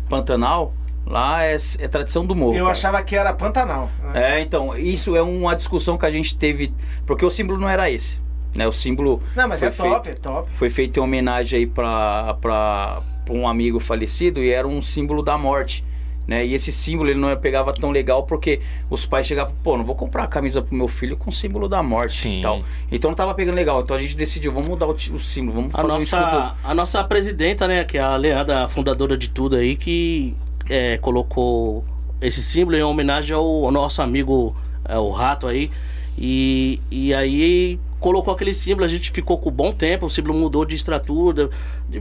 [0.08, 0.74] Pantanal,
[1.06, 2.56] lá é, é tradição do morro.
[2.56, 2.72] Eu cara.
[2.72, 3.88] achava que era Pantanal.
[4.12, 6.74] É, então, isso é uma discussão que a gente teve,
[7.06, 8.25] porque o símbolo não era esse.
[8.56, 8.66] Né?
[8.66, 10.48] O símbolo Não, mas foi é top, feito- é top.
[10.52, 15.22] foi feito em homenagem aí pra, pra, pra um amigo falecido e era um símbolo
[15.22, 15.84] da morte.
[16.26, 16.44] Né?
[16.44, 19.94] E esse símbolo ele não pegava tão legal porque os pais chegavam, pô, não vou
[19.94, 22.38] comprar a camisa pro meu filho com o símbolo da morte Sim.
[22.40, 22.64] e tal.
[22.90, 23.80] Então não tava pegando legal.
[23.80, 26.22] Então a gente decidiu, vamos mudar o, o símbolo, vamos A fazer um escudo.
[26.22, 30.34] nossa, a nossa presidenta, né, que é a Leandra, a fundadora de tudo aí, que
[30.68, 31.84] é, colocou
[32.20, 35.70] esse símbolo em homenagem ao, ao nosso amigo, é, o Rato aí.
[36.18, 40.64] E, e aí colocou aquele símbolo, a gente ficou com bom tempo, o símbolo mudou
[40.64, 41.48] de estrutura,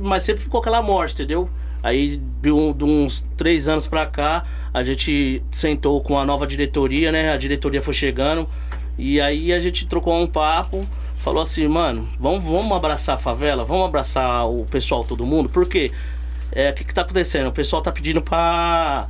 [0.01, 1.49] mas sempre ficou aquela morte, entendeu?
[1.81, 4.43] Aí de, uns três anos pra cá,
[4.73, 7.31] a gente sentou com a nova diretoria, né?
[7.31, 8.47] A diretoria foi chegando.
[8.97, 10.85] E aí a gente trocou um papo,
[11.17, 15.91] falou assim, mano, vamos, vamos abraçar a favela, vamos abraçar o pessoal, todo mundo, porque
[16.51, 17.47] é, o que, que tá acontecendo?
[17.47, 19.07] O pessoal tá pedindo pra,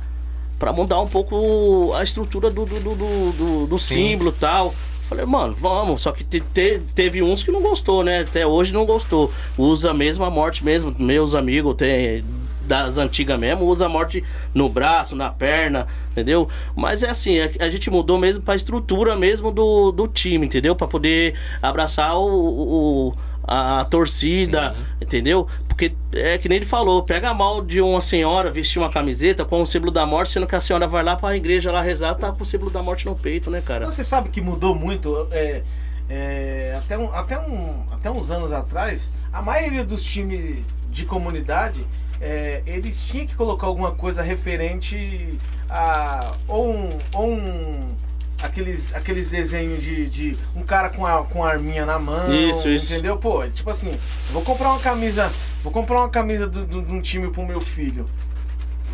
[0.58, 4.74] pra mudar um pouco a estrutura do, do, do, do, do- símbolo e tal.
[5.08, 6.02] Falei, mano, vamos.
[6.02, 8.20] Só que te- te- teve uns que não gostou, né?
[8.20, 9.30] Até hoje não gostou.
[9.56, 10.94] Usa mesmo a morte mesmo.
[10.98, 12.24] Meus amigos tem,
[12.62, 16.48] das antigas mesmo, usa a morte no braço, na perna, entendeu?
[16.74, 20.74] Mas é assim, a, a gente mudou mesmo pra estrutura mesmo do, do time, entendeu?
[20.74, 23.14] Pra poder abraçar o, o-
[23.46, 25.46] a, a torcida, entendeu?
[25.68, 29.62] Porque é que nem ele falou, pega mal de uma senhora vestir uma camiseta com
[29.62, 32.32] o símbolo da morte, sendo que a senhora vai lá pra igreja lá rezar, tá
[32.32, 33.86] com o símbolo da morte no peito, né, cara?
[33.86, 35.28] Você sabe que mudou muito.
[35.30, 35.62] é,
[36.08, 41.84] é, até, um, até, um, até uns anos atrás, a maioria dos times de comunidade,
[42.20, 45.38] é, eles tinham que colocar alguma coisa referente
[45.68, 46.32] a.
[46.48, 46.98] Ou um.
[47.12, 47.94] Ou um
[48.42, 52.32] aqueles, aqueles desenhos de, de um cara com a, com a arminha na mão.
[52.32, 52.92] Isso, isso.
[52.92, 53.16] Entendeu?
[53.16, 53.98] Pô, tipo assim,
[54.30, 55.30] vou comprar uma camisa.
[55.62, 58.08] Vou comprar uma camisa do- do- de um time pro meu filho.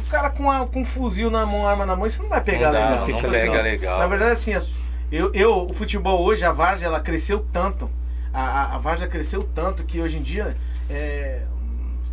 [0.06, 2.40] O cara com, a, com um fuzil na mão, arma na mão, isso não vai
[2.40, 2.98] pegar Não dá, legal.
[2.98, 3.98] não Tipo pega assim, legal.
[3.98, 4.72] Na verdade, assim, as-
[5.10, 7.90] eu, eu, o futebol hoje, a Várzea, ela cresceu tanto.
[8.32, 10.56] A, a, a Várzea cresceu tanto que hoje em dia.
[10.90, 11.42] é,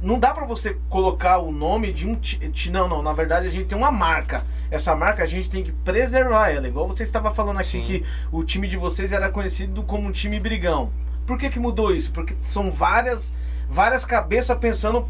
[0.01, 2.39] não dá pra você colocar o nome de um ti-
[2.71, 5.71] não não na verdade a gente tem uma marca essa marca a gente tem que
[5.71, 7.83] preservar ela igual você estava falando aqui Sim.
[7.83, 10.91] que o time de vocês era conhecido como um time brigão
[11.27, 13.33] por que que mudou isso porque são várias
[13.67, 15.07] várias cabeças pensando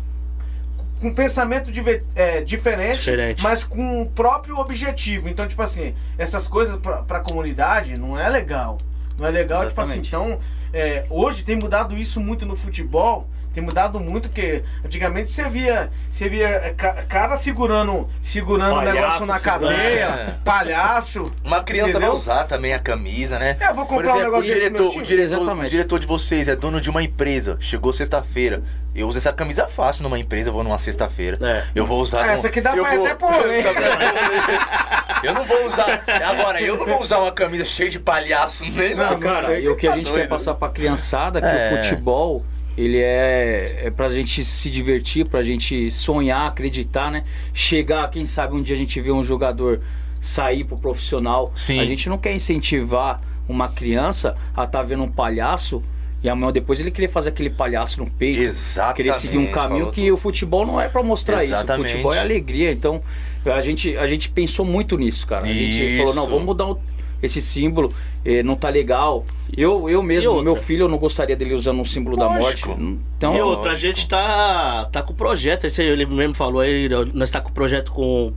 [0.99, 3.41] com pensamento dive- é, diferente, Diferente.
[3.41, 5.29] mas com o próprio objetivo.
[5.29, 8.77] Então, tipo assim, essas coisas pra, pra comunidade não é legal.
[9.17, 10.35] Não é legal, tipo assim, Exatamente.
[10.35, 10.39] então,
[10.73, 13.29] é, hoje tem mudado isso muito no futebol.
[13.53, 18.75] Tem mudado muito, porque antigamente você via, você via é, ca- cara segurando, segurando um
[18.75, 20.35] Palhaço negócio na cadeia, É.
[20.45, 21.31] palhaço.
[21.43, 22.09] Uma criança Entendeu?
[22.09, 23.57] vai usar também a camisa, né?
[23.59, 26.05] É, eu vou comprar um exemplo, o negócio pro diretor, o diretor, o diretor de
[26.07, 27.57] vocês é dono de uma empresa.
[27.59, 28.61] Chegou sexta-feira.
[28.93, 31.37] Eu uso essa camisa fácil numa empresa, eu vou numa sexta-feira.
[31.41, 31.63] É.
[31.73, 32.21] Eu vou usar.
[32.21, 33.63] Ah, no- essa aqui dá eu pra vou- até pôr, hein?
[35.23, 36.01] Eu não vou usar.
[36.27, 38.89] Agora, eu não vou usar uma camisa cheia de palhaço, né?
[38.95, 40.21] Não, Nossa, cara, E o que a tá gente doido.
[40.21, 41.73] quer passar pra criançada é que É.
[41.73, 42.45] o futebol,
[42.81, 47.25] ele é, é pra gente se divertir, pra gente sonhar, acreditar, né?
[47.53, 49.81] Chegar, quem sabe um dia a gente vê um jogador
[50.21, 51.51] sair pro profissional.
[51.53, 51.79] Sim.
[51.81, 55.83] A gente não quer incentivar uma criança a estar vendo um palhaço
[56.23, 58.41] e amanhã depois ele querer fazer aquele palhaço no peito.
[58.41, 58.95] Exatamente.
[58.97, 60.13] Querer seguir um caminho que tudo.
[60.13, 61.87] o futebol não é pra mostrar Exatamente.
[61.87, 61.95] isso.
[61.95, 62.71] O futebol é alegria.
[62.71, 63.01] Então,
[63.45, 65.43] a gente, a gente pensou muito nisso, cara.
[65.43, 65.97] A gente Isso.
[65.99, 66.79] falou, não, vamos mudar o-
[67.21, 67.93] esse símbolo,
[68.23, 69.25] eh, não tá legal.
[69.55, 72.67] Eu, eu mesmo, meu filho, eu não gostaria dele usando um símbolo da morte.
[72.67, 72.97] Lógico.
[73.17, 73.87] Então, e outra, a lógico.
[73.87, 77.49] gente tá, tá com o projeto, esse aí ele mesmo falou aí, nós tá com
[77.49, 78.33] o projeto com,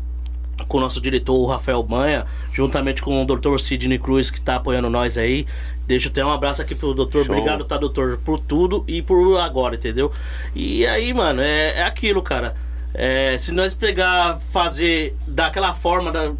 [0.66, 3.58] com o nosso diretor, o Rafael Banha, juntamente com o Dr.
[3.58, 5.46] Sidney Cruz, que tá apoiando nós aí.
[5.86, 7.24] Deixa eu ter um abraço aqui pro doutor.
[7.24, 7.34] Show.
[7.34, 10.10] Obrigado, tá, doutor, por tudo e por agora, entendeu?
[10.54, 12.54] E aí, mano, é, é aquilo, cara.
[12.94, 16.32] É, se nós pegar, fazer daquela forma da,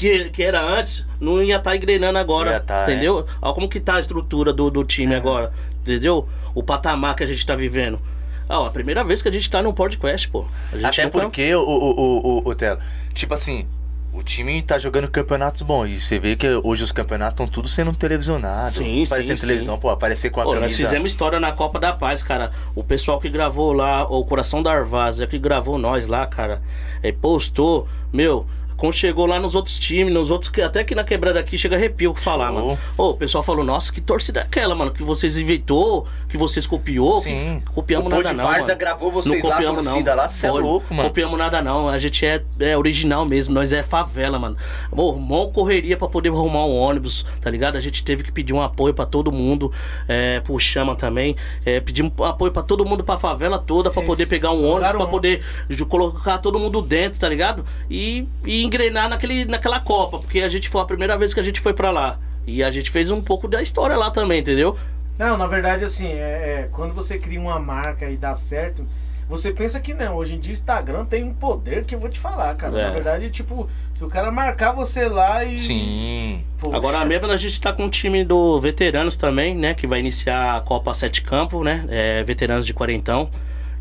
[0.00, 3.26] que, que era antes, não ia estar tá engrenando agora, tá, entendeu?
[3.42, 6.26] Olha como que tá a estrutura do, do time agora, entendeu?
[6.54, 8.00] O patamar que a gente tá vivendo.
[8.48, 10.46] Ah, a primeira vez que a gente tá num podcast, pô.
[10.82, 12.80] Até nunca- porque, o, o, o, o, o Telo,
[13.12, 13.66] tipo assim,
[14.10, 15.88] o time tá jogando campeonatos bons.
[15.88, 18.72] E você vê que hoje os campeonatos estão tudo sendo televisionados.
[18.72, 19.80] Sim, Aparecendo sim, em televisão, sim.
[19.82, 20.66] pô, aparecer com a Pô, camisa.
[20.66, 22.50] nós fizemos história na Copa da Paz, cara.
[22.74, 26.62] O pessoal que gravou lá, o Coração da Arvásia, que gravou nós lá, cara,
[27.02, 28.46] é, postou, meu.
[28.80, 32.14] Quando chegou lá nos outros times, nos outros, até que na quebrada aqui chega arrepio
[32.14, 32.78] que falar, mano.
[32.96, 34.90] Ô, o pessoal falou, nossa, que torcida é aquela, mano?
[34.90, 37.20] Que vocês inventou, que vocês copiou.
[37.20, 37.62] Sim.
[37.66, 38.76] Que copiamos O nada não, mano.
[38.76, 41.08] gravou vocês lá, a copiamos, torcida lá, cê é louco, mano.
[41.10, 44.56] Copiamos nada não, a gente é, é original mesmo, nós é favela, mano.
[44.90, 47.76] Ô, mó correria pra poder arrumar um ônibus, tá ligado?
[47.76, 49.70] A gente teve que pedir um apoio pra todo mundo,
[50.08, 54.06] é, pro Chama também, é, pedimos apoio pra todo mundo, pra favela toda, pra Sim,
[54.06, 54.30] poder sim.
[54.30, 55.42] pegar um ônibus, pra um- poder
[55.88, 57.62] colocar todo mundo dentro, tá ligado?
[57.90, 61.42] E, e engrenar naquele, naquela Copa, porque a gente foi a primeira vez que a
[61.42, 62.18] gente foi pra lá.
[62.46, 64.78] E a gente fez um pouco da história lá também, entendeu?
[65.18, 68.86] Não, na verdade, assim, é, é, quando você cria uma marca e dá certo,
[69.28, 70.16] você pensa que não.
[70.16, 72.78] Hoje em dia, o Instagram tem um poder que eu vou te falar, cara.
[72.78, 72.84] É.
[72.84, 75.58] Na verdade, tipo, se o cara marcar você lá e.
[75.58, 76.44] Sim.
[76.58, 79.74] Poxa, Agora mesmo a gente tá com um time do veteranos também, né?
[79.74, 81.84] Que vai iniciar a Copa Sete Campo, né?
[81.88, 83.30] É, veteranos de quarentão.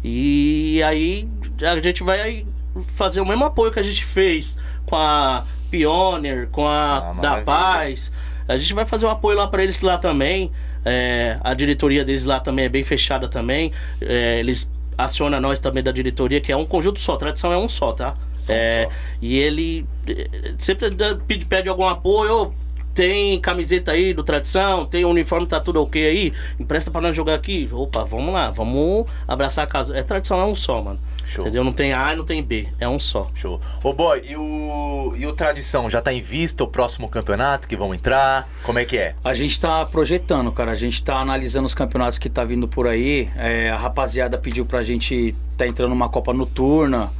[0.03, 1.27] E aí
[1.61, 2.45] a gente vai
[2.87, 7.41] fazer o mesmo apoio que a gente fez com a Pioneer, com a Ah, da.
[7.41, 8.11] Paz.
[8.47, 10.51] A gente vai fazer um apoio lá pra eles lá também.
[10.85, 13.71] É, a diretoria deles lá também é bem fechada também.
[14.01, 17.15] É, eles acionam nós também da diretoria, que é um conjunto só.
[17.15, 18.15] Tradição é um só, tá?
[18.47, 18.91] É, só.
[19.21, 20.89] e ele eh, sempre
[21.27, 22.33] pede, pede algum apoio.
[22.47, 22.53] "Ô,
[22.91, 26.33] Tem camiseta aí do Tradição, tem uniforme, tá tudo ok aí?
[26.59, 27.69] Empresta pra nós jogar aqui.
[27.71, 29.95] Opa, vamos lá, vamos abraçar a casa.
[29.95, 30.99] É Tradição, é um só, mano.
[31.29, 31.43] Show.
[31.43, 31.63] Entendeu?
[31.63, 33.29] Não tem A e não tem B, é um só.
[33.35, 33.61] Show.
[33.83, 37.75] Ô boy, e o, e o Tradição, já tá em vista o próximo campeonato que
[37.77, 38.49] vão entrar?
[38.63, 39.15] Como é que é?
[39.23, 40.71] A gente tá projetando, cara.
[40.71, 43.29] A gente tá analisando os campeonatos que tá vindo por aí.
[43.37, 47.11] É, a rapaziada pediu pra gente tá entrando numa Copa Noturna.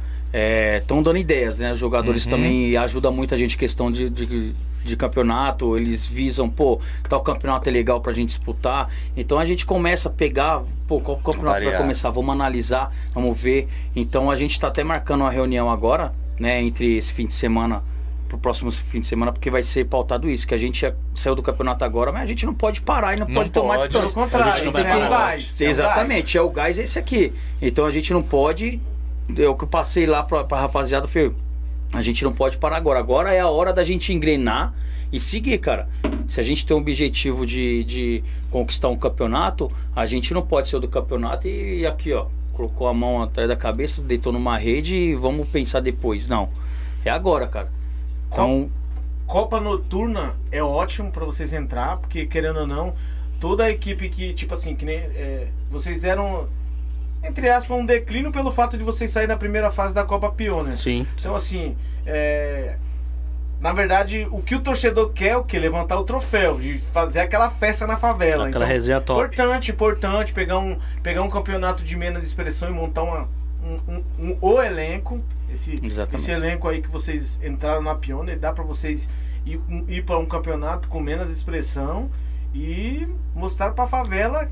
[0.80, 1.72] Estão dando ideias, né?
[1.72, 2.30] Os jogadores Uhum.
[2.30, 4.54] também ajudam muito a gente em questão de, de,
[4.84, 5.76] de campeonato.
[5.76, 8.88] Eles visam, pô, tal campeonato é legal pra gente disputar.
[9.16, 11.80] Então a gente começa a pegar, pô, qual campeonato vai Variar.
[11.82, 12.10] começar?
[12.10, 13.68] Vamos analisar, vamos ver.
[13.94, 16.62] Então a gente tá até marcando uma reunião agora, né?
[16.62, 17.82] Entre esse fim de semana
[18.28, 21.34] pro próximo fim de semana, porque vai ser pautado isso, que a gente é- saiu
[21.34, 23.88] do campeonato agora, mas a gente não pode parar e não, Não pode tomar pode.
[23.88, 24.14] Distância.
[24.14, 25.08] contrário, A gente não vai parar.
[25.08, 25.60] gás.
[25.60, 27.32] Exatamente, é o gás esse aqui.
[27.60, 28.80] Então a gente não pode.
[29.30, 31.34] O que eu passei lá pra, pra rapaziada, foi.
[31.92, 32.98] A gente não pode parar agora.
[32.98, 34.74] Agora é a hora da gente engrenar
[35.12, 35.88] e seguir, cara.
[36.28, 40.68] Se a gente tem o objetivo de, de conquistar um campeonato, a gente não pode
[40.68, 44.94] ser do campeonato e aqui, ó, colocou a mão atrás da cabeça, deitou numa rede
[44.94, 46.28] e vamos pensar depois.
[46.28, 46.48] Não.
[47.04, 47.72] É agora, cara.
[48.28, 48.70] Então,
[49.26, 52.94] Copa Noturna é ótimo pra vocês entrar, porque querendo ou não,
[53.40, 54.96] toda a equipe que, tipo assim, que nem.
[54.96, 56.48] é, vocês deram,
[57.22, 60.74] entre aspas, um declínio pelo fato de vocês saírem da primeira fase da Copa Pioneer.
[60.74, 61.06] Sim.
[61.18, 61.76] Então, assim,
[62.06, 62.76] é,
[63.60, 65.58] na verdade, o que o torcedor quer é o que?
[65.58, 68.48] Levantar o troféu, de fazer aquela festa na favela.
[68.48, 69.20] Aquela então, resenha top.
[69.20, 73.28] Importante, importante pegar um, pegar um campeonato de menos expressão e montar uma,
[73.62, 75.20] um, um- um- o elenco.
[75.52, 76.14] Esse, Exatamente.
[76.22, 79.08] esse elenco aí que vocês entraram na Pioneer, dá pra vocês
[79.44, 82.08] ir, ir para um campeonato com menos expressão
[82.54, 84.48] e mostrar pra favela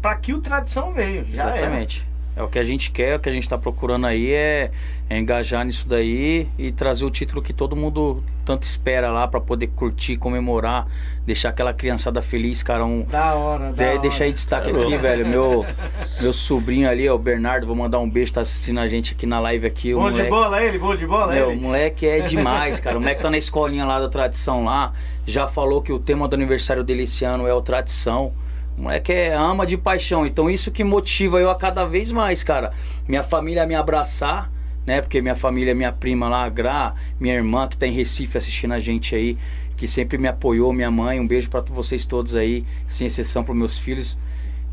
[0.00, 1.26] pra que o tradição veio.
[1.30, 1.54] Já.
[1.54, 2.07] Exatamente.
[2.38, 4.70] É o que a gente quer, o que a gente está procurando aí é,
[5.10, 9.40] é engajar nisso daí e trazer o título que todo mundo tanto espera lá para
[9.40, 10.86] poder curtir, comemorar,
[11.26, 12.84] deixar aquela criançada feliz, cara.
[12.84, 13.98] Um, Da hora, da de, hora.
[13.98, 15.26] deixar aí destaque aqui, velho.
[15.26, 15.66] Meu,
[16.22, 19.26] meu sobrinho ali, ó, o Bernardo, vou mandar um beijo, tá assistindo a gente aqui
[19.26, 19.92] na live aqui.
[19.92, 21.60] o Bom de moleque- bola ele, bom de bola meu, o ele.
[21.60, 22.96] moleque é demais, cara.
[22.98, 24.92] O moleque tá na escolinha lá da tradição lá.
[25.26, 28.32] Já falou que o tema do aniversário dele esse ano é o tradição.
[28.78, 30.24] O moleque é, ama de paixão.
[30.24, 32.72] Então isso que motiva eu a cada vez mais, cara.
[33.08, 34.50] Minha família me abraçar,
[34.86, 35.00] né?
[35.00, 38.72] Porque minha família, minha prima lá, a Gra, minha irmã que tá em Recife assistindo
[38.72, 39.36] a gente aí,
[39.76, 41.18] que sempre me apoiou, minha mãe.
[41.18, 44.16] Um beijo pra vocês todos aí, sem exceção pros meus filhos.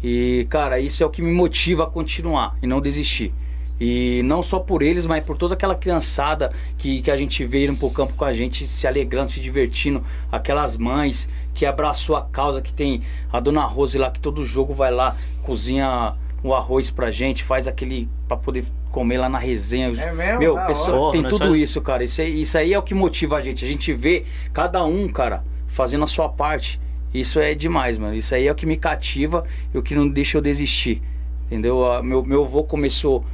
[0.04, 3.34] E, cara, isso é o que me motiva a continuar e não desistir.
[3.80, 7.66] E não só por eles, mas por toda aquela criançada que, que a gente vê
[7.66, 10.02] indo pro campo com a gente, se alegrando, se divertindo.
[10.32, 14.74] Aquelas mães que abraçou a causa, que tem a dona Rose lá, que todo jogo
[14.74, 19.88] vai lá, cozinha o arroz pra gente, faz aquele pra poder comer lá na resenha.
[19.88, 20.40] É mesmo?
[20.40, 22.04] Meu, pessoal, tem tudo faz- isso, cara.
[22.04, 23.66] Isso aí, isso aí é o que motiva a gente.
[23.66, 26.80] A gente vê cada um, cara, fazendo a sua parte.
[27.14, 28.14] Isso é demais, mano.
[28.16, 29.44] Isso aí é o que me cativa
[29.74, 31.02] e o que não deixa eu desistir.
[31.48, 31.92] Entendeu?
[31.92, 33.26] A- Meu, meu avô começou,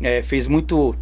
[0.00, 0.94] é, fez muito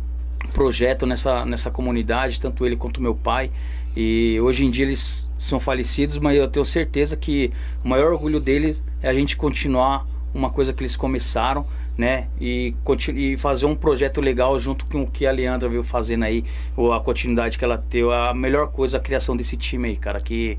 [0.53, 3.51] projeto nessa, nessa comunidade, tanto ele quanto meu pai.
[3.97, 7.53] E hoje em dia eles são falecidos, mas eu tenho certeza que
[7.85, 11.67] o maior orgulho deles é a gente continuar uma coisa que eles começaram,
[11.97, 12.29] né?
[12.41, 12.75] E,
[13.15, 16.45] e fazer um projeto legal junto com o que a Leandra veio fazendo aí,
[16.77, 20.21] ou a continuidade que ela teve, a melhor coisa, a criação desse time aí, cara,
[20.21, 20.59] que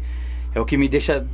[0.53, 1.25] é o que me deixa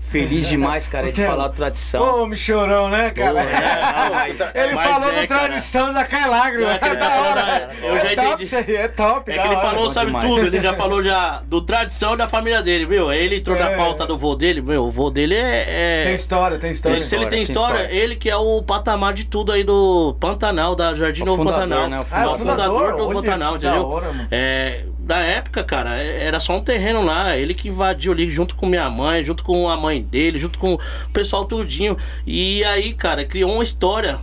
[0.00, 2.22] feliz demais, cara, é de falar tradição.
[2.22, 3.40] Ô, me chorão, né, cara?
[3.42, 6.72] É, mas- Ele falou é, da tradição da cai lágrima.
[6.72, 7.70] É que ele Da hora.
[7.82, 8.42] eu já é top entendi.
[8.44, 9.30] isso aí, é top.
[9.30, 9.68] É que ele hora.
[9.70, 10.26] falou, sabe demais.
[10.26, 13.12] tudo, ele já falou já do tradição da família dele, viu?
[13.12, 13.76] Ele entrou na É.
[13.76, 15.64] pauta do vô dele, meu, o vô dele é...
[15.68, 16.98] é- Tem história, tem história.
[16.98, 20.74] se ele história, tem história, ele que é o patamar de tudo aí do Pantanal,
[20.74, 21.88] da Jardim O Novo fundador, Pantanal.
[21.90, 22.00] né?
[22.00, 23.86] O Ah, é É fundador do Olha, Pantanal, entendeu?
[23.88, 24.28] hora, mano.
[24.30, 27.36] É, na época, cara, era só um terreno lá.
[27.36, 30.74] Ele que invadiu ali junto com minha mãe, junto com a mãe dele, junto com
[30.74, 30.80] o
[31.12, 31.96] pessoal tudinho.
[32.26, 34.18] E aí, cara, criou uma história.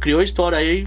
[0.00, 0.86] Criou história aí.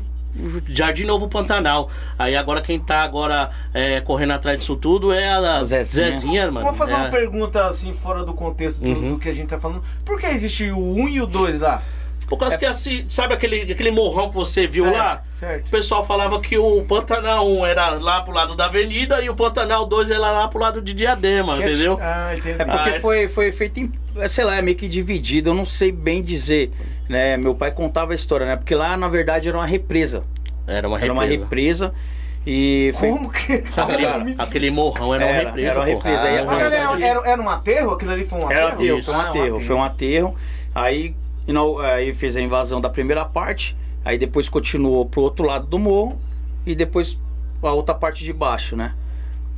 [0.68, 1.90] Jardim Novo Pantanal.
[2.20, 6.12] Aí agora quem tá agora é, correndo atrás disso tudo é a Zezinha.
[6.12, 6.66] Zezinha, mano.
[6.68, 7.10] Vou fazer uma É.
[7.10, 9.08] pergunta assim, fora do contexto do, Uhum.
[9.14, 9.82] do que a gente tá falando.
[10.06, 11.82] Por que existe o 1 e o 2 lá?
[12.28, 15.24] Por causa que assim, sabe aquele, aquele morrão que você viu Certo, lá?
[15.34, 15.68] certo.
[15.68, 19.34] O pessoal falava que o Pantanal 1 era lá pro lado da avenida e o
[19.36, 21.98] Pantanal 2 era lá pro lado de Diadema, Que é- entendeu?
[22.02, 22.62] Ah, entendi.
[22.62, 23.00] É porque Ah, é.
[23.00, 23.92] foi, foi feito em.
[24.28, 26.72] Sei lá, é meio que dividido, eu não sei bem dizer.
[27.08, 27.38] Né?
[27.38, 28.58] Meu pai contava a história, né?
[28.58, 30.24] Porque lá, na verdade, era uma represa.
[30.68, 31.44] Era uma Era uma represa.
[31.46, 31.94] represa.
[32.46, 33.10] E foi.
[33.10, 33.64] Como que.
[33.78, 35.70] Aquele, aquele morrão era, uma Era, represa.
[35.72, 36.24] era uma represa.
[36.24, 37.92] Ah, era, era, era um aterro?
[37.92, 38.74] Aquilo ali foi um Era um aterro?
[38.82, 39.12] aterro, Isso.
[39.12, 40.36] foi um aterro, foi um aterro.
[40.76, 41.16] Aí,
[41.48, 45.80] ino- aí fez a invasão da primeira parte, aí depois continuou pro outro lado do
[45.80, 46.20] morro
[46.66, 47.18] e depois
[47.64, 48.94] a outra parte de baixo, né?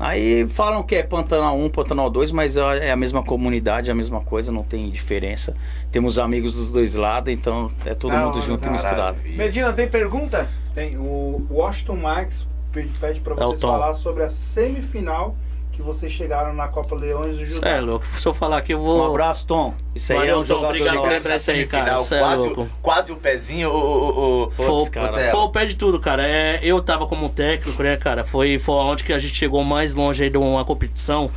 [0.01, 3.95] Aí falam que é Pantanal 1, Pantanal 2, mas é a mesma comunidade, é a
[3.95, 5.53] mesma coisa, não tem diferença.
[5.91, 9.17] Temos amigos dos dois lados, então é todo Da mundo junto e misturado.
[9.25, 10.47] Medina, tem pergunta?
[10.73, 12.47] Tem o Washington Marques
[13.01, 13.67] pede pra É vocês Tom.
[13.73, 15.35] falar sobre a semifinal
[15.79, 17.69] que vocês chegaram na Copa Leões do Cê Judá.
[17.69, 18.05] é louco.
[18.05, 19.07] Se eu falar aqui, eu Um vou.
[19.09, 19.73] abraço, Tom.
[19.95, 21.09] Isso aí é Valeu, um Tom, jogador obrigado por nosso.
[21.17, 21.97] lembrar isso aí, cara.
[21.99, 22.61] Cê é quase, louco.
[22.63, 25.31] o, quase o pezinho, o, o, o, Foi, cara.
[25.31, 26.27] Foi o pé de tudo, cara.
[26.27, 28.23] É, eu tava como técnico, né, cara?
[28.25, 31.29] Foi, foi onde que a gente chegou mais longe aí de uma competição.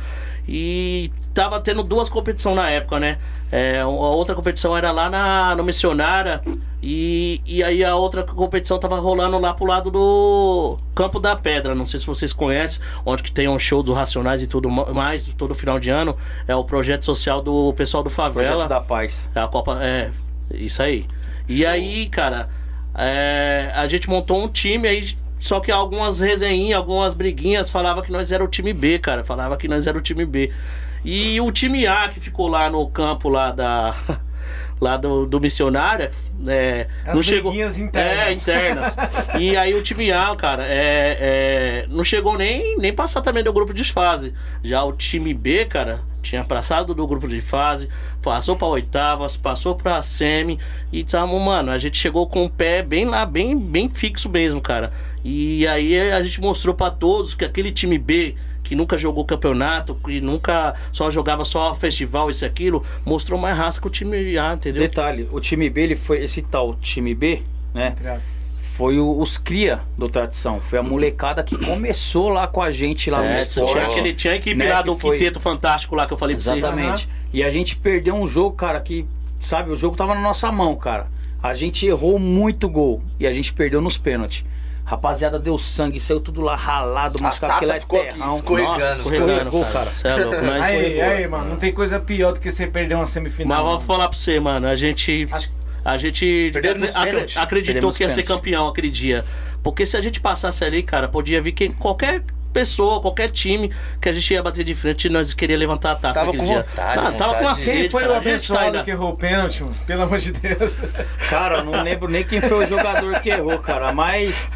[0.47, 3.17] E tava tendo duas competições na época, né?
[3.51, 6.41] É, a outra competição era lá na, no Missionária.
[6.81, 11.73] E, e aí a outra competição tava rolando lá pro lado do Campo da Pedra.
[11.73, 14.87] Não sei se vocês conhecem, onde que tem um show dos Racionais e tudo ma-
[14.87, 16.17] mais, todo final de ano.
[16.45, 18.49] É o projeto social do pessoal do Favela.
[18.49, 19.29] Projeto da Paz.
[19.33, 19.77] É a Copa.
[19.81, 20.11] É,
[20.53, 21.05] isso aí.
[21.47, 22.49] E aí, cara,
[22.95, 25.15] é, a gente montou um time aí.
[25.43, 29.25] Só que algumas resenhinhas, algumas briguinhas falava que nós era o time B, cara.
[29.25, 30.49] Falava que nós era o time B.
[31.03, 33.93] E o time A que ficou lá no campo lá da.
[34.81, 36.09] Lá do, do missionário,
[36.45, 37.53] é, As não chegou.
[37.53, 37.93] internas.
[37.95, 38.97] É, internas.
[39.39, 43.53] e aí o time A, cara, é, é, não chegou nem, nem passar também do
[43.53, 44.33] grupo de fase.
[44.61, 47.89] Já o time B, cara, tinha passado do grupo de fase,
[48.21, 50.57] passou pra oitavas, passou pra semi
[50.91, 54.61] e tamo, mano, a gente chegou com o pé bem lá, bem, bem fixo mesmo,
[54.61, 54.91] cara.
[55.23, 59.93] E aí a gente mostrou pra todos que aquele time B que nunca jogou campeonato,
[59.95, 64.37] que nunca só jogava só festival, isso e aquilo, mostrou mais raça que o time
[64.37, 64.81] A, entendeu?
[64.81, 67.43] Detalhe, o time B, ele foi esse tal time B,
[67.73, 67.89] né?
[67.89, 68.32] Entre aspas.
[68.65, 70.61] Foi o- os cria do Tradição.
[70.61, 73.71] Foi a molecada que começou lá com a gente lá no É, esporte.
[73.73, 76.17] tinha, aquele, tinha a equipe né, lá que do foi- Quinteto Fantástico lá que eu
[76.17, 76.53] falei pra você.
[76.57, 77.09] Exatamente.
[77.33, 79.05] E a gente perdeu um jogo, cara, que,
[79.39, 81.05] sabe, o jogo tava na nossa mão, cara.
[81.41, 84.45] A gente errou muito gol e a gente perdeu nos pênaltis.
[84.85, 88.35] Rapaziada deu sangue, saiu tudo lá ralado, machucado, lá é terrão.
[88.35, 88.69] escorregando.
[88.69, 89.89] Nossa, Escorregando, escorregou, cara.
[90.01, 90.13] cara.
[90.21, 90.41] É louco.
[90.41, 90.63] Nós...
[90.63, 93.63] Aí, aí, mano, não tem coisa pior do que você perder uma Mas semifinal.
[93.63, 93.85] vou mano.
[93.85, 94.67] falar pra você, mano.
[94.67, 95.27] A gente.
[95.31, 95.49] Acho-
[95.85, 96.51] A gente
[96.95, 99.25] acreditou Perdemos que ia ser campeão aquele dia.
[99.61, 102.23] Porque se a gente passasse ali, cara, podia vir que qualquer
[102.53, 105.95] pessoa, qualquer time que a gente ia bater de frente e nós queria levantar a
[105.95, 106.61] taça Tava aquele dia.
[106.61, 108.11] vontade, Não, tava com uma sede, Quem foi cara.
[108.11, 109.75] o tá abençoado que errou o pênalti, mano?
[109.87, 110.79] Pelo amor de Deus.
[111.31, 114.47] Cara, eu não lembro nem quem foi o jogador que errou, cara, mas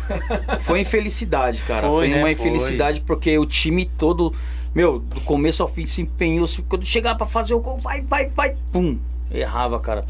[0.61, 1.87] foi infelicidade, cara.
[1.87, 2.17] Foi, Foi, né?
[2.17, 2.31] uma Foi.
[2.33, 4.31] infelicidade porque o time todo,
[4.75, 6.45] meu, do começo ao fim se empenhou.
[6.45, 8.99] se- Quando chegava pra fazer o gol, vai, vai, vai, pum,
[9.31, 10.05] errava, cara.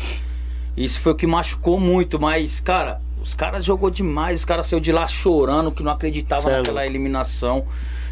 [0.77, 4.79] Isso foi o que machucou muito, mas, cara, os caras jogou demais, os caras saiu
[4.79, 7.65] de lá chorando, que não acreditava é naquela eliminação.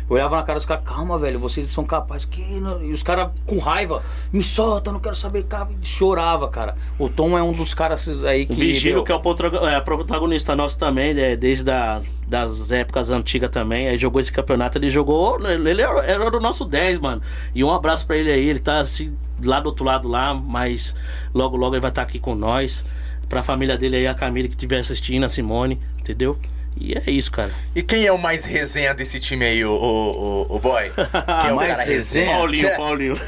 [0.09, 2.25] Eu olhava na cara dos caras, calma, velho, vocês são capazes.
[2.25, 2.41] Que...
[2.59, 5.43] não?" E os caras com raiva, me solta, não quero saber.
[5.43, 6.75] Cara, chorava, cara.
[6.99, 8.53] O Tom é um dos caras aí que.
[8.53, 13.09] O Vigílio, meu, que é o protago- protagonista nosso também, né, desde a, das épocas
[13.09, 13.87] antigas também.
[13.87, 15.39] Aí jogou esse campeonato, ele jogou.
[15.47, 17.21] Ele era, do nosso 10, mano.
[17.53, 20.95] E um abraço pra ele aí, ele tá assim, lá do outro lado lá, mas
[21.33, 22.85] logo, logo ele vai estar aqui com nós.
[23.29, 26.37] Pra família dele aí, a Camila que estiver assistindo, a Simone, entendeu?
[26.77, 27.51] E é isso, cara.
[27.73, 30.91] E quem é o mais resenha desse time aí, o, o, o, o boy?
[31.41, 32.35] Quem é o Mais cara resenha?
[32.37, 33.21] Paulinho, Cê- Paulinho.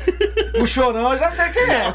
[0.60, 1.88] O chorão eu já sei quem é.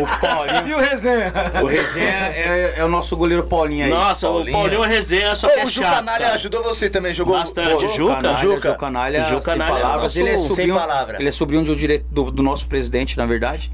[0.00, 0.68] O Paulinho.
[0.68, 1.32] E o resenha?
[1.62, 3.90] O Resenha é, é o nosso goleiro Paulinho aí.
[3.90, 4.56] Nossa, Paulinho.
[4.56, 5.94] o Paulinho é resenha, só que é o Ju chato.
[5.94, 7.84] Canalha ajudou você também, jogou Bastante.
[7.84, 8.16] Ô, Juca?
[8.16, 8.70] Canalha, Juca.
[8.70, 10.02] Ju Canalha, Ju sem Canalha é palavras.
[10.02, 11.16] nosso- ele é sem sobrinho, palavra.
[11.18, 12.04] Ele é sobrinho de um dire...
[12.10, 13.72] do, do nosso presidente, na verdade.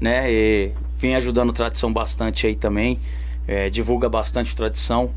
[0.00, 0.30] Né?
[0.32, 3.00] E vem ajudando o Tradição bastante aí também.
[3.46, 5.10] É, divulga bastante o Tradição.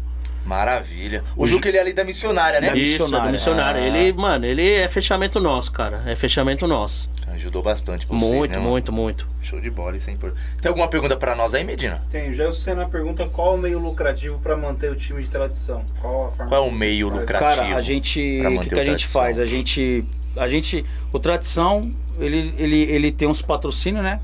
[0.45, 1.23] Maravilha.
[1.35, 2.69] O Juca, ele é ali da missionária, né?
[2.69, 3.27] Da Isso, missionária.
[3.27, 3.81] do missionário.
[3.81, 3.85] Ah.
[3.85, 6.01] Ele, mano, ele é fechamento nosso, cara.
[6.07, 7.09] É fechamento nosso.
[7.27, 9.27] Ajudou bastante vocês, muito, né, muito, muito.
[9.41, 10.41] Show de bola, isso é importante.
[10.61, 12.03] Tem alguma pergunta pra nós aí, Medina?
[12.09, 15.85] Tem, o Gelson Senna pergunta qual o meio lucrativo pra manter o time de tradição.
[16.01, 17.39] Qual a forma Qual é o meio lucrativo?
[17.39, 18.19] Cara, a gente.
[18.19, 19.37] O que, que o a gente faz?
[19.39, 20.03] A gente.
[20.35, 20.85] A gente.
[21.13, 24.19] O Tradição, ele, ele, ele tem uns patrocínios, né?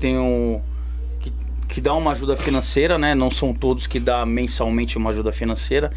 [0.00, 0.60] Tem um.
[1.68, 3.14] Que, dá uma ajuda financeira, né?
[3.14, 5.92] Não são todos que dá mensalmente uma ajuda financeira.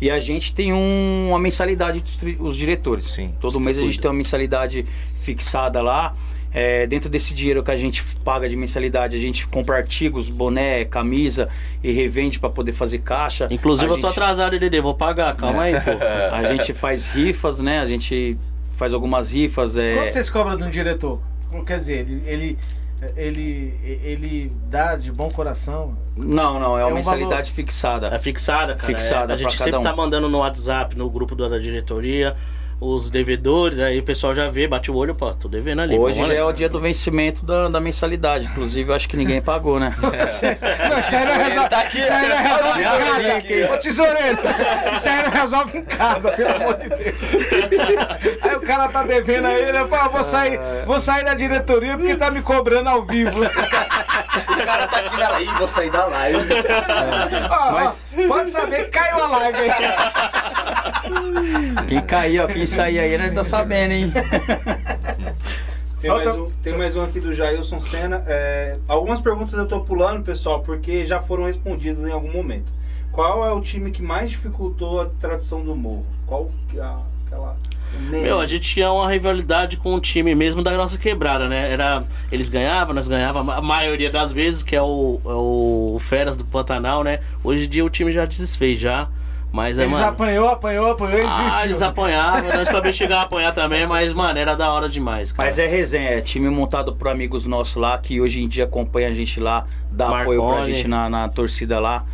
[0.00, 3.04] E a gente tem um- uma mensalidade dos os diretores.
[3.04, 4.84] Sim, Todo mês a gente tem uma mensalidade
[5.18, 6.14] fixada lá.
[6.56, 10.84] É, dentro desse dinheiro que a gente paga de mensalidade, a gente compra artigos, boné,
[10.84, 11.48] camisa
[11.82, 13.48] e revende para poder fazer caixa.
[13.50, 14.80] Inclusive, A eu tô gente- atrasado, Dede.
[14.80, 15.90] Vou pagar, calma aí, pô.
[16.32, 17.80] a gente faz rifas, né?
[17.80, 18.36] A gente
[18.72, 19.76] faz algumas rifas.
[19.76, 19.94] É...
[19.96, 21.20] Quanto vocês cobram de um diretor?
[21.66, 22.58] Quer dizer, ele, ele,
[23.16, 25.96] ele, ele dá de bom coração.
[26.16, 28.08] Não, não, é É uma um mensalidade fixada.
[28.08, 28.86] É fixada, cara.
[28.86, 29.82] Fixada É, a gente sempre um.
[29.82, 32.36] tá mandando no WhatsApp, no grupo da diretoria,
[32.80, 35.96] os devedores, aí o pessoal já vê, bate o olho, pô, tô devendo ali.
[35.96, 38.46] Hoje já é o dia do vencimento da, da mensalidade.
[38.46, 39.94] Inclusive, eu acho que ninguém pagou, né?
[40.00, 43.34] Não, isso aí não resolve, tá aqui, isso aí não resolve em casa.
[43.34, 43.74] Aqui, ó.
[43.74, 44.38] Ô tesoureiro,
[44.92, 47.14] isso aí não resolve em casa, pelo amor de Deus.
[48.42, 49.84] Aí o cara tá devendo aí, né?
[49.84, 53.40] Pô, vou sair, vou sair da diretoria porque tá me cobrando ao vivo.
[53.42, 53.50] O
[54.64, 55.54] cara tá aqui na live.
[55.58, 56.38] Vou sair da live.
[57.50, 57.92] Ó, ó,
[58.28, 59.70] pode saber que caiu a live aí.
[61.88, 64.12] Quem cair, ó, quem sair aí, nós tá sabendo, hein?
[66.00, 68.22] Tem, mais um, tem mais um aqui do Jailson Senna.
[68.26, 72.70] É, algumas perguntas eu tô pulando, pessoal, porque já foram respondidas em algum momento.
[73.10, 76.04] Qual é o time que mais dificultou a tradição do morro?
[76.26, 77.56] Qual que é a- aquela.
[78.10, 81.72] Meu, a gente tinha uma rivalidade com o time mesmo da nossa quebrada, né?
[81.72, 86.36] Era, eles ganhavam, nós ganhávamos a maioria das vezes, que é o, é o Feras
[86.36, 87.20] do Pantanal, né?
[87.42, 89.08] Hoje em dia o time já desfez já.
[89.54, 90.06] Mas é, Eles mano.
[90.06, 91.64] apanhou, apanhou, apanhou, Ah, existiu.
[91.66, 95.46] eles apanhavam, nós também chegávamos a apanhar também, mas, mano, era da hora demais, cara.
[95.48, 99.10] Mas é resenha, é time montado por amigos nossos lá, que hoje em dia acompanha
[99.10, 100.74] a gente lá, dá apoio pra Marconi.
[100.74, 102.04] gente na, na torcida lá.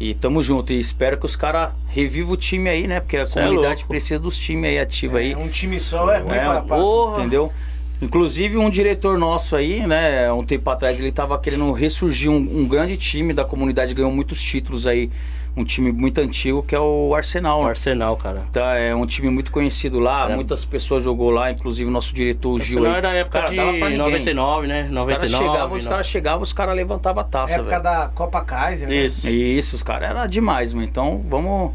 [0.00, 0.72] E tamo junto.
[0.72, 2.98] E espero que os caras revivam o time aí, né?
[2.98, 3.88] Porque a Cê é comunidade louco.
[3.88, 5.32] precisa dos times aí ativos aí.
[5.34, 6.76] É, um time só é ruim É, pra, pra...
[6.76, 7.20] porra.
[7.20, 7.52] Entendeu?
[8.00, 12.66] Inclusive um diretor nosso aí, né, um tempo atrás ele tava querendo ressurgir um, um
[12.66, 15.08] grande time da comunidade, ganhou muitos títulos aí,
[15.56, 17.60] um time muito antigo que é o Arsenal.
[17.60, 17.70] O né?
[17.70, 18.42] Arsenal, cara.
[18.52, 22.14] Tá, é um time muito conhecido lá, Era- muitas pessoas jogou lá, inclusive o nosso
[22.14, 22.78] diretor o Gil.
[22.78, 23.96] Arsenal era a época Cara, de ninguém.
[23.98, 24.84] 99, né?
[24.84, 25.12] Os 99.
[25.16, 27.82] caras chegavam, os no- caras chegavam, os caras levantavam a taça, época velho.
[27.82, 28.94] da Copa Kaiser, né?
[28.94, 29.28] Isso.
[29.28, 30.86] Isso, os caras era demais, mano.
[30.86, 31.72] Então, vamos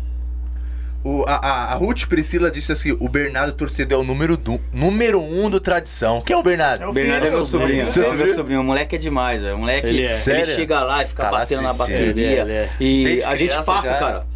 [1.07, 4.59] O, a, a, a Ruth Priscila disse assim: o Bernardo Torcedor é o número, do,
[4.73, 6.19] número um do tradição.
[6.19, 6.83] Quem é o Bernardo?
[6.83, 7.85] É o Bernardo é meu sobrinho.
[7.85, 7.99] é.
[7.99, 8.59] É meu sobrinho.
[8.59, 9.55] O moleque é demais, velho.
[9.55, 10.17] O moleque, Ele ele, é.
[10.17, 10.53] Sério?
[10.53, 12.09] chega lá e fica Tá batendo na bateria.
[12.09, 12.69] Ele é, ele é.
[12.77, 13.99] E Desde a gente passa, já.
[13.99, 14.27] cara.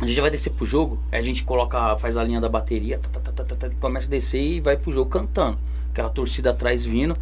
[0.00, 3.20] A gente vai descer pro jogo, a gente coloca, faz a linha da bateria, tá,
[3.20, 5.58] tá, tá, tá, tá, começa a descer e vai pro jogo cantando.
[5.92, 7.16] Aquela torcida atrás vindo.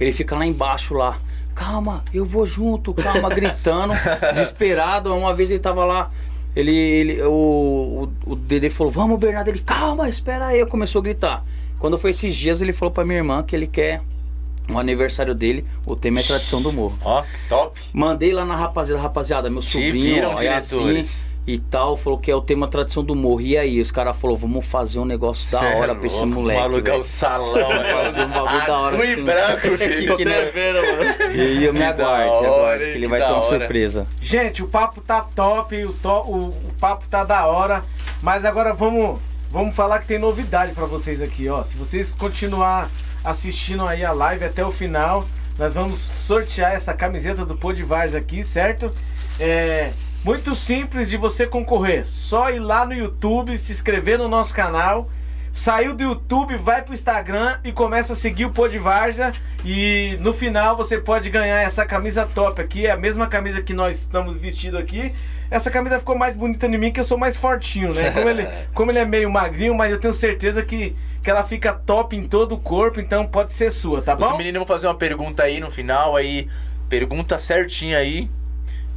[0.00, 1.18] Ele fica lá embaixo lá.
[1.54, 3.92] Calma, eu vou junto, calma, gritando,
[4.32, 5.14] desesperado.
[5.14, 6.10] Uma vez ele tava lá,
[6.58, 9.48] ele, ele o, o, o Dedê falou, vamos, Bernardo.
[9.48, 10.66] Ele, calma, espera aí.
[10.66, 11.44] Começou a gritar.
[11.78, 14.02] Quando foi esses dias, ele falou pra minha irmã que ele quer
[14.68, 16.98] o aniversário dele, o tema é tradição do morro.
[17.02, 17.80] Ó, top.
[17.92, 21.06] Mandei lá na rapaziada, rapaziada, meu Te sobrinho, viram, ó, é assim.
[21.50, 23.40] E tal, falou que é o tema tradição do morro.
[23.40, 26.24] E aí, os caras falaram, vamos fazer um negócio da Cê é hora pra esse
[26.26, 26.60] moleque.
[26.60, 27.96] Vamos alugar o salão, velho.
[28.04, 29.24] Fazer um bagulho da hora, Azul e assim.
[29.24, 30.16] branco, Que- filho.
[30.18, 31.34] que não- vendo, mano.
[31.34, 33.44] E eu me Que da aguarde, hora, aguarde, que ele que vai da ter uma
[33.44, 33.58] hora.
[33.58, 34.06] surpresa.
[34.20, 37.82] Gente, o papo tá top, o, to- o- o papo tá da hora,
[38.22, 39.18] mas agora vamos,
[39.50, 41.64] vamos falar que tem novidade pra vocês aqui, ó.
[41.64, 42.90] Se vocês continuar
[43.24, 45.24] assistindo aí a live até o final,
[45.58, 48.90] nós vamos sortear essa camiseta do Podivars aqui, certo?
[49.40, 49.92] É
[50.24, 52.06] muito simples de você concorrer.
[52.06, 55.08] Só ir lá no YouTube, se inscrever no nosso canal.
[55.50, 59.32] Saiu do YouTube, vai pro Instagram e começa a seguir o Podvarza.
[59.64, 62.86] E no final você pode ganhar essa camisa top aqui.
[62.86, 65.12] É a mesma camisa que nós estamos vestindo aqui.
[65.50, 68.10] Essa camisa ficou mais bonita em mim que eu sou mais fortinho, né?
[68.10, 71.72] Como ele, como ele é meio magrinho, mas eu tenho certeza que, que ela fica
[71.72, 74.36] top em todo o corpo, então pode ser sua, tá Os bom?
[74.36, 76.46] meninos vão fazer uma pergunta aí no final, aí.
[76.88, 78.30] Pergunta certinha aí.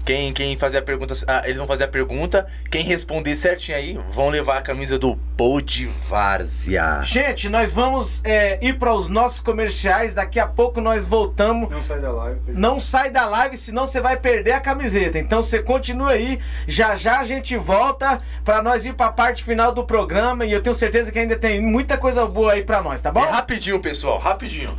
[0.05, 2.47] Quem, quem fazer a pergunta, ah, eles vão fazer a pergunta.
[2.69, 7.01] Quem responder certinho aí, vão levar a camisa do Pod Várzea.
[7.03, 10.13] Gente, nós vamos é, ir para os nossos comerciais.
[10.13, 11.69] Daqui a pouco nós voltamos.
[11.69, 12.39] Não sai da live.
[12.47, 15.19] Não sai da live, senão você vai perder a camiseta.
[15.19, 16.39] Então você continua aí.
[16.67, 20.45] Já já a gente volta para nós ir para a parte final do programa.
[20.45, 23.23] E eu tenho certeza que ainda tem muita coisa boa aí para nós, tá bom?
[23.23, 24.75] É rapidinho, pessoal, rapidinho.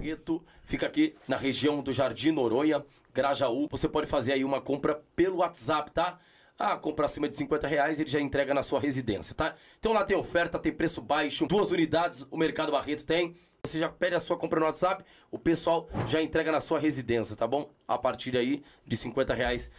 [0.00, 2.82] Barreto fica aqui na região do Jardim Noronha,
[3.12, 3.68] Grajaú.
[3.70, 6.18] Você pode fazer aí uma compra pelo WhatsApp, tá?
[6.58, 9.54] Ah, compra acima de 50 reais, ele já entrega na sua residência, tá?
[9.78, 13.34] Então lá tem oferta, tem preço baixo, duas unidades o Mercado Barreto tem.
[13.64, 17.34] Você já pede a sua compra no WhatsApp, o pessoal já entrega na sua residência,
[17.34, 17.70] tá bom?
[17.88, 19.70] A partir aí de 50 reais.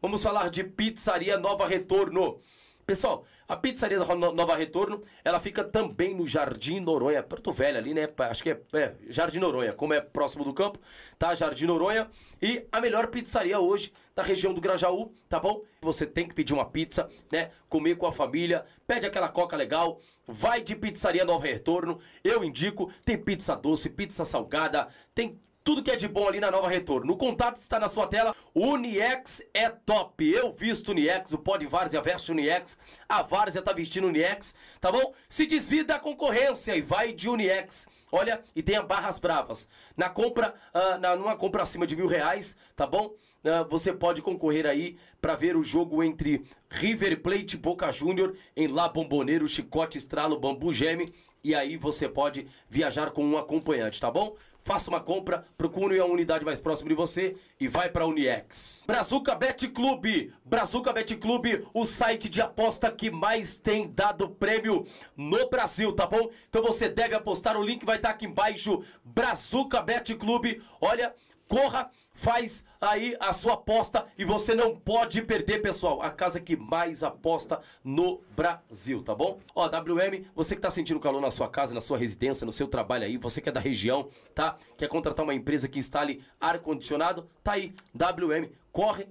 [0.00, 2.38] Vamos falar de Pizzaria Nova Retorno.
[2.88, 7.76] Pessoal, a pizzaria da No- Nova Retorno, ela fica também no Jardim Noronha, Porto Velho
[7.76, 8.08] ali, né?
[8.30, 10.78] Acho que é, é Jardim Noronha, como é próximo do campo,
[11.18, 11.34] tá?
[11.34, 12.08] Jardim Noronha.
[12.40, 15.60] E a melhor pizzaria hoje da região do Grajaú, tá bom?
[15.82, 17.50] Você tem que pedir uma pizza, né?
[17.68, 21.98] Comer com a família, pede aquela coca legal, vai de pizzaria Nova Retorno.
[22.24, 25.38] Eu indico, tem pizza doce, pizza salgada, tem
[25.68, 27.12] tudo que é de bom ali na Nova Retorno.
[27.12, 28.34] O contato está na sua tela.
[28.54, 30.26] Uniex é top.
[30.26, 32.78] Eu visto Uniex, o Pod Várzea veste Uniex.
[33.06, 35.12] A Várzea tá vestindo Uniex, tá bom?
[35.28, 37.86] Se desvia da concorrência e vai de Uniex.
[38.10, 39.68] Olha, e tenha barras bravas.
[39.94, 43.12] Na compra, ah, na, numa compra acima de mil reais, tá bom?
[43.44, 48.34] Ah, você pode concorrer aí para ver o jogo entre River Plate e Boca Júnior
[48.56, 51.12] em La Bomboneiro, Chicote, Estralo, Bambu Geme.
[51.44, 54.34] E aí você pode viajar com um acompanhante, tá bom?
[54.60, 58.84] Faça uma compra, procure a unidade mais próxima de você e vai para Uniex.
[58.86, 60.32] Brazuca Bet Clube.
[60.44, 64.84] Brazuca Bet Clube, o site de aposta que mais tem dado prêmio
[65.16, 66.28] no Brasil, tá bom?
[66.48, 68.82] Então você deve apostar, o link vai estar aqui embaixo.
[69.04, 70.62] Brazuca Bet Clube.
[70.80, 71.14] Olha,
[71.48, 76.02] corra, faz aí a sua aposta e você não pode perder, pessoal.
[76.02, 79.38] A casa que mais aposta no Brasil, tá bom?
[79.54, 82.66] Ó, WM, você que tá sentindo calor na sua casa, na sua residência, no seu
[82.66, 84.56] trabalho aí, você que é da região, tá?
[84.76, 87.28] Quer contratar uma empresa que instale ar-condicionado?
[87.42, 89.06] Tá aí, WM, corre.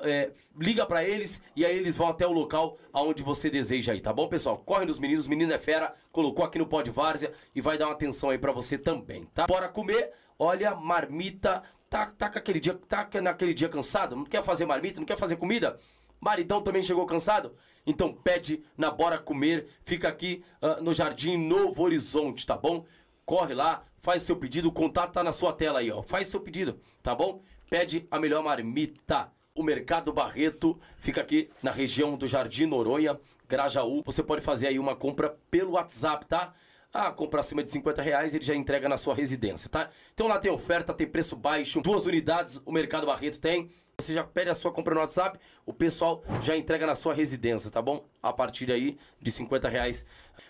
[0.00, 4.00] é, liga pra eles e aí eles vão até o local aonde você deseja aí,
[4.00, 4.56] tá bom, pessoal?
[4.56, 7.92] Corre nos meninos, menino é fera, colocou aqui no Pod Várzea e vai dar uma
[7.92, 9.46] atenção aí pra você também, tá?
[9.46, 14.42] Bora comer, olha, marmita, tá, tá com aquele dia, tá naquele dia cansado, não quer
[14.42, 15.78] fazer marmita, não quer fazer comida?
[16.20, 17.54] Maridão também chegou cansado?
[17.86, 22.84] Então pede na Bora Comer, fica aqui ah, no Jardim Novo Horizonte, tá bom?
[23.24, 26.02] Corre lá, faz seu pedido, o contato tá na sua tela aí, ó.
[26.02, 27.40] Faz seu pedido, tá bom?
[27.70, 29.30] Pede a melhor marmita.
[29.54, 34.02] O Mercado Barreto fica aqui na região do Jardim Noronha, Grajaú.
[34.04, 36.54] Você pode fazer aí uma compra pelo WhatsApp, tá?
[36.92, 39.90] Ah, compra acima de 50 reais, ele já entrega na sua residência, tá?
[40.14, 43.68] Então lá tem oferta, tem preço baixo, duas unidades o Mercado Barreto tem.
[44.00, 47.70] Você já pede a sua compra no WhatsApp, o pessoal já entrega na sua residência,
[47.70, 48.08] tá bom?
[48.22, 50.04] A partir aí de 50 reais.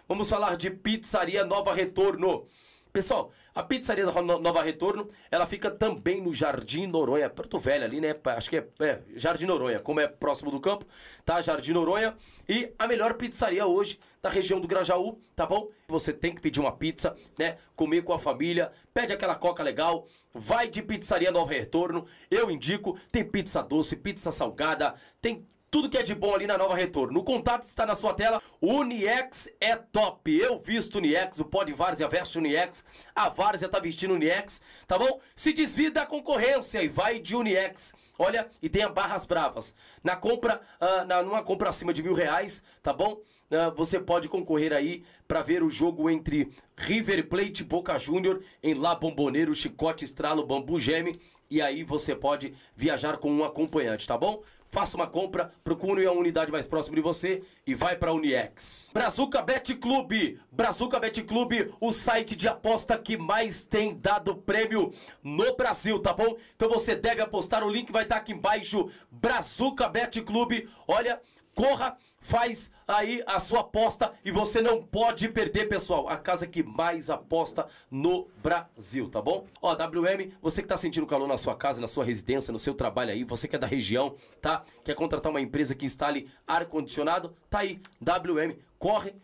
[0.06, 2.44] Vamos falar de Pizzaria Nova Retorno.
[2.93, 7.85] Pessoal, a pizzaria da No- Nova Retorno, ela fica também no Jardim Noronha, Porto Velho
[7.85, 8.15] ali, né?
[8.36, 10.86] Acho que é, é Jardim Noronha, como é próximo do campo,
[11.24, 11.40] tá?
[11.43, 12.16] Jardim Noronha.
[12.48, 13.98] E a melhor pizzaria hoje
[14.28, 15.68] região do Grajaú, tá bom?
[15.88, 17.56] Você tem que pedir uma pizza, né?
[17.74, 22.05] Comer com a família, pede aquela coca legal, vai de pizzaria Nova Retorno.
[22.30, 26.56] Eu indico, tem pizza doce, pizza salgada, tem tudo que é de bom ali na
[26.56, 27.20] Nova Retorno.
[27.20, 28.40] O contato está na sua tela.
[28.60, 30.34] Uniex é top.
[30.34, 32.84] Eu visto Uniex, o Pod Várzea veste Uniex.
[33.14, 35.20] A Várzea tá vestindo Uniex, tá bom?
[35.34, 37.94] Se desvia da concorrência e vai de Uniex.
[38.18, 39.74] Olha, e tenha barras bravas.
[40.02, 43.20] Na compra, ah, na, numa compra acima de mil reais, tá bom?
[43.51, 48.75] Ah, você pode concorrer aí para ver o jogo entre River Plate Boca Júnior em
[48.75, 51.19] La Bomboneiro, Chicote, Estralo, Bambu Geme.
[51.51, 54.43] E aí você pode viajar com um acompanhante, tá bom?
[54.69, 58.91] Faça uma compra, procure a unidade mais próxima de você e vai para Uniex.
[58.93, 60.39] Brazuca Bet Clube.
[60.53, 64.93] Brazuca Bet Clube, o site de aposta que mais tem dado prêmio
[65.23, 66.37] no Brasil, tá bom?
[66.55, 68.91] Então você deve apostar, o link vai estar aqui embaixo.
[69.11, 70.69] Brazuca Bet Clube.
[70.87, 71.19] Olha,
[71.59, 76.09] corra, faz aí a sua aposta e você não pode perder, pessoal.
[76.09, 79.44] A casa que mais aposta no Brasil, tá bom?
[79.60, 82.74] Ó, WM, você que tá sentindo calor na sua casa, na sua residência, no seu
[82.74, 84.62] trabalho aí, você que é da região, tá?
[84.85, 87.35] Quer contratar uma empresa que instale ar-condicionado?
[87.51, 89.16] Tá aí, WM, corre.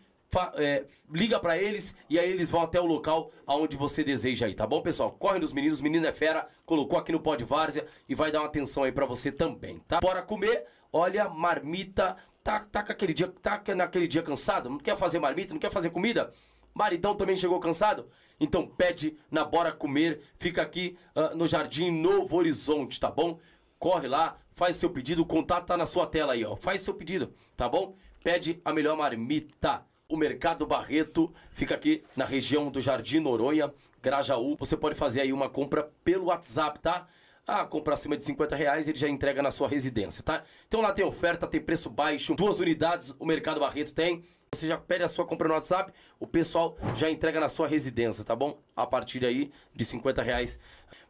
[0.55, 4.53] é, liga pra eles e aí eles vão até o local aonde você deseja aí,
[4.53, 5.11] tá bom, pessoal?
[5.13, 8.47] Corre nos meninos, menino é fera, colocou aqui no Pod Várzea e vai dar uma
[8.47, 10.01] atenção aí pra você também, tá?
[10.01, 10.65] Bora comer,
[10.95, 15.59] olha, marmita, tá, tá aquele dia, tá naquele dia cansado, não quer fazer marmita, não
[15.59, 16.31] quer fazer comida?
[16.73, 18.07] Maridão também chegou cansado?
[18.39, 23.37] Então pede na Bora Comer, fica aqui ah, no Jardim Novo Horizonte, tá bom?
[23.77, 26.55] Corre lá, faz seu pedido, o contato tá na sua tela aí, ó.
[26.55, 27.93] Faz seu pedido, tá bom?
[28.23, 29.85] Pede a melhor marmita.
[30.07, 34.55] O Mercado Barreto fica aqui na região do Jardim Noronha, Grajaú.
[34.57, 37.05] Você pode fazer aí uma compra pelo WhatsApp, tá?
[37.47, 40.41] Ah, compra acima de 50 reais, ele já entrega na sua residência, tá?
[40.67, 44.23] Então lá tem oferta, tem preço baixo, duas unidades o Mercado Barreto tem.
[44.51, 48.23] Você já pede a sua compra no WhatsApp, o pessoal já entrega na sua residência,
[48.23, 48.57] tá bom?
[48.75, 50.57] A partir aí de 50 reais.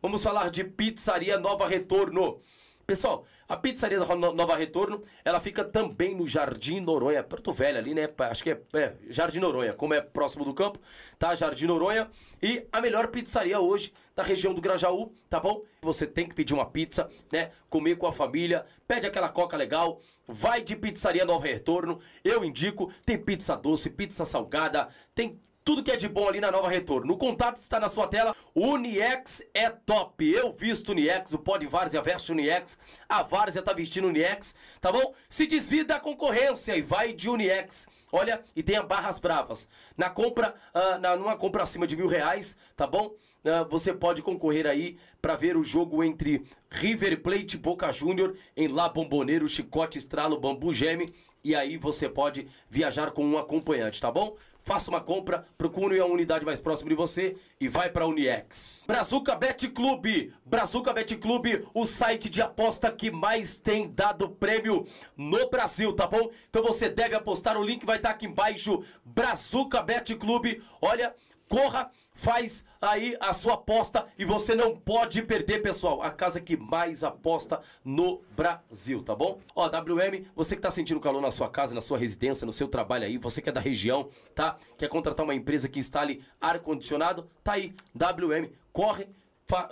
[0.02, 2.38] Vamos falar de Pizzaria Nova Retorno.
[2.86, 7.96] Pessoal, a pizzaria da Nova Retorno, ela fica também no Jardim Noronha, Porto Velho ali,
[7.96, 8.08] né?
[8.30, 10.80] Acho que é, é, Jardim Noronha, como é próximo do campo,
[11.18, 11.34] tá?
[11.34, 12.08] Jardim Noronha.
[12.44, 15.64] E a melhor pizzaria hoje da região do Grajaú, tá bom?
[15.82, 17.50] Você tem que pedir uma pizza, né?
[17.70, 22.00] Comer com a família, pede aquela coca legal, vai de pizzaria Nova Retorno.
[22.24, 26.52] Eu indico, tem pizza doce, pizza salgada, tem tudo que é de bom ali na
[26.52, 27.12] Nova Retorno.
[27.12, 28.36] O contato está na sua tela.
[28.54, 30.24] Uniex é top.
[30.24, 32.78] Eu visto Uniex, o Pod Várzea veste Uniex.
[33.10, 35.12] A Várzea tá vestindo Uniex, tá bom?
[35.28, 37.88] Se desvia da concorrência e vai de Uniex.
[38.12, 39.68] Olha, e tenha barras bravas.
[39.98, 43.08] Na compra, uh, na, numa compra acima de mil reais, tá bom?
[43.08, 48.68] Uh, você pode concorrer aí para ver o jogo entre River Plate Boca Júnior em
[48.68, 51.12] La Bomboneiro, Chicote Estralo, Bambu Geme.
[51.44, 54.36] E aí você pode viajar com um acompanhante, tá bom?
[54.66, 58.86] Faça uma compra, procure a unidade mais próxima de você e vai para a Uniex.
[58.88, 64.84] Brazuca Bet Clube, Brazuca Bet Clube, o site de aposta que mais tem dado prêmio
[65.16, 66.32] no Brasil, tá bom?
[66.50, 70.60] Então você deve apostar, o link vai estar aqui embaixo, Brazuca Bet Clube.
[70.82, 71.14] Olha,
[71.50, 76.02] corra, faz aí a sua aposta e você não pode perder, pessoal.
[76.02, 79.40] A casa que mais aposta no Brasil, tá bom?
[79.56, 82.68] Ó, WM, você que tá sentindo calor na sua casa, na sua residência, no seu
[82.68, 84.58] trabalho aí, você que é da região, tá?
[84.78, 87.30] Quer contratar uma empresa que instale ar-condicionado?
[87.44, 89.08] Tá aí, WM, corre.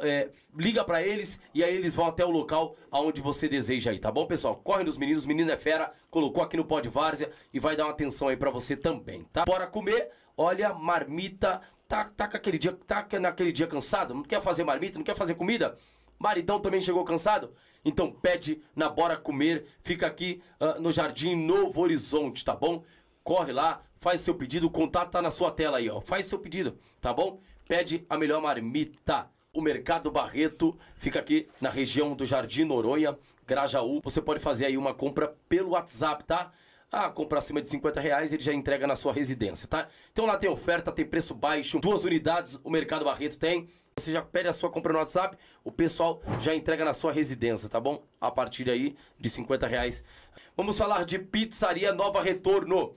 [0.02, 3.98] É, liga para eles e aí eles vão até o local aonde você deseja aí,
[3.98, 4.56] tá bom, pessoal?
[4.56, 7.92] Corre nos meninos, menino é fera, colocou aqui no Pod Várzea e vai dar uma
[7.92, 9.46] atenção aí para você também, tá?
[9.46, 14.64] Bora comer, olha, marmita tá, tá, aquele dia, tá naquele dia cansado, não quer fazer
[14.64, 15.78] marmita, não quer fazer comida?
[16.18, 17.54] Maridão também chegou cansado?
[17.84, 22.84] Então pede na Bora Comer, fica aqui uh, no Jardim Novo Horizonte, tá bom?
[23.24, 26.02] Corre lá, faz seu pedido, o contato tá na sua tela aí, ó.
[26.02, 27.40] Faz seu pedido, tá bom?
[27.68, 29.30] Pede a melhor marmita.
[29.54, 34.02] O Mercado Barreto fica aqui na região do Jardim Noronha, Grajaú.
[34.04, 36.52] Você pode fazer aí uma compra pelo WhatsApp, tá?
[36.96, 39.88] Ah, compra acima de 50 reais, ele já entrega na sua residência, tá?
[40.12, 43.68] Então lá tem oferta, tem preço baixo, duas unidades o Mercado Barreto tem.
[43.98, 47.68] Você já pede a sua compra no WhatsApp, o pessoal já entrega na sua residência,
[47.68, 48.04] tá bom?
[48.22, 50.04] A partir aí de 50 reais.
[50.56, 52.94] Vamos falar de Pizzaria Nova Retorno.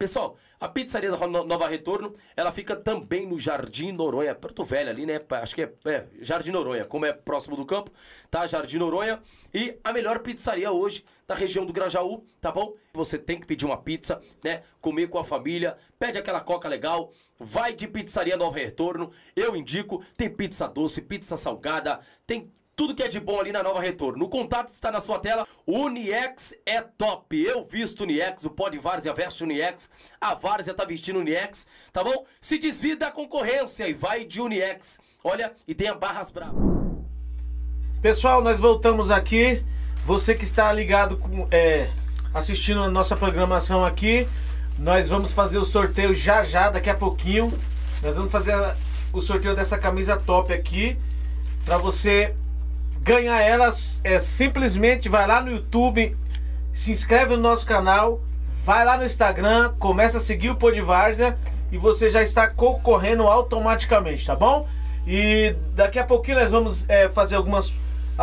[0.00, 5.04] Pessoal, a pizzaria da Nova Retorno, ela fica também no Jardim Noronha, Porto Velho ali,
[5.04, 5.20] né?
[5.42, 7.90] Acho que é, é, Jardim Noronha, como é próximo do campo,
[8.30, 8.46] tá?
[8.46, 9.20] Jardim Noronha.
[9.52, 12.72] E a melhor pizzaria hoje da região do Grajaú, tá bom?
[12.94, 14.62] Você tem que pedir uma pizza, né?
[14.80, 19.10] Comer com a família, pede aquela coca legal, vai de pizzaria Nova Retorno.
[19.36, 23.62] Eu indico, tem pizza doce, pizza salgada, tem tudo que é de bom ali na
[23.62, 24.24] Nova Retorno.
[24.24, 25.46] O contato está na sua tela.
[25.66, 27.38] Uniex é top.
[27.38, 29.90] Eu visto Uniex, o Pod Várzea veste Uniex.
[30.18, 32.24] A Várzea tá vestindo Uniex, tá bom?
[32.40, 34.98] Se desvia da concorrência e vai de Uniex.
[35.22, 36.54] Olha, e tenha barras bravas.
[38.00, 39.62] Pessoal, nós voltamos aqui.
[40.06, 41.90] Você que está ligado com, é,
[42.32, 44.26] assistindo a nossa programação aqui,
[44.78, 47.52] nós vamos fazer o sorteio já já, daqui a pouquinho.
[48.02, 48.54] Nós vamos fazer
[49.12, 50.96] o sorteio dessa camisa top aqui
[51.66, 52.34] para você
[53.02, 56.16] ganhar elas é simplesmente vai lá no YouTube,
[56.72, 58.20] se inscreve no nosso canal,
[58.64, 61.36] vai lá no Instagram, começa a seguir o Podvárzea
[61.72, 64.68] e você já está concorrendo automaticamente, tá bom?
[65.06, 67.74] E daqui a pouquinho nós vamos é, fazer algumas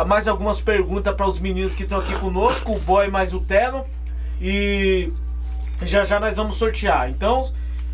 [0.06, 3.84] mais algumas perguntas para os meninos que estão aqui conosco, o Boy mais o Telo
[4.40, 5.12] e
[5.82, 7.10] já já nós vamos sortear.
[7.10, 7.50] Então,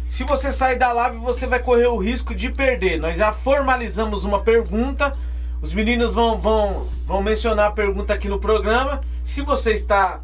[0.06, 3.00] se você sair da live, você vai correr o risco de perder.
[3.00, 5.16] Nós já formalizamos uma pergunta
[5.64, 9.00] os meninos vão, vão, vão mencionar a pergunta aqui no programa.
[9.22, 10.20] Se você está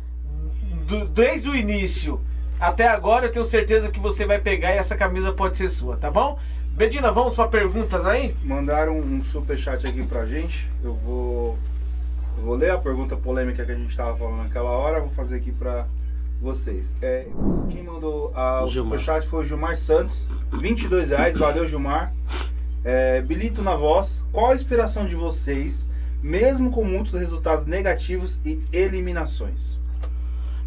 [0.87, 2.21] do, desde o início
[2.61, 5.97] até agora, eu tenho certeza que você vai pegar e essa camisa pode ser sua,
[5.97, 6.39] tá bom?
[6.73, 8.37] Bedina, vamos para perguntas aí?
[8.45, 10.69] Mandaram um superchat aqui pra gente.
[10.85, 11.59] Eu vou,
[12.37, 15.01] eu vou ler a pergunta polêmica que a gente estava falando naquela hora.
[15.01, 15.87] Vou fazer aqui para
[16.39, 16.93] vocês.
[17.01, 17.27] É,
[17.71, 20.27] quem mandou a, o, o superchat foi o Gilmar Santos.
[20.53, 21.39] 22 reais.
[21.39, 22.13] Valeu, Gilmar.
[22.85, 25.89] É, Bilito na voz, qual a inspiração de vocês,
[26.23, 29.79] mesmo com muitos resultados negativos e eliminações?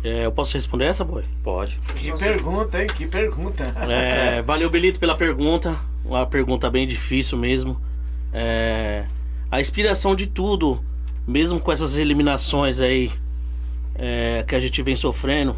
[0.03, 1.23] É, eu posso responder essa, boy?
[1.41, 1.79] Pode.
[1.95, 2.87] Que pergunta, hein?
[2.87, 3.63] Que pergunta.
[3.89, 5.79] É, valeu, Belito, pela pergunta.
[6.03, 7.81] Uma pergunta bem difícil mesmo.
[8.33, 9.05] É,
[9.49, 10.83] a inspiração de tudo
[11.27, 13.11] mesmo com essas eliminações aí
[13.95, 15.55] é, que a gente vem sofrendo,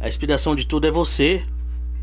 [0.00, 1.44] a inspiração de tudo é você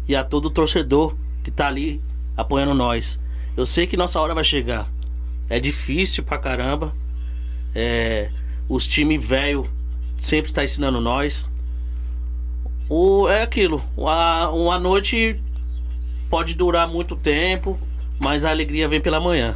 [0.07, 2.01] e a todo torcedor que tá ali
[2.35, 3.19] apoiando nós.
[3.55, 4.89] Eu sei que nossa hora vai chegar.
[5.49, 6.93] É difícil pra caramba.
[7.75, 8.31] É,
[8.69, 9.69] os times velho
[10.17, 11.49] sempre tá ensinando nós.
[12.87, 13.83] O, é aquilo.
[13.97, 15.41] Uma, noite
[16.29, 17.77] pode durar muito tempo,
[18.19, 19.55] mas a alegria vem pela manhã.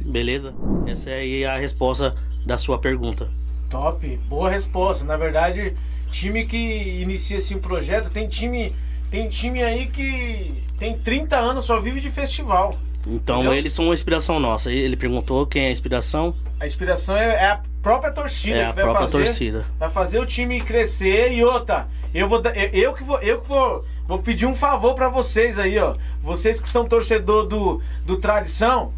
[0.00, 0.54] Beleza?
[0.86, 2.14] Essa é a resposta
[2.44, 3.30] da sua pergunta.
[3.68, 5.04] Top, boa resposta.
[5.04, 5.74] Na verdade,
[6.10, 8.74] time que inicia assim projeto, tem time,
[9.10, 12.78] tem time aí que tem 30 anos, só vive de festival.
[13.06, 13.54] Então Entendeu?
[13.54, 14.70] eles são uma inspiração nossa.
[14.70, 16.34] Ele perguntou quem é a inspiração.
[16.58, 19.18] A inspiração é, é a própria torcida É que a vai própria fazer.
[19.24, 19.66] torcida.
[19.78, 21.86] Vai fazer o time crescer e outra.
[22.12, 25.58] Eu vou eu, eu que vou eu que vou vou pedir um favor pra vocês
[25.58, 25.94] aí, ó.
[26.20, 28.92] Vocês que são torcedor do do tradição,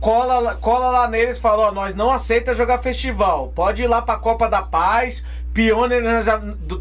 [0.00, 3.52] cola cola lá neles e fala, ó, nós não aceita jogar festival.
[3.54, 5.22] Pode ir lá pra Copa da Paz,
[5.54, 6.02] Pioneer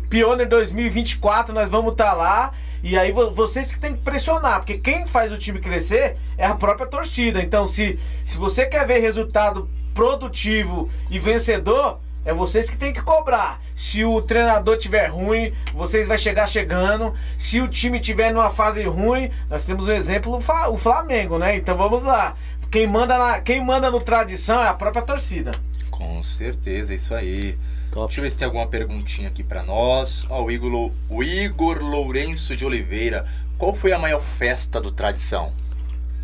[0.09, 2.51] Pioneer 2024, nós vamos estar lá.
[2.83, 6.45] E aí vo- vocês que tem que pressionar, porque quem faz o time crescer é
[6.45, 7.41] a própria torcida.
[7.41, 13.01] Então, se, se você quer ver resultado produtivo e vencedor, é vocês que tem que
[13.01, 13.59] cobrar.
[13.75, 17.13] Se o treinador tiver ruim, vocês vai chegar chegando.
[17.37, 20.35] Se o time tiver numa fase ruim, nós temos um exemplo,
[20.69, 21.55] o Flamengo, né?
[21.55, 22.33] Então vamos lá.
[22.75, 25.53] Quem manda, na, quem manda no tradição é a própria torcida.
[25.89, 27.57] Com certeza, é isso aí.
[27.89, 28.07] Top.
[28.07, 30.27] Deixa eu ver se tem alguma perguntinha aqui pra nós.
[30.29, 33.25] Ó, o Igor, o Igor Lourenço de Oliveira.
[33.57, 35.53] Qual foi a maior festa do Tradição?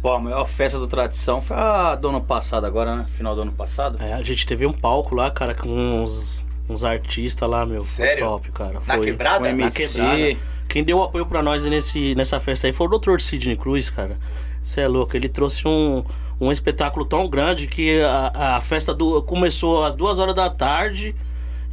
[0.02, 3.06] Pô, a maior festa do Tradição foi a do ano passado agora, né?
[3.12, 4.04] Final do ano passado.
[4.04, 7.86] É, a gente teve um palco lá, cara, com uns, uns artistas lá, meu.
[7.86, 8.26] Foi Sério?
[8.26, 8.74] top, cara.
[8.74, 9.06] Na Foi.
[9.06, 9.38] quebrada?
[9.38, 9.88] Com Na MC.
[9.88, 10.38] quebrada.
[10.68, 13.22] Quem deu apoio pra nós nesse, nessa festa aí foi o Dr.
[13.22, 14.20] Sidney Cruz, cara.
[14.62, 15.16] Você é louco.
[15.16, 16.04] Ele trouxe um,
[16.42, 21.16] um espetáculo tão grande que a, a festa do, começou às duas horas da tarde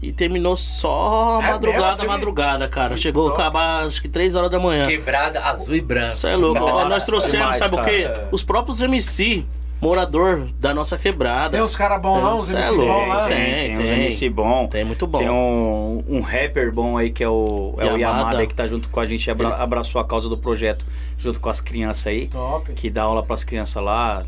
[0.02, 2.08] e terminou só É madrugada, mesmo?
[2.08, 2.96] madrugada, cara.
[2.96, 4.84] Chegou a acabar acho que três horas da manhã.
[4.86, 6.12] Quebrada azul e branco.
[6.12, 6.60] Você é louco.
[6.60, 8.02] Nossa, nós trouxemos, demais, sabe o quê?
[8.02, 8.28] cara.
[8.30, 9.44] Os próprios MC,
[9.80, 11.50] morador da nossa quebrada.
[11.50, 13.26] Tem uns caras bons lá, uns é MC bons lá.
[13.26, 13.84] Tem, tem, tem.
[13.86, 14.66] uns MC bom.
[14.68, 15.18] Tem muito bom.
[15.18, 17.98] Tem um, um rapper bom aí que é o, é o Yamada.
[18.20, 20.84] Yamada aí que tá junto com a gente, abra- abraçou a causa do projeto
[21.16, 22.28] junto com as crianças aí.
[22.28, 22.70] Top.
[22.74, 24.22] Que dá aula pras crianças lá,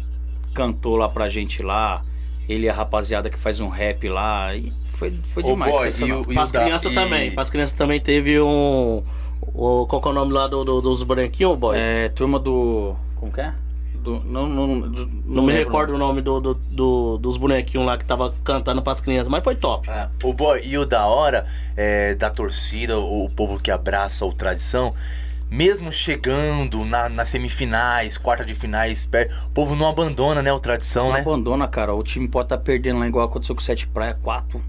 [0.55, 2.03] cantou lá pra gente lá.
[2.49, 4.55] Ele e a rapaziada que faz um rap lá.
[4.57, 5.99] E foi, foi demais.
[5.99, 7.33] boy, e o- Para as da- crianças e- também.
[7.37, 9.03] As crianças também teve um.
[9.55, 11.77] O, qual que é o nome lá do, do- dos bonequinhos, boy?
[11.79, 12.95] É, turma do.
[13.17, 13.53] Como que é?
[13.95, 15.65] Do, não, não, do- não me lembro.
[15.67, 19.29] recordo o nome do, do- do- dos bonequinhos lá que tava cantando para as crianças,
[19.29, 19.89] mas foi top.
[19.91, 21.47] Ah, o boy, e o da hora
[21.77, 24.95] é, da torcida, o, o povo que abraça o tradição,
[25.51, 30.61] mesmo chegando na, nas semifinais, quarta de finais, per- o povo não abandona, né, o
[30.61, 31.21] tradição, Não né?
[31.21, 31.93] abandona, cara.
[31.95, 34.63] O time pode estar perdendo lá igual aconteceu com o Sete Praia 4.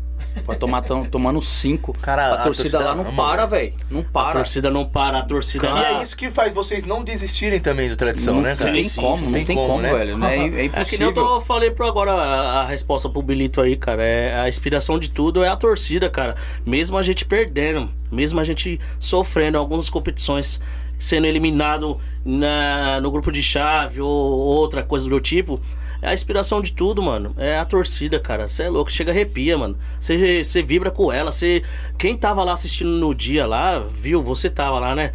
[0.45, 1.93] Pode tomar tão, tomando 5.
[2.01, 3.73] Cara, a, a torcida, torcida lá não ama, para, velho.
[3.89, 4.31] Não A para.
[4.33, 5.67] torcida não para, a torcida.
[5.69, 8.71] E é isso que faz vocês não desistirem também do tradição, não né, cara?
[8.73, 9.93] tem Sim, como, sim, não tem tem, como, como, né?
[9.93, 10.17] velho.
[10.17, 10.35] Né?
[10.37, 11.07] É, é É que nem impossível.
[11.09, 14.01] eu tô- falei pro agora a, a resposta pro Bilito aí, cara.
[14.03, 16.35] É, a inspiração de tudo é a torcida, cara.
[16.65, 20.59] Mesmo a gente perdendo, mesmo a gente sofrendo algumas competições,
[20.97, 25.59] sendo eliminado na, no grupo de chave ou outra coisa do tipo.
[26.01, 27.35] É a inspiração de tudo, mano.
[27.37, 28.47] É a torcida, cara.
[28.47, 29.77] Você é louco, chega arrepia, mano.
[29.99, 31.31] Você você vibra com ela.
[31.31, 31.61] Você
[31.97, 34.23] quem tava lá assistindo no dia lá, viu?
[34.23, 35.11] Você tava lá, né?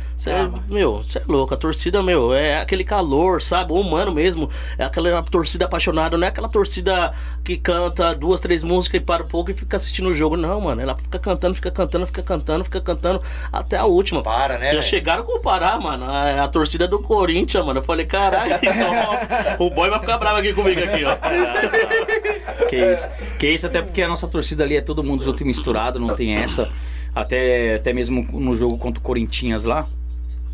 [0.69, 1.53] Meu, você é louco.
[1.53, 3.73] A torcida, meu, é aquele calor, sabe?
[3.73, 4.49] O humano mesmo.
[4.79, 6.17] É aquela torcida apaixonada.
[6.17, 9.77] Não é aquela torcida que canta duas, três músicas e para um pouco e fica
[9.77, 10.37] assistindo o jogo.
[10.37, 10.81] Não, mano.
[10.81, 13.21] Ela fica cantando, fica cantando, fica cantando, fica cantando
[13.53, 14.23] até a última.
[14.23, 14.83] Para, né, Já velho?
[14.85, 16.05] chegaram a comparar, mano.
[16.05, 17.81] A, a torcida do Corinthians, mano.
[17.81, 18.55] Eu falei, caralho,
[19.59, 21.17] ó, o boy vai ficar bravo aqui comigo aqui, ó.
[22.69, 23.09] Que isso.
[23.39, 26.15] Que isso, até porque a nossa torcida ali é todo mundo junto e misturado, não
[26.17, 26.69] tem essa.
[27.15, 29.87] Até, até mesmo no jogo contra o Corinthians lá.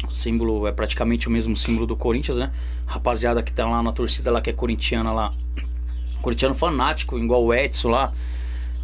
[0.06, 2.50] O símbolo é praticamente o mesmo símbolo do Corinthians, né?
[2.86, 5.32] Rapaziada que tá lá na torcida lá, que é corintiana lá.
[6.20, 8.12] Corintiano fanático, igual o Edson lá.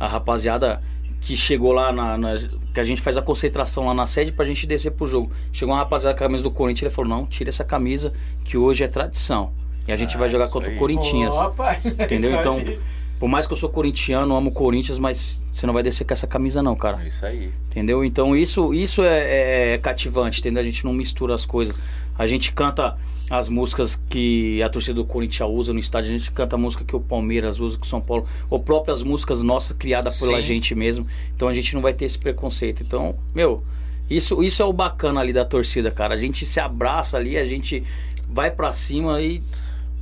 [0.01, 0.81] A rapaziada
[1.20, 2.36] que chegou lá na, na-
[2.73, 5.31] Que a gente faz a concentração lá na sede pra gente descer pro jogo.
[5.52, 8.12] Chegou uma rapaziada com a camisa do Corinthians, ele falou: não, tira essa camisa,
[8.44, 9.52] que hoje é tradição.
[9.89, 10.77] E a gente vai jogar contra aí.
[10.77, 11.35] o Corinthians.
[11.35, 12.31] Opa, Entendeu?
[12.31, 12.40] isso aí.
[12.40, 12.78] Então,
[13.19, 16.12] por mais que eu sou corintiano, amo o Corinthians, mas você não vai descer com
[16.12, 17.02] essa camisa não, cara.
[17.02, 17.51] É isso aí.
[17.69, 18.05] Entendeu?
[18.05, 20.60] Então isso, isso é, é cativante, entendeu?
[20.60, 21.74] A gente não mistura as coisas.
[22.16, 22.97] A gente canta
[23.31, 26.85] as músicas que a torcida do Corinthians usa no estádio, a gente canta a música
[26.85, 30.47] que o Palmeiras usa, que o São Paulo, ou próprias músicas nossas criadas pela Sim.
[30.47, 31.06] gente mesmo.
[31.35, 32.82] Então a gente não vai ter esse preconceito.
[32.82, 33.62] Então, meu,
[34.09, 36.15] isso, isso é o bacana ali da torcida, cara.
[36.15, 37.82] A gente se abraça ali, a gente
[38.28, 39.43] vai pra cima e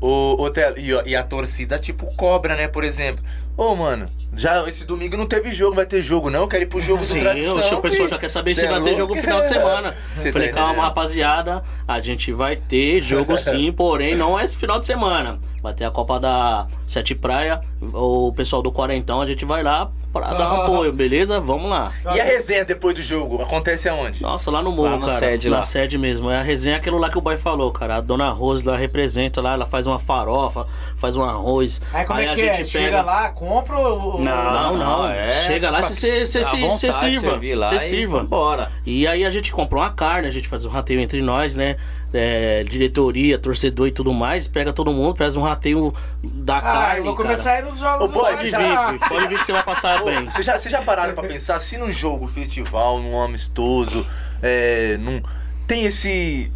[0.01, 2.69] O, o Telo, e, e a torcida, tipo, cobra, né?
[2.69, 3.25] Por exemplo,
[3.57, 6.47] Ô, mano, já esse domingo não teve jogo, vai ter jogo não?
[6.47, 7.79] Quero ir pro jogo do Sim, tradição.
[7.79, 9.97] o pessoal já quer saber se é vai ter jogo no final de semana.
[10.21, 14.59] Cê Falei, tá calma, rapaziada, a gente vai ter jogo sim, porém não é esse
[14.59, 15.39] final de semana.
[15.63, 19.91] Vai ter a Copa da Sete Praia, o pessoal do Quarentão, a gente vai lá
[20.21, 21.41] pra dar um apoio, beleza?
[21.41, 21.93] Vamos lá.
[22.15, 23.43] E a resenha depois do jogo?
[23.43, 24.23] Acontece aonde?
[24.23, 25.19] Nossa, lá no morro, Lá na cara.
[25.19, 25.63] sede, na lá.
[25.63, 26.31] sede mesmo.
[26.31, 27.97] É a resenha aquilo lá que o boy falou, cara.
[27.97, 30.67] A dona Rose lá representa lá, ela faz uma farofa,
[30.97, 31.81] faz um arroz.
[31.93, 32.55] Aí como é a que é?
[32.55, 34.21] gente Chega pega lá, compra ou...
[34.21, 35.09] Não, não.
[35.09, 37.39] é Chega lá, você se você sirva.
[37.39, 38.19] Você e sirva.
[38.21, 38.71] vambora.
[38.85, 41.77] E aí a gente comprou uma carne, a gente faz um rateio entre nós, né?
[42.19, 44.49] É, diretoria, torcedor e tudo mais.
[44.49, 45.93] Pega todo mundo, faz um rateio
[46.25, 46.99] da Ah, carne.
[46.99, 47.29] eu vou cara.
[47.29, 50.07] começar a ir nos jogos Ô, pode vir, pode vir que você vai passar Ô,
[50.07, 50.25] bem.
[50.25, 54.07] Vocês já, vocês já pararam pra pensar se num jogo, festival, num amistoso,
[54.43, 55.21] é, num,
[55.67, 56.51] tem esse,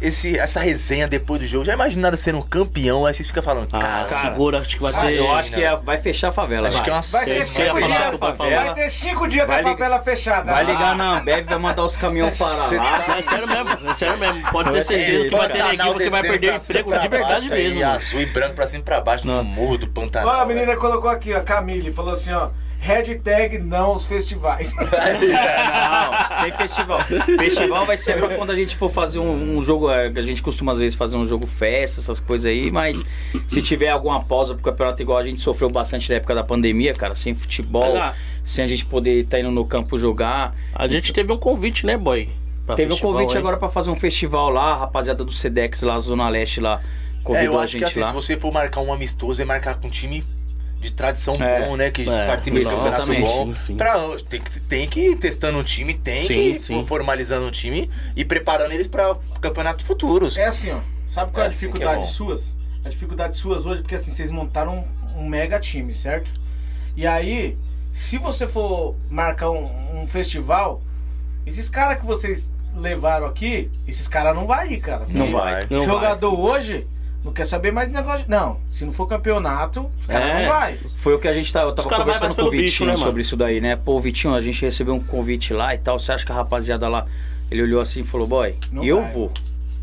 [0.00, 1.64] esse, essa resenha depois do jogo?
[1.64, 3.06] Já imaginaram sendo um campeão?
[3.06, 5.16] Aí vocês ficam falando, Ah, cara, segura, acho que vai ter.
[5.16, 6.68] Eu acho que é- vai fechar a favela.
[6.68, 6.84] acho vai.
[6.84, 8.36] que é uma Vai ser cinco dias, falou?
[8.50, 10.52] vai ter cinco dias com a Vai favela fechada.
[10.52, 13.18] Vai Ah, ligar na Ambev e vai mandar os caminhões parar lá.
[13.18, 14.50] É sério mesmo, é sério mesmo.
[14.52, 17.48] Pode ter É, certeza que vai ter neguinho que vai perder o emprego de verdade
[17.50, 17.84] mesmo.
[17.84, 20.28] Azul e branco pra cima e pra baixo no morro do Pantanal.
[20.28, 22.50] Ó, a menina colocou aqui, ó, Camille, falou assim, ó,
[22.86, 24.72] hashtag não os festivais.
[24.80, 27.00] Não, sem festival.
[27.38, 29.90] Festival vai ser pra quando a gente for fazer um, um jogo.
[29.90, 33.02] é, A gente costuma às vezes fazer um jogo festa, essas coisas aí, mas
[33.48, 36.92] se tiver alguma pausa pro campeonato, igual a gente sofreu bastante na época da pandemia,
[36.94, 37.94] cara, sem futebol,
[38.44, 40.54] sem a gente poder estar indo no campo jogar.
[40.74, 42.28] A gente teve um convite, né, boy?
[42.74, 43.38] Teve um convite aí.
[43.38, 47.22] agora pra fazer um festival lá, a rapaziada do Sedex lá, Zona Leste lá, É,
[47.22, 48.08] convidou eu a acho que gente assim, lá.
[48.08, 50.24] se você for marcar um amistoso, é marcar com um time
[50.86, 51.66] de tradição É.
[51.66, 51.90] bom, né?
[51.90, 53.30] Que É, participa de isso, campeonato exatamente.
[53.30, 53.46] bom.
[53.46, 53.76] Sim, sim.
[53.76, 53.94] Pra,
[54.28, 56.86] tem, que, tem que ir testando um time, tem Sim, que ir sim.
[56.86, 60.36] formalizando um time e preparando eles pra campeonatos futuros.
[60.36, 62.06] É assim, ó, sabe qual é a É assim que é dificuldade bom.
[62.06, 62.56] suas?
[62.84, 66.30] A dificuldade suas hoje, porque assim, vocês montaram um, um mega time, certo?
[66.96, 67.56] E aí,
[67.92, 70.80] se você for marcar um, um festival,
[71.44, 75.04] esses caras que vocês levaram aqui, esses caras não vai ir, cara.
[75.08, 75.66] Não vai.
[75.70, 76.86] Não Jogador hoje
[77.26, 78.24] não quer saber mais de negócio.
[78.28, 80.42] Não, se não for campeonato, os caras É.
[80.46, 80.78] não vai.
[80.96, 82.96] Foi o que a gente tá, eu tava conversando com o pelo bicho, Vitinho né,
[82.96, 83.76] sobre isso daí, né?
[83.76, 85.98] Pô, Vitinho, a gente recebeu um convite lá e tal.
[85.98, 87.04] Você acha que a rapaziada lá,
[87.50, 89.12] ele olhou assim e falou, boy, Não eu vai.
[89.12, 89.32] vou.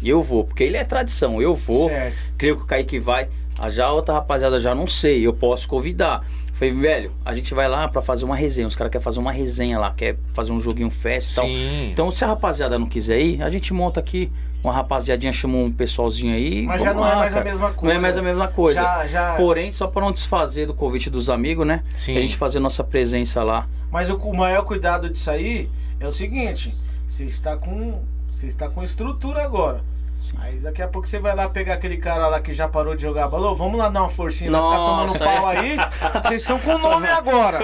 [0.03, 1.87] Eu vou, porque ele é tradição, eu vou.
[1.89, 2.23] Certo.
[2.37, 3.29] Creio que o Kaique vai.
[3.59, 6.25] Ah, Já a outra rapaziada já não sei, eu posso convidar.
[6.53, 8.67] Falei, velho, a gente vai lá pra fazer uma resenha.
[8.67, 11.45] Os caras querem fazer uma resenha lá, quer fazer um joguinho festa e tal.
[11.91, 14.31] Então, se a rapaziada não quiser ir, a gente monta aqui.
[14.63, 16.63] Uma rapaziadinha chama um pessoalzinho aí.
[16.65, 17.45] Mas já não é lá, mais a cara.
[17.49, 17.99] mesma Não é coisa.
[17.99, 18.81] mais a mesma coisa.
[18.81, 21.83] Já- já- Porém, só para não desfazer do convite dos amigos, né?
[21.93, 22.17] Sim.
[22.17, 23.67] A gente fazer nossa presença lá.
[23.91, 25.69] Mas o, o maior cuidado disso aí
[25.99, 26.73] é o seguinte:
[27.07, 28.01] você está com.
[28.31, 29.81] Você está com estrutura agora.
[30.15, 30.33] Sim.
[30.39, 33.01] Aí daqui a pouco você vai lá pegar aquele cara lá que já parou de
[33.01, 33.53] jogar bola.
[33.53, 35.77] Vamos lá dar uma forcinha, vai ficar tomando Nossa, pau aí.
[36.23, 37.59] Vocês são com o nome agora.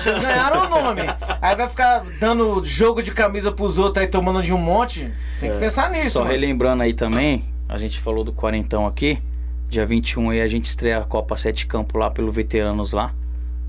[0.00, 1.02] Vocês ganharam o nome.
[1.40, 5.12] Aí vai ficar dando jogo de camisa pros outros aí tomando de um monte.
[5.40, 6.10] Tem que pensar nisso.
[6.10, 6.30] Só mano.
[6.30, 9.20] relembrando aí também, a gente falou do quarentão aqui.
[9.68, 13.12] Dia 21 aí a gente estreia a Copa Sete Campo lá pelo Veteranos lá.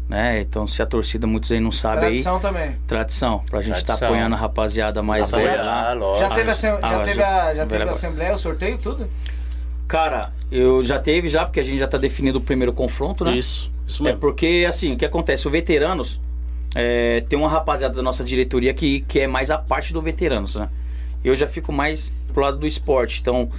[0.08, 0.40] Né?
[0.42, 2.42] Então se a torcida, muitos aí não sabem Tradição aí.
[2.42, 2.76] também.
[2.86, 4.08] Tradição, pra gente estar Tradição.
[4.10, 5.90] apoiando a rapaziada mais Já velha lá.
[5.90, 6.30] Ah, lógico.
[6.30, 9.08] Já teve, assem- Ah, já mas teve, a, já teve a assembleia, o sorteio, tudo?
[9.88, 13.36] Cara, eu já teve já, porque a gente já tá definindo o primeiro confronto, né?
[13.36, 14.20] Isso, isso É mesmo.
[14.20, 15.48] porque, assim, o que acontece?
[15.48, 16.20] O veteranos
[16.76, 20.56] é, tem uma rapaziada da nossa diretoria que, que é mais a parte do veteranos,
[20.56, 20.70] né?
[21.24, 23.20] Eu já fico mais pro lado do esporte.
[23.22, 23.50] Então,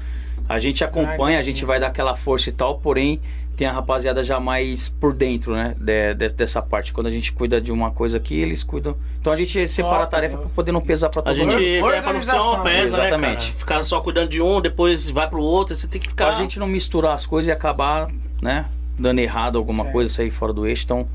[0.48, 3.20] a gente acompanha, a gente vai dar aquela força e tal, porém,
[3.56, 5.74] tem a rapaziada já mais por dentro, né?
[5.80, 6.92] de- de- dessa parte.
[6.92, 8.96] Quando a gente cuida de uma coisa aqui, eles cuidam.
[9.20, 10.42] Então a gente separa a tarefa né?
[10.42, 11.90] pra poder não pesar pra todo A gente mundo.
[11.92, 13.46] é pra pesa, né, exatamente.
[13.46, 13.58] cara?
[13.58, 16.26] Ficar só cuidando de um, depois vai pro outro, você tem que ficar...
[16.26, 18.08] Pra gente não misturar as coisas e acabar,
[18.42, 18.66] né,
[18.98, 19.92] dando errado alguma Certo.
[19.94, 20.84] coisa, sair fora do eixo.
[20.84, 21.08] Então,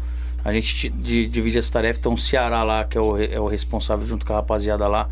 [0.43, 1.99] a gente divide essa tarefa.
[1.99, 5.07] Então, o Ceará lá, que é o, é o responsável junto com a rapaziada lá,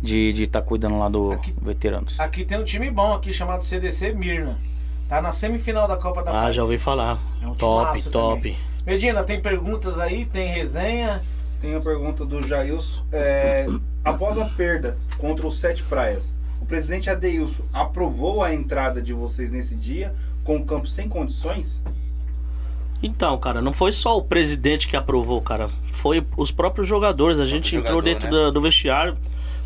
[0.00, 2.20] de estar tá cuidando lá do Aqui- veteranos.
[2.20, 4.56] Aqui tem um time bom aqui chamado CDC Mirna.
[5.08, 6.54] Tá na semifinal da Copa da Ah, Paz.
[6.54, 7.18] já ouvi falar.
[7.42, 8.36] É um top, top.
[8.50, 8.58] também.
[8.86, 10.24] Medina, tem perguntas aí?
[10.26, 11.22] Tem resenha?
[11.60, 13.02] Tem a pergunta do Jailson.
[13.10, 13.66] É,
[14.04, 19.50] após a perda contra o Sete Praias, o presidente Adeilson aprovou a entrada de vocês
[19.50, 20.14] nesse dia
[20.44, 21.82] com o campo sem condições?
[23.02, 25.68] Então, cara, não foi só o presidente que aprovou, cara.
[25.92, 27.38] Foi os próprios jogadores.
[27.38, 28.44] A gente entrou jogador, dentro né?
[28.44, 29.16] da- do vestiário.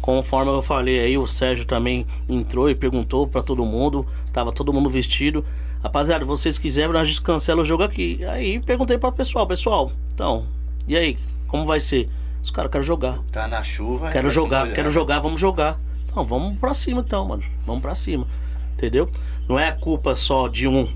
[0.03, 4.05] Conforme eu falei aí, o Sérgio também entrou e perguntou pra todo mundo.
[4.33, 5.45] Tava todo mundo vestido.
[5.83, 8.23] Rapaziada, vocês quiserem, a gente cancela o jogo aqui.
[8.24, 10.45] Aí perguntei pra pessoal, pessoal, então,
[10.87, 11.16] e aí,
[11.49, 12.09] como vai ser?
[12.43, 13.19] Os caras querem jogar.
[13.31, 14.11] Tá na chuva.
[14.11, 15.79] Quero jogar, quero jogar, vamos jogar.
[16.15, 17.43] Não, vamos pra cima então, mano.
[17.65, 18.27] Vamos pra cima.
[18.74, 19.09] Entendeu?
[19.49, 20.89] Não é a culpa só de um.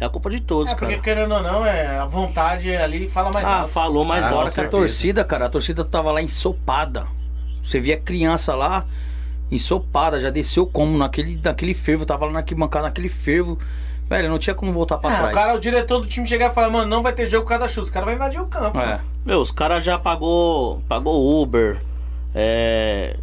[0.00, 1.02] É a culpa de todos, É, porque cara.
[1.02, 3.70] querendo ou não, é, a vontade ali fala mais Ah, alto.
[3.70, 4.54] falou mais Mas a hora alto.
[4.54, 7.06] que a torcida, cara, a torcida tava lá ensopada.
[7.64, 8.84] Você via criança lá,
[9.50, 13.58] ensopada, já desceu como naquele, naquele fervo, tava lá na arquibancada, naquele fervo.
[14.08, 15.30] Velho, não tinha como voltar pra Ah, trás.
[15.32, 17.48] o cara, o diretor do time chegar e falar, mano, não vai ter jogo por
[17.50, 17.88] causa da chuva.
[17.88, 18.78] O cara vai invadir o campo.
[18.78, 19.00] É.
[19.24, 21.80] Meu, os caras já pagou, pagou Uber,
[22.34, 23.16] é,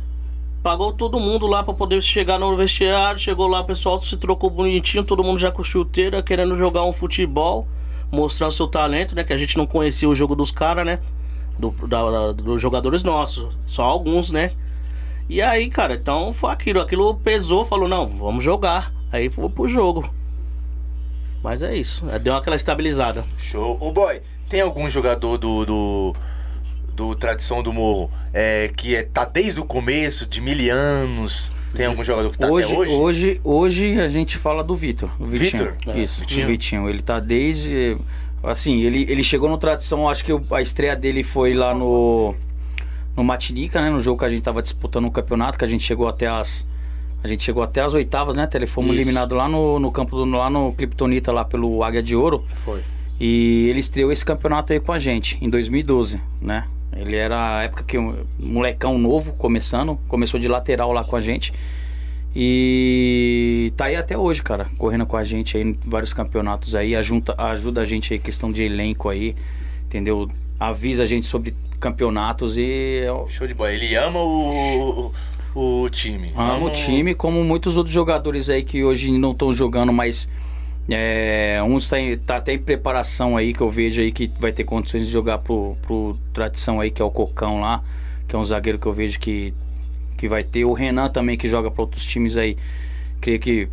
[0.63, 3.19] pagou todo mundo lá pra poder chegar no vestiário.
[3.19, 6.91] Chegou lá, o pessoal se trocou bonitinho, todo mundo já com chuteira, querendo jogar um
[6.91, 7.67] futebol,
[8.11, 9.23] mostrar o seu talento, né?
[9.23, 10.99] Que a gente não conhecia o jogo dos caras, né?
[11.61, 14.51] Do, da- da- dos jogadores nossos, só alguns, né?
[15.29, 18.91] E aí, cara, então foi aquilo, aquilo pesou, falou, não, vamos jogar.
[19.11, 20.11] Aí foi pro jogo.
[21.43, 23.23] Mas é isso, deu aquela estabilizada.
[23.37, 23.77] Show.
[23.79, 25.65] Ô boy, tem algum jogador do.
[25.65, 26.15] do,
[26.95, 31.51] do Tradição do Morro é, que é, tá desde o começo, de mil anos?
[31.73, 32.91] Tem algum jogador que tá hoje, até hoje?
[32.91, 35.09] hoje, hoje a gente fala do Vitor.
[35.19, 35.75] Vitor?
[35.95, 36.43] Isso, Vitinho.
[36.43, 36.89] o Vitinho.
[36.89, 37.97] Ele tá desde.
[38.43, 42.35] Assim, ele, ele chegou no Tradição, acho que a estreia dele foi lá no.
[43.15, 43.89] No Matinica, né?
[43.89, 46.65] No jogo que a gente tava disputando o campeonato, que a gente chegou até as.
[47.23, 48.47] A gente chegou até as oitavas, né?
[48.47, 48.65] Tele?
[48.65, 49.01] Fomos Isso.
[49.01, 50.25] eliminados lá no, no campo do.
[50.25, 52.43] lá no Kryptonita, lá pelo Águia de Ouro.
[52.65, 52.81] Foi.
[53.19, 56.67] E ele estreou esse campeonato aí com a gente, em 2012, né?
[56.95, 61.21] Ele era a época que um molecão novo, começando, começou de lateral lá com a
[61.21, 61.53] gente.
[62.35, 66.95] E tá aí até hoje, cara, correndo com a gente aí em vários campeonatos aí,
[66.95, 69.35] ajuda, ajuda a gente aí, questão de elenco aí,
[69.85, 70.29] entendeu?
[70.59, 73.71] Avisa a gente sobre campeonatos e é Show de bola.
[73.73, 75.11] Ele ama o,
[75.55, 76.31] o, o time.
[76.35, 80.29] Amo o time, como muitos outros jogadores aí que hoje não estão jogando, mas
[80.89, 84.51] é, uns tá, em- tá até em preparação aí, que eu vejo aí que vai
[84.51, 87.83] ter condições de jogar pro, pro Tradição aí, que é o Cocão lá,
[88.27, 89.53] que é um zagueiro que eu vejo que,
[90.21, 90.63] que vai ter.
[90.65, 92.55] O Renan também, que joga para outros times aí,
[93.19, 93.67] creio que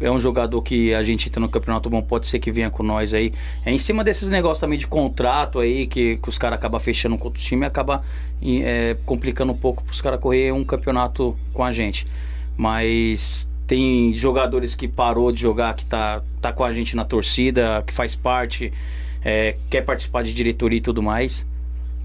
[0.00, 2.82] é um jogador que a gente entra no campeonato bom, pode ser que venha com
[2.82, 3.34] nós aí.
[3.66, 7.18] É em cima desses negócios também de contrato aí, que, que os caras acabam fechando
[7.18, 8.02] com outro time e acaba
[8.42, 12.06] é, complicando um pouco pros caras correr um campeonato com a gente.
[12.56, 17.84] Mas tem jogadores que parou de jogar, que tá, tá com a gente na torcida,
[17.86, 18.72] que faz parte,
[19.22, 21.44] é, quer participar de diretoria e tudo mais.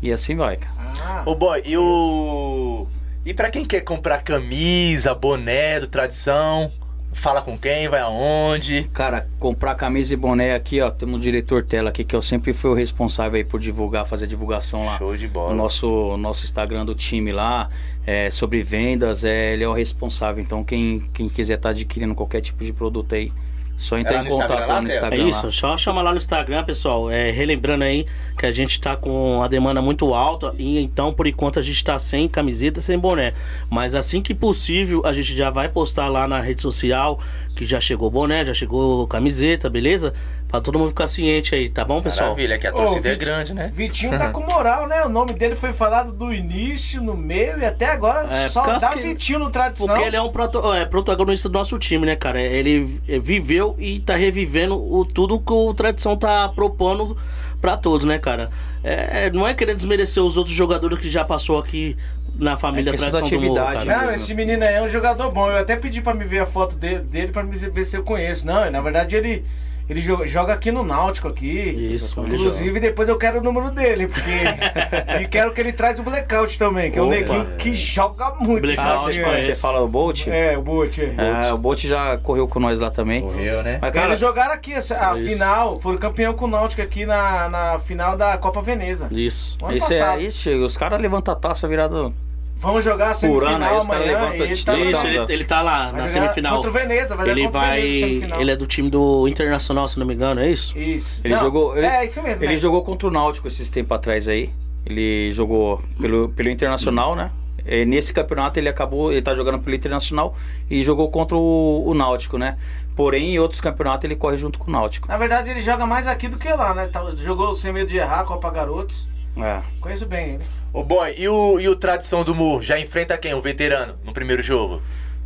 [0.02, 0.76] E assim vai, cara.
[1.02, 2.88] Ah, Ô boy, e o.
[3.26, 6.72] E pra quem quer comprar camisa, boné do Tradição,
[7.12, 8.84] fala com quem, vai aonde?
[8.94, 12.54] Cara, comprar camisa e boné aqui, ó, temos um diretor tela aqui que eu sempre
[12.54, 15.00] fui o responsável aí por divulgar, fazer a divulgação lá.
[15.00, 15.56] Show de bola.
[15.56, 17.68] nosso, nosso Instagram do time lá,
[18.06, 20.44] é, sobre vendas, é, ele é o responsável.
[20.44, 23.32] Então, quem, quem quiser estar adquirindo qualquer tipo de produto aí,
[23.78, 24.88] só entrar em contato Instagram lá no?
[24.88, 25.24] Instagram.
[25.26, 27.12] É isso, só chamar lá no Instagram, pessoal.
[27.12, 28.06] É, relembrando aí
[28.38, 31.84] que a gente tá com a demanda muito alta e então, por enquanto, a gente
[31.84, 33.34] tá sem camiseta, sem boné.
[33.70, 37.20] Mas assim que possível, a gente já vai postar lá na rede social
[37.56, 40.14] que já chegou boné, já chegou camiseta, beleza?
[40.48, 42.30] Pra todo mundo ficar ciente aí, tá bom, pessoal?
[42.30, 43.70] Maravilha, que a Ô, torcida é Vit- grande, né?
[43.74, 45.04] Vitinho tá com moral, né?
[45.04, 48.88] O nome dele foi falado do início, no meio e até agora É, só dá
[48.90, 49.88] que- Vitinho no tradição.
[49.88, 52.40] Porque ele é um proto- é, protagonista do nosso time, né, cara?
[52.42, 57.18] Ele é, viveu e tá revivendo o, tudo que o Tradição tá propondo
[57.60, 58.50] pra todos, né, cara?
[58.84, 61.98] É, não é querer desmerecer os outros jogadores que já passou aqui
[62.38, 63.84] na família É Tradição da do Morro, cara.
[63.86, 63.98] né?
[64.06, 65.50] Não, esse menino aí é um jogador bom.
[65.50, 68.04] Eu até pedi pra me ver a foto dele, dele pra me ver se eu
[68.04, 68.46] conheço.
[68.46, 69.44] Não, na verdade ele,
[69.90, 71.48] ele jo- joga aqui no Náutico aqui.
[71.94, 74.32] Isso, Inclusive, depois eu quero o número dele, porque.
[75.22, 77.16] e quero que ele traz o Blackout também, que é um Opa.
[77.16, 78.62] neguinho que joga muito.
[78.64, 79.42] Blackout, sabe?
[79.42, 80.28] Você, fala o Bolt?
[80.28, 80.98] É, o Bolt.
[81.00, 83.22] É, o Bolt já correu com nós lá também.
[83.22, 83.80] Correu, né?
[83.82, 84.96] Mas, cara, Eles jogaram aqui a Isso.
[85.30, 89.08] final, foram campeão com o Náutico aqui na, na final da Copa Veneza.
[89.12, 89.58] Isso.
[89.62, 90.32] O ano esse é passado.
[90.32, 92.14] chega, os caras levantam a taça virado.
[92.58, 94.78] Vamos jogar a semifinal caras amanhã ele título.
[94.78, 96.56] tá Isso, ele, ele tá lá vai na semifinal.
[96.56, 97.82] Contra o Veneza, vai jogar Ele contra o vai.
[97.82, 98.36] Veneza.
[98.42, 100.78] Ele é do time do Internacional, se não me engano, é isso?
[100.78, 101.22] Isso.
[101.24, 101.78] Ele Não, jogou.
[101.78, 102.44] Ele, é, isso mesmo.
[102.44, 102.58] Ele né?
[102.58, 104.52] jogou contra o Náutico esses tempos atrás aí.
[104.86, 107.32] Ele jogou pelo, pelo Internacional, né?
[107.68, 110.36] E nesse campeonato ele acabou, ele tá jogando pelo Internacional
[110.70, 112.58] e jogou contra o, o Náutico, né?
[112.96, 115.08] Porém, em outros campeonatos ele corre junto com o Náutico.
[115.08, 116.88] Na verdade, ele joga mais aqui do que lá, né?
[116.88, 119.10] Tá- Jogou sem medo de errar, Copa Garotos.
[119.36, 119.62] É.
[119.82, 120.44] Conheço bem ele.
[120.78, 122.62] Ô boy, e o, e o Tradição do Morro?
[122.62, 123.34] Já enfrenta quem?
[123.34, 124.82] O veterano no primeiro jogo?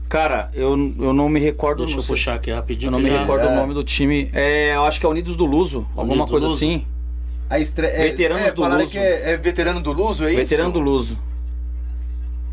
[0.07, 0.69] Cara, eu,
[0.99, 1.83] eu não me recordo.
[1.85, 2.87] Deixa eu sei- puxar aqui rapidinho.
[2.89, 3.51] Eu não me Já- recordo É.
[3.51, 4.29] o nome do time.
[4.31, 6.55] É, eu acho que é Unidos do Luso, alguma Unidos do coisa Luso?
[6.57, 6.85] assim.
[7.49, 7.97] A estreia.
[7.97, 8.91] Veteranos é, do falaram Luso.
[8.91, 10.37] que é, é veterano do Luso, é isso?
[10.37, 11.17] Veterano do Luso.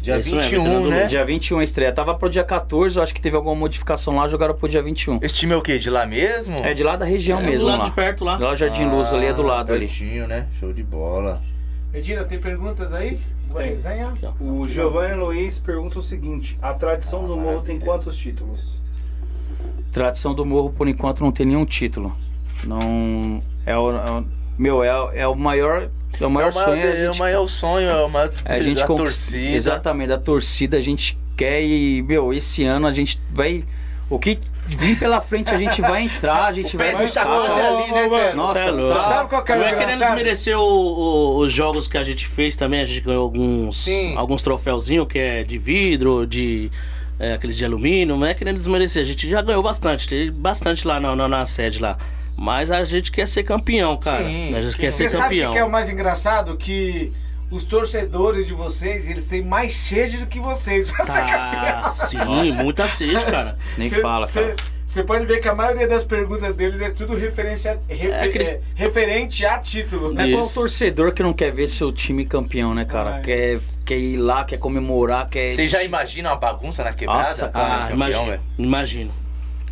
[0.00, 1.04] Dia É mesmo, 21, veterano do né?
[1.06, 1.92] Dia 21 a estreia.
[1.92, 5.18] Tava pro dia 14, eu acho que teve alguma modificação lá, jogaram pro dia 21.
[5.20, 5.78] Esse time é o quê?
[5.78, 6.56] De lá mesmo?
[6.64, 7.84] É de lá da região É, mesmo, do lado lá.
[7.86, 8.38] de perto lá.
[8.38, 9.86] Lá Jardim Luz ali é do lado ali.
[9.86, 10.46] Pertinho, né?
[10.58, 11.42] Show de bola.
[11.96, 13.18] Medina, tem perguntas aí?
[13.48, 13.70] Boa Tem.
[13.70, 14.12] resenha?
[14.38, 18.78] O Giovanni Luiz pergunta o seguinte: a tradição do morro tem quantos títulos?
[19.90, 22.14] Tradição do Morro, por enquanto, não tem nenhum título.
[22.64, 23.42] Não.
[23.64, 23.90] É o.
[23.96, 24.24] é o-
[24.58, 25.88] meu, é, o- é o maior.
[26.20, 26.82] É o maior é o maior, sonho.
[26.82, 29.56] a é o gente- maior sonho, é o maior a gente da torcida.
[29.56, 33.64] Exatamente, da torcida a gente quer e, meu, esse ano a gente vai.
[34.08, 34.38] O que
[34.68, 36.90] vir pela frente a gente vai entrar, a gente O vai.
[36.92, 38.36] pezinho tá quase ali, né, velho?
[38.36, 38.94] Nossa, é louco.
[38.94, 41.98] tá- Sabe qual que é o Não é querendo desmerecer o- o- os jogos que
[41.98, 44.16] a gente fez também, a gente ganhou alguns, Sim.
[44.16, 46.70] alguns troféuzinhos que é de vidro, de
[47.18, 50.86] é, aqueles de alumínio, não é querendo desmerecer, a gente já ganhou bastante, tem bastante
[50.86, 51.96] lá na, na, na sede lá.
[52.36, 54.22] Mas a gente quer ser campeão, cara.
[54.22, 54.54] Sim.
[54.54, 55.52] A gente quer Você ser sabe o que campeão.
[55.54, 56.54] que é o mais engraçado?
[56.58, 57.10] Que
[57.50, 60.90] os torcedores de vocês, eles têm mais sede do que vocês.
[61.06, 62.18] Tá, sim,
[62.52, 63.56] muita sede, cara.
[63.78, 64.56] Nem Cê- fala, cê- cara.
[64.86, 68.48] Você pode ver que a maioria das perguntas deles é tudo referência, refe- É aqueles-
[68.50, 70.18] é, referente a título.
[70.18, 73.16] É igual o torcedor que não quer ver seu time campeão, né, cara?
[73.16, 73.22] Ai.
[73.22, 75.54] Quer, quer ir lá, quer comemorar, quer.
[75.56, 77.28] Vocês já imaginam uma bagunça na quebrada?
[77.28, 79.12] Nossa, Ah, campeão, imagino.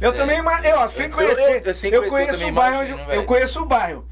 [0.01, 3.07] Eu também, ima- eu, ó, sem Eu- conhecer, eu- conheço também o bairro, imagino, onde-
[3.07, 3.21] velho.
[3.21, 4.05] eu conheço o bairro.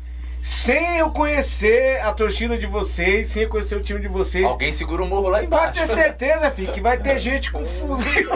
[0.44, 4.73] Sem eu conhecer a torcida de vocês, sem eu conhecer o time de vocês, Alguém
[4.73, 5.81] segura o morro lá pode embaixo.
[5.81, 8.28] ter certeza, filho, que vai ter gente com fuzil.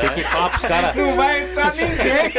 [0.00, 0.96] Tem que falar pros caras.
[0.96, 2.30] Não vai entrar ninguém.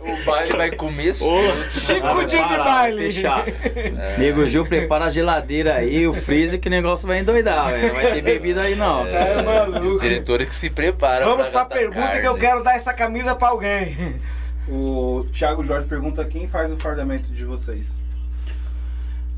[0.00, 3.12] O baile vai comer cinco dias de baile.
[3.12, 3.44] Fechar.
[4.16, 7.88] Nego Gil, prepara a geladeira aí, o freezer, que o negócio vai endoidar, velho.
[7.88, 9.06] Não vai ter bebida aí, não.
[9.06, 9.96] É, maluco.
[9.96, 12.20] Os diretores que se preparam Vamos pra gastar pergunta carne.
[12.22, 14.18] que eu quero dar essa camisa pra alguém.
[14.70, 17.98] O Thiago Jorge pergunta quem faz o fardamento de vocês.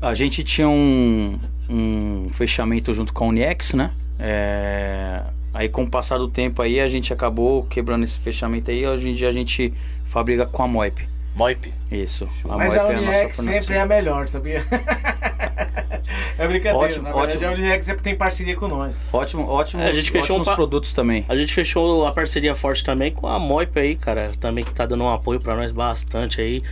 [0.01, 1.39] A gente tinha um,
[1.69, 3.91] um fechamento junto com a Uniex, né?
[4.19, 5.23] É,
[5.53, 8.87] Aí com o passar do tempo aí, a gente acabou quebrando esse fechamento aí.
[8.87, 9.71] Hoje em dia a gente
[10.03, 11.07] fabrica com a Moip.
[11.35, 11.73] Moip.
[11.91, 12.27] Isso.
[12.45, 13.61] Mas a Moip Uniex fornecedora.
[13.61, 14.63] sempre é a melhor, sabia?
[16.37, 16.77] é brincadeira.
[16.77, 17.49] Ótimo, Na verdade, ótimo.
[17.49, 19.01] a Uniex sempre tem parceria com nós.
[19.11, 21.25] Ótimo, ótimos, É, a gente fechou um ótimos pa- produtos também.
[21.27, 24.31] A gente fechou a parceria forte também com a Moip aí, cara.
[24.39, 26.63] Também que tá dando um apoio pra nós bastante aí.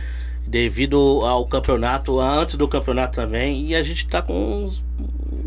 [0.46, 3.66] Devido ao campeonato, antes do campeonato também.
[3.66, 4.84] E a gente tá com uns,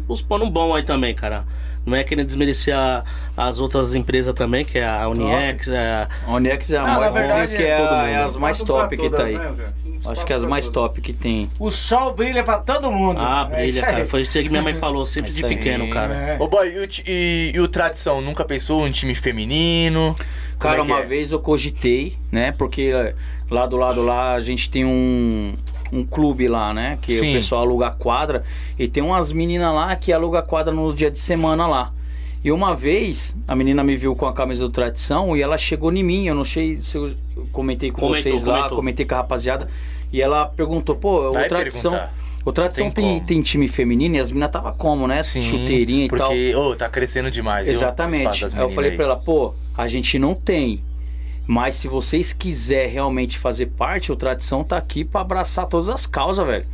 [0.10, 1.46] uns pano bom aí também, cara.
[1.86, 3.04] Não é querendo desmerecer a-
[3.38, 7.14] as outras empresas também, que é a Uniex, é, A Uniex é a Ah, Moip
[7.14, 8.08] verdade, que é, todo a- mundo.
[8.10, 9.38] é as mais top que todas, tá aí.
[9.38, 9.54] né,
[10.08, 10.90] Acho que é as mais todas.
[10.90, 11.50] top que tem.
[11.60, 13.20] O sol brilha pra todo mundo.
[13.20, 13.92] Ah, É brilha, aí.
[13.94, 14.06] cara.
[14.06, 16.14] Foi isso aí que minha mãe falou, sempre É de pequeno, cara.
[16.14, 16.38] É.
[16.40, 20.16] Ô boy, e e, e o Tradição, nunca pensou em time feminino?
[20.60, 21.04] Cara, é uma é?
[21.06, 22.52] vez eu cogitei, né?
[22.52, 23.14] Porque eh,
[23.50, 25.54] lá do lado lá a gente tem um,
[25.96, 26.98] um clube lá, né?
[27.02, 27.30] Que Sim.
[27.32, 28.44] o pessoal aluga quadra.
[28.78, 31.92] E tem umas meninas lá que aluga quadra no dia de semana lá.
[32.44, 35.92] E uma vez a menina me viu com a camisa do Tradição e ela chegou
[35.92, 36.28] em mim.
[36.28, 37.12] Eu não sei se eu
[37.52, 38.78] comentei com Comentou, vocês lá, comentou.
[38.78, 39.68] comentei com a rapaziada.
[40.14, 41.92] E ela perguntou, pô, Vai o Tradição.
[41.92, 42.14] perguntar.
[42.46, 45.24] O Tradição Tem tem, tem time feminino e as meninas tava como, né?
[45.24, 46.28] Sim, Chuteirinha e tal.
[46.28, 47.68] porque, ô, tá crescendo demais.
[47.68, 48.42] Exatamente.
[48.42, 50.84] das Aí eu falei meninas pra ela, pô, a gente não tem.
[51.48, 56.06] Mas se vocês quiserem realmente fazer parte, o Tradição tá aqui pra abraçar todas as
[56.06, 56.66] causas, velho.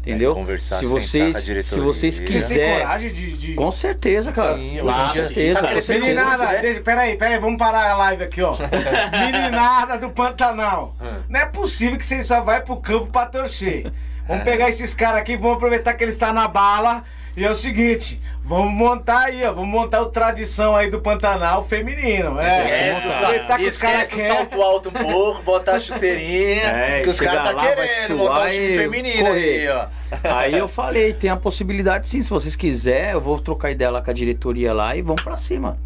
[0.00, 0.32] Entendeu?
[0.32, 1.62] É, conversar, se vocês, com a diretoria.
[1.62, 3.36] se vocês Você Você tem quiserem, coragem de.
[3.36, 3.54] de...
[3.54, 4.56] com certeza, cara.
[4.56, 4.78] Sim,
[5.12, 5.60] certeza.
[5.60, 5.98] tá certeza.
[5.98, 6.58] Meninada, né?
[6.62, 8.56] deixa, peraí, peraí, vamos parar a live aqui, ó.
[9.12, 10.96] Meninada do Pantanal.
[10.98, 11.18] Ah.
[11.28, 13.92] Não é possível que vocês só vai pro campo pra torcer.
[14.26, 17.04] Vamos pegar esses caras aqui, vamos aproveitar que eles estão na bala.
[17.40, 19.54] E é o seguinte, vamos montar aí, ó.
[19.54, 22.38] Vamos montar o tradição aí do Pantanal feminino.
[22.38, 23.32] É, Esquece, o, sal...
[23.32, 24.36] que os caras Esquece o querem.
[24.36, 26.60] salto alto um pouco, botar a chuteirinha.
[26.70, 29.68] É, que os caras tá lá, querendo montar um time feminino correr.
[29.68, 29.86] aí, ó.
[30.36, 34.02] Aí eu falei, tem a possibilidade sim, se vocês quiserem, eu vou trocar ideia lá
[34.02, 35.78] com a diretoria lá e vamos pra cima.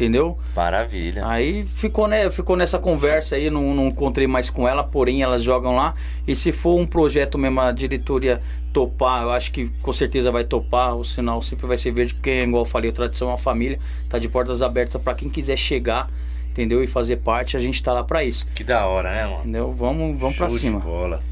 [0.00, 0.34] Entendeu?
[0.56, 1.26] Maravilha.
[1.26, 5.42] Aí ficou, né, ficou nessa conversa aí, não, não encontrei mais com ela, porém elas
[5.42, 5.92] jogam lá.
[6.26, 8.40] E se for um projeto mesmo, a diretoria
[8.72, 12.30] topar, eu acho que com certeza vai topar, o sinal sempre vai ser verde, porque,
[12.40, 13.78] igual eu falei, a tradição é uma família,
[14.08, 16.08] tá de portas abertas pra quem quiser chegar,
[16.48, 16.82] entendeu?
[16.82, 18.46] E fazer parte, a gente tá lá pra isso.
[18.54, 19.40] Que da hora, né, mano?
[19.40, 19.70] Entendeu?
[19.70, 20.80] Vamos, vamos pra Show de cima.
[20.80, 21.22] bola.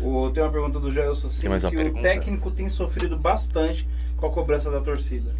[0.00, 1.98] O, tem uma pergunta do Jailson Tem mais Sim, uma se pergunta?
[1.98, 3.86] o técnico tem sofrido bastante
[4.16, 5.32] com a cobrança da torcida.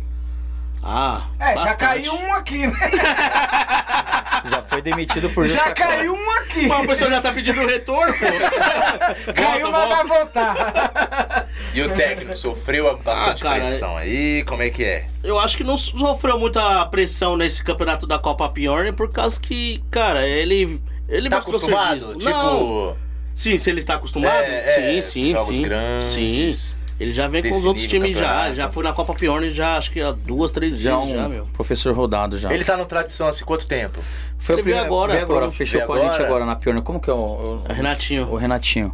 [0.82, 1.76] Ah, É, já bastante.
[1.78, 2.72] caiu um aqui, né?
[4.48, 5.74] Já foi demitido por Já causa.
[5.96, 6.66] caiu um aqui.
[6.68, 8.14] Mas o pessoal já tá pedindo retorno.
[9.34, 10.54] Caiu, mas vai volta.
[10.54, 11.48] voltar.
[11.74, 14.44] E o técnico sofreu bastante Ah, cara, pressão aí?
[14.44, 15.06] Como é que é?
[15.24, 19.82] Eu acho que não sofreu muita pressão nesse campeonato da Copa Piorne, por causa que,
[19.90, 20.80] cara, ele.
[21.08, 22.00] Ele Tá acostumado?
[22.00, 22.18] serviço.
[22.18, 22.30] Tipo.
[22.30, 22.96] Não.
[23.34, 24.34] Sim, se ele tá acostumado?
[24.34, 25.62] É, é, sim, sim, jogos sim.
[25.62, 26.77] grandes, Sim.
[26.98, 28.52] Ele já vem com os outros times já.
[28.52, 31.28] Já foi na Copa Piorne já, acho que há duas, três Já vezes um já,
[31.28, 31.46] meu.
[31.52, 32.52] professor rodado já.
[32.52, 34.00] Ele tá no tradição assim quanto tempo?
[34.38, 36.24] Foi ele o primeiro, agora, veio agora, fechou com a gente agora?
[36.26, 36.82] agora na Piorna.
[36.82, 38.28] Como que é o, o, É Renatinho.
[38.28, 38.92] o Renatinho?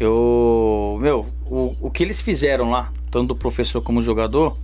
[0.00, 0.98] Eu.
[1.00, 4.56] Meu, o, o que eles fizeram lá, tanto do professor como jogador,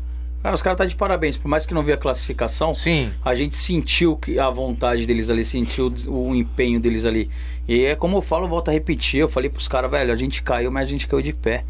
[0.42, 1.36] Cara, os caras tá de parabéns.
[1.36, 3.12] Por mais que não veio a classificação, Sim.
[3.24, 7.28] a gente sentiu que a vontade deles ali, sentiu o empenho deles ali.
[7.66, 9.20] E é como eu falo, eu volto a repetir.
[9.20, 11.64] Eu falei pros caras, velho, a gente caiu, mas a gente caiu de pé.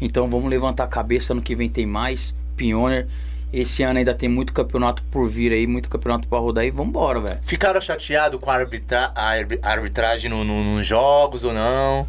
[0.00, 1.32] Então vamos levantar a cabeça.
[1.32, 2.34] Ano que vem tem mais.
[2.56, 3.06] Pioneer.
[3.52, 7.20] Esse ano ainda tem muito campeonato por vir aí, muito campeonato pra rodar e vambora,
[7.20, 7.38] velho.
[7.44, 12.04] Ficaram chateados com a, arbitra a arbi- a arbitragem no- no- nos jogos ou não?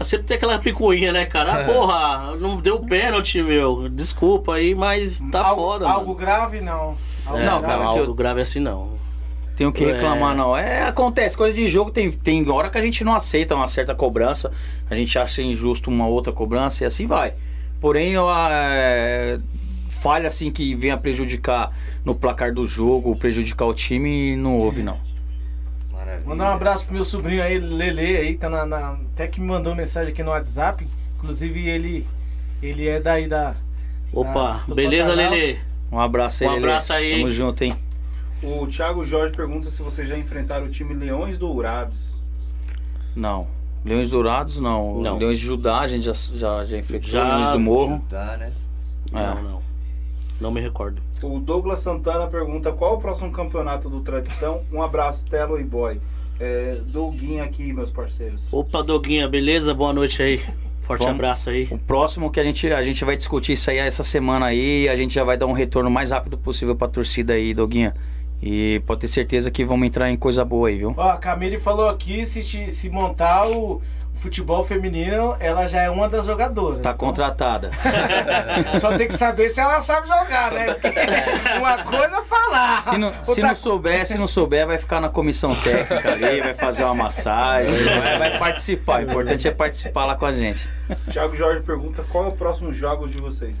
[0.00, 1.60] Sempre tem aquela picuinha, né, cara?
[1.60, 3.86] Ah, porra, não deu pênalti, meu.
[3.90, 5.86] Desculpa aí, mas tá algo, foda.
[5.88, 6.14] algo mano.
[6.18, 6.96] grave, não.
[7.26, 8.92] Algo É, Não, cara, que algo eu- grave assim não.
[9.58, 9.92] Tenho que É.
[9.92, 10.56] reclamar, não.
[10.56, 13.92] É, acontece, coisa de jogo tem, tem hora que a gente não aceita uma certa
[13.94, 14.52] cobrança,
[14.88, 17.34] a gente acha injusto uma outra cobrança e assim vai.
[17.80, 19.40] Porém, eu, é,
[19.88, 21.72] falha assim que venha prejudicar
[22.04, 24.96] no placar do jogo, prejudicar o time, não houve, não.
[25.92, 26.22] Maravilha.
[26.24, 29.46] Mandar um abraço pro meu sobrinho aí, Lele, aí, tá na, na- Até que me
[29.48, 30.86] mandou mensagem aqui no WhatsApp.
[31.18, 32.06] Inclusive ele.
[32.62, 33.56] Ele é daí da.
[34.12, 35.32] Opa, Ah, do beleza, Pantanal.
[35.32, 35.58] Lele?
[35.90, 36.64] Um abraço aí, Um Lelê.
[36.68, 37.10] abraço aí.
[37.16, 37.74] Tamo junto, hein?
[38.42, 41.96] O Thiago Jorge pergunta se vocês já enfrentaram o time Leões Dourados.
[43.14, 43.46] Não.
[43.84, 45.00] Leões Dourados, não.
[45.00, 45.18] Não.
[45.18, 47.08] Leões de Judá, a gente já, já, já enfrentou.
[47.10, 48.04] Já- Leões do Morro.
[48.08, 48.52] Dá, né?
[49.12, 49.14] É.
[49.14, 49.62] Não, não.
[50.40, 51.00] Não me recordo.
[51.22, 54.62] O Douglas Santana pergunta qual o próximo campeonato do Tradição.
[54.72, 56.00] Um abraço, Telo e Boy.
[56.38, 58.46] É, Douguinho aqui, meus parceiros.
[58.52, 59.74] Opa, Doguinha, beleza?
[59.74, 60.40] Boa noite aí.
[60.80, 61.16] Forte Vamos.
[61.16, 61.66] abraço aí.
[61.70, 64.88] O próximo que a gente, a gente vai discutir isso aí essa semana aí e
[64.88, 67.94] a gente já vai dar um retorno o mais rápido possível pra torcida aí, Doguinha.
[68.40, 70.94] E pode ter certeza que vamos entrar em coisa boa aí, viu?
[70.96, 73.82] Ó, a Camille falou aqui: se, se se montar o,
[74.18, 76.82] futebol feminino, ela já é uma das jogadoras.
[76.82, 77.70] Tá Então, contratada.
[78.80, 80.76] Só tem que saber se ela sabe jogar, né?
[81.58, 82.82] Uma coisa é falar.
[82.82, 86.54] Se não, se não souber, se não souber, vai ficar na comissão técnica ali, vai
[86.54, 89.00] fazer uma massagem, vai, vai participar.
[89.00, 90.68] O importante é participar lá com a gente.
[91.10, 93.58] Thiago Jorge pergunta qual é o próximo jogo de vocês.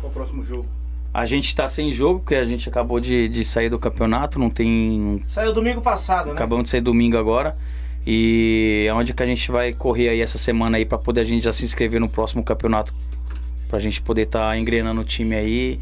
[0.00, 0.66] Qual é o próximo jogo?
[1.14, 4.50] A gente tá sem jogo, porque a gente acabou de, de sair do campeonato, não
[4.50, 5.22] tem.
[5.24, 6.32] Saiu domingo passado, né?
[6.32, 7.56] Acabamos de sair domingo agora.
[8.04, 11.24] E é onde que a gente vai correr aí essa semana aí pra poder a
[11.24, 12.92] gente já se inscrever no próximo campeonato.
[13.68, 15.80] Pra gente poder estar tá engrenando o time aí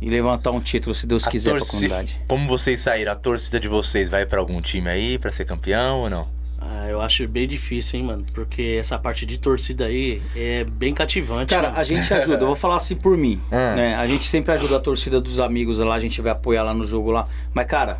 [0.00, 2.20] e levantar um título, se Deus A quiser, torci- pra comunidade.
[2.26, 3.12] Como vocês saíram?
[3.12, 6.26] A torcida de vocês vai pra algum time aí pra ser campeão ou não?
[6.72, 8.24] Ah, eu acho bem difícil, hein, mano?
[8.32, 11.50] Porque essa parte de torcida aí é bem cativante.
[11.52, 11.80] Cara, mano.
[11.80, 13.74] a gente ajuda, eu vou falar assim por mim, Ah.
[13.74, 13.94] né?
[13.96, 16.86] A gente sempre ajuda a torcida dos amigos lá, a gente vai apoiar lá no
[16.86, 17.26] jogo lá.
[17.52, 17.98] Mas, cara,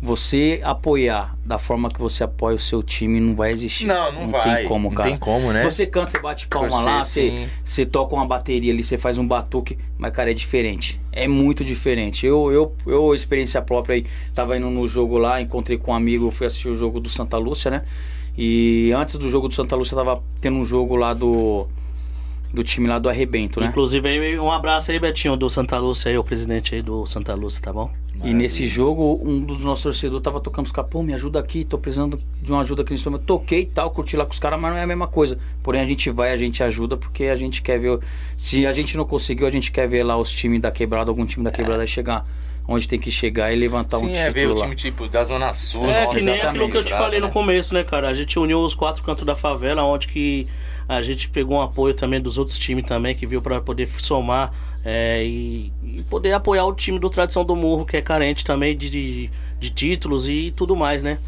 [0.00, 3.86] você apoiar da forma que você apoia o seu time não vai existir.
[3.86, 4.56] Não, não, vai.
[4.58, 5.08] tem como, não cara.
[5.08, 5.62] tem como, né?
[5.62, 9.26] Você canta, você bate palma lá, você, você toca uma bateria ali, você faz um
[9.26, 11.00] batuque, mas, cara, é diferente.
[11.12, 12.26] É muito diferente.
[12.26, 16.30] Eu, eu, eu experiência própria aí, tava indo no jogo lá, encontrei com um amigo,
[16.30, 17.84] fui assistir o jogo do Santa Lúcia, né?
[18.36, 21.66] E antes do jogo do Santa Lúcia, tava tendo um jogo lá do.
[22.52, 23.66] Do time lá do Arrebento, né?
[23.66, 27.34] Inclusive, aí, um abraço aí, Betinho, do Santa Lúcia aí, o presidente aí do Santa
[27.34, 27.90] Lúcia, tá bom?
[28.24, 31.64] E nesse jogo, um dos nossos torcedores tava tocando os caras, pô, me ajuda aqui,
[31.64, 33.24] tô precisando de uma ajuda aqui nesse momento.
[33.24, 35.38] Toquei e tal, curti lá com os caras, mas não é a mesma coisa.
[35.62, 37.98] Porém, a gente vai, a gente ajuda, porque a gente quer ver.
[38.36, 41.26] Se a gente não conseguiu, a gente quer ver lá os times da quebrada, algum
[41.26, 42.26] time da quebrada chegar
[42.68, 44.64] onde tem que chegar e levantar um Sim, é ver título o lá.
[44.64, 45.86] time tipo da Zona Sul.
[45.86, 47.32] É, nossa, que nem aquilo que eu te falei no né?
[47.32, 48.08] começo, né, cara?
[48.08, 50.46] A gente uniu os quatro cantos da favela, onde que
[50.88, 54.52] a gente pegou um apoio também dos outros times também, que viu pra poder somar
[54.84, 58.76] é, e, e poder apoiar o time do Tradição do Morro, que é carente também
[58.76, 61.18] de, de, de títulos e tudo mais, né?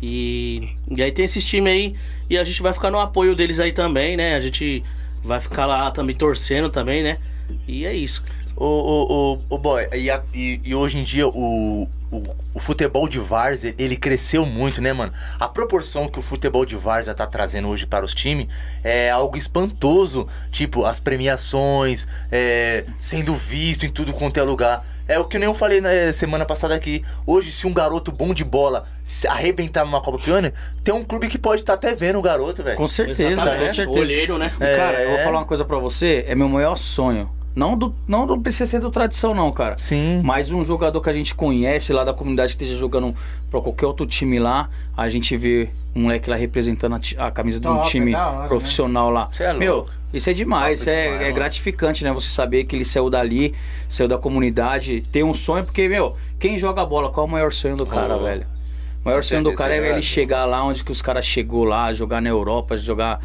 [0.00, 1.94] E, e aí tem esses times aí,
[2.30, 4.36] e a gente vai ficar no apoio deles aí também, né?
[4.36, 4.82] A gente
[5.24, 7.18] vai ficar lá também torcendo também, né?
[7.66, 8.22] E é isso.
[8.56, 12.22] Ô, ô, ô, ô, boy, e, a- e- e hoje em dia o, o,
[12.54, 15.12] o futebol de várzea, ele cresceu muito, né, mano?
[15.38, 18.48] A proporção que o futebol de várzea tá trazendo hoje para os times
[18.82, 20.26] é algo espantoso.
[20.50, 24.86] Tipo, as premiações, é, sendo visto em tudo quanto é lugar.
[25.06, 27.02] É o que nem eu falei na semana passada aqui.
[27.26, 30.52] Hoje, se um garoto bom de bola se arrebentar numa Copa Pioneer,
[30.84, 32.76] tem um clube que pode estar até vendo o garoto, velho.
[32.76, 33.68] Com certeza, Exatamente.
[33.68, 34.00] com certeza.
[34.00, 34.54] Olheiro, né?
[34.60, 34.76] É.
[34.76, 37.37] Cara, eu vou falar uma coisa pra você, é meu maior sonho.
[37.58, 39.76] Não do, não do PCC do tradição, não, cara.
[39.78, 40.22] Sim.
[40.22, 43.12] Mas um jogador que a gente conhece lá da comunidade que esteja jogando
[43.50, 47.58] pra qualquer outro time lá, a gente vê um moleque lá representando a, a camisa
[47.58, 48.46] de um Top, time é da hora, né?
[48.48, 49.28] profissional lá.
[49.32, 49.90] Cê é Meu, louco.
[50.14, 52.12] isso é demais, Top é, demais, é gratificante, né?
[52.12, 53.52] Você saber que ele saiu dali,
[53.88, 57.52] saiu da comunidade, tem um sonho, porque, meu, quem joga bola, qual é o maior
[57.52, 58.46] sonho do cara, Oh, velho?
[59.04, 61.64] O maior sonho do cara é é ele chegar lá onde que os caras chegou
[61.64, 63.20] lá, jogar na Europa, jogar.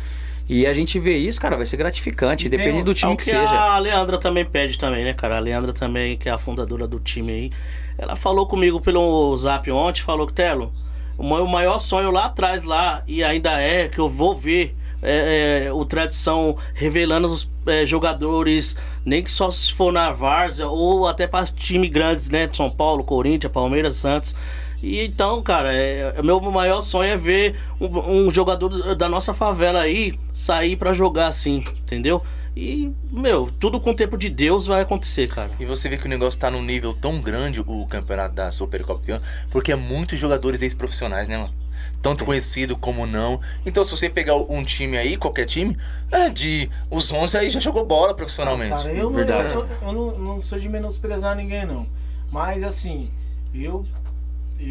[0.48, 3.24] E a gente vê isso, cara, vai ser gratificante, E depende do É time que
[3.24, 3.48] que seja.
[3.50, 5.38] a Leandra também pede também, né, cara?
[5.38, 7.52] A Leandra também, que é a fundadora do time aí.
[7.98, 10.74] Ela falou comigo pelo zap ontem, falou que, Telo,
[11.18, 15.66] o meu maior sonho lá atrás, lá, e ainda é, que eu vou ver é,
[15.68, 18.76] é, o Tradição revelando os é, jogadores,
[19.06, 22.50] nem que só se for na Várzea, ou até para time grandes, né?
[22.52, 24.36] São Paulo, Corinthians, Palmeiras, Santos.
[24.84, 29.80] E então, cara, é, meu maior sonho é ver um, um jogador da nossa favela
[29.80, 32.22] aí sair para jogar assim, entendeu?
[32.56, 35.52] E, meu, tudo com o tempo de Deus vai acontecer, cara.
[35.58, 39.22] E você vê que o negócio tá num nível tão grande, o campeonato da Supercopa,
[39.50, 41.54] porque é muitos jogadores ex-profissionais, né, mano?
[42.02, 43.40] Tanto conhecido como não.
[43.66, 45.78] Então, se você pegar um time aí, qualquer time,
[46.12, 46.70] é de.
[46.92, 48.72] Os 11 aí já jogou bola profissionalmente.
[48.76, 51.88] Cara, eu, não, eu, sou- eu não, não sou de menosprezar ninguém, não.
[52.32, 53.10] Mas, assim,
[53.54, 53.86] eu,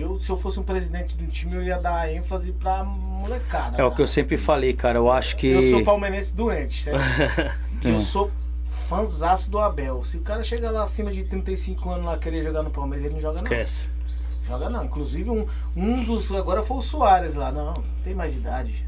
[0.00, 3.76] eu, se eu fosse um presidente de um time, eu ia dar ênfase pra molecada.
[3.76, 3.94] É o cara.
[3.96, 4.98] que eu sempre falei, cara.
[4.98, 5.46] Eu acho que.
[5.48, 7.00] Eu sou palmeirense doente, certo?
[7.84, 8.30] Eu sou
[8.66, 10.04] fãzaço do Abel.
[10.04, 13.14] Se o cara chegar lá acima de 35 anos lá querer jogar no Palmeiras, ele
[13.14, 13.88] não joga Esquece.
[13.88, 14.46] não.
[14.46, 14.84] Joga não.
[14.84, 15.46] Inclusive, um,
[15.76, 16.30] um dos.
[16.32, 17.50] Agora foi o Soares lá.
[17.50, 17.74] Não,
[18.04, 18.86] tem mais idade.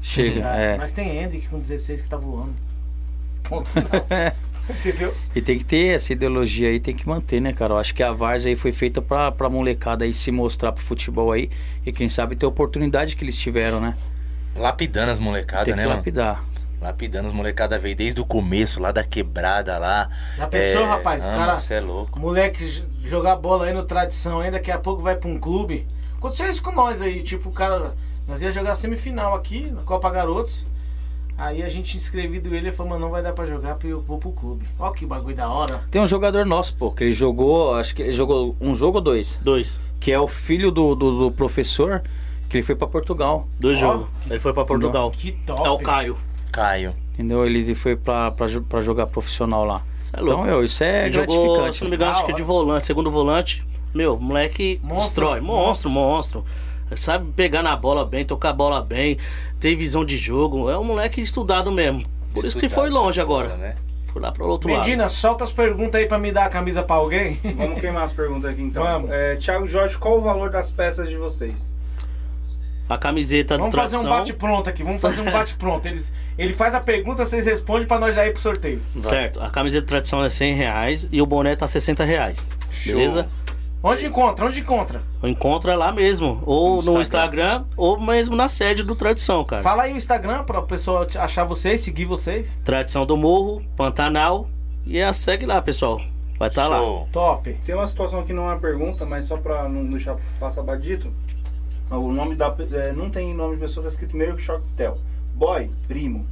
[0.00, 0.78] Chega, é.
[0.78, 2.54] Mas tem Hendrick com 16 que tá voando.
[3.42, 3.90] Ponto final.
[4.70, 5.14] Entendeu?
[5.34, 7.74] E tem que ter essa ideologia aí, tem que manter, né, cara?
[7.74, 10.82] Eu acho que a Várzea aí foi feita pra, pra molecada aí se mostrar pro
[10.82, 11.50] futebol aí.
[11.84, 13.96] E quem sabe ter a oportunidade que eles tiveram, né?
[14.56, 15.98] Lapidando as molecadas, Tem né, que mano?
[15.98, 16.44] lapidar.
[16.80, 20.08] Lapidando as molecadas veio desde o começo, lá da quebrada lá.
[20.36, 21.22] Já pensou, rapaz?
[21.22, 22.18] O ah, cara- Você é louco.
[22.18, 25.86] Moleque jogar bola aí no tradição, aí daqui a pouco vai pra um clube.
[26.16, 27.94] Aconteceu isso com nós aí, tipo, o cara.
[28.26, 30.66] Nós ia jogar semifinal aqui, na Copa Garotos.
[31.40, 34.02] Aí a gente inscrevido ele ele falou, mano, não vai dar pra jogar porque eu
[34.02, 34.66] vou pro clube.
[34.78, 35.82] Ó que bagulho da hora.
[35.90, 39.02] Tem um jogador nosso, pô, que ele jogou, acho que ele jogou um jogo ou
[39.02, 39.38] dois.
[39.42, 39.82] Dois.
[39.98, 42.02] Que é o filho do, do, do professor,
[42.46, 43.48] que ele foi pra Portugal.
[43.58, 44.08] Dois Ó, jogos.
[44.28, 45.10] Ele foi pra Portugal.
[45.10, 45.66] Que top.
[45.66, 46.16] É o Caio.
[46.52, 46.94] Caio.
[47.14, 47.46] Entendeu?
[47.46, 49.82] Ele foi pra, pra, pra jogar profissional lá.
[50.02, 50.42] Isso é louco.
[50.42, 51.76] Então, meu, isso é Ele jogou, gratificante.
[51.76, 53.66] se não me engano, acho que é de volante, segundo volante.
[53.94, 55.40] Meu, moleque Monstro, destrói.
[55.40, 56.40] Monstro, monstro.
[56.40, 59.18] Ele Sabe pegar na bola bem, tocar a bola bem,
[59.58, 60.70] tem visão de jogo.
[60.70, 62.04] É um moleque estudado mesmo.
[62.32, 63.56] Por isso que Estudado, foi longe bola, agora.
[63.56, 63.76] Né?
[64.12, 65.12] Foi lá pro outro Medina, lado.
[65.12, 67.38] solta as perguntas aí pra me dar a camisa pra alguém.
[67.56, 68.82] Vamos queimar as perguntas aqui então.
[68.82, 69.10] Vamos.
[69.10, 71.74] É, Thiago Jorge, qual o valor das peças de vocês?
[72.88, 75.86] A camiseta do Vamos fazer um bate-pronto aqui, vamos fazer um bate-pronto.
[75.86, 78.82] Eles, ele faz a pergunta, vocês respondem pra nós já ir pro sorteio.
[79.00, 82.50] Certo, a camiseta de tradição é 100 reais e o boné tá 60 reais.
[82.68, 82.94] Show.
[82.96, 83.28] Beleza?
[83.82, 84.44] Onde encontra?
[84.44, 85.02] Onde encontra?
[85.72, 86.42] É lá mesmo.
[86.44, 89.62] Ou No no Instagram, ou mesmo na sede do Tradição, cara.
[89.62, 92.60] Fala aí o Instagram pra pessoa achar vocês, seguir vocês.
[92.62, 94.48] Tradição do Morro, Pantanal.
[94.84, 95.98] E a segue lá, pessoal.
[96.38, 96.78] Vai estar lá.
[96.78, 97.08] Show.
[97.10, 97.54] Top.
[97.64, 101.10] Tem uma situação que não é uma pergunta, mas só pra não deixar passar batido.
[101.90, 102.54] O nome da.
[102.72, 104.46] é, não tem nome de pessoa, tá escrito meio que
[104.76, 104.98] Tel.
[105.34, 106.26] Boy, primo.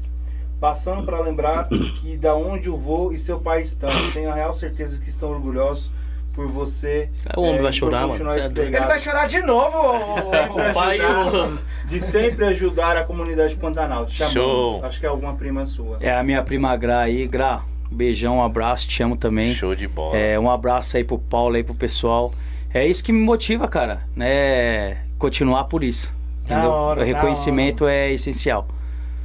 [0.61, 1.69] Passando pra lembrar
[2.01, 3.91] que da onde o vô e seu pai estão.
[4.13, 5.91] Tenho a real certeza que estão orgulhosos
[6.39, 7.11] por você.
[7.37, 8.31] O homem é, vai chorar, mano.
[8.31, 8.47] é.
[8.63, 9.77] Ele vai chorar de novo.
[9.77, 14.07] ô- Sempre O pai ajudar- de sempre ajudar a comunidade Pantanal.
[14.07, 14.35] Te chamamos.
[14.35, 14.85] Show.
[14.85, 15.97] Acho que é alguma prima sua.
[16.01, 17.27] É a minha prima Gra aí.
[17.27, 19.53] Gra, beijão, um abraço, te amo também.
[19.53, 20.17] Show de bola.
[20.17, 22.33] É, um abraço aí pro Paulo aí, pro pessoal.
[22.73, 24.99] É isso que me motiva, cara, né?
[25.19, 26.13] Continuar por isso.
[26.47, 26.71] Da Entendeu?
[26.71, 28.69] hora, o da reconhecimento é essencial.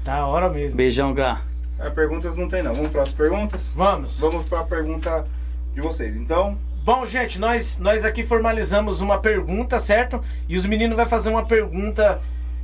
[0.04, 0.78] Da hora mesmo.
[0.78, 1.42] Beijão, Gra.
[1.80, 2.74] É, perguntas não tem não.
[2.74, 3.70] Vamos para as perguntas?
[3.76, 4.20] Vamos.
[4.20, 5.26] Vamos para a pergunta
[5.76, 6.16] de vocês.
[6.16, 10.22] Então, Bom, gente, nós, nós aqui formalizamos uma pergunta, certo?
[10.50, 12.20] E os meninos vão fazer uma pergunta.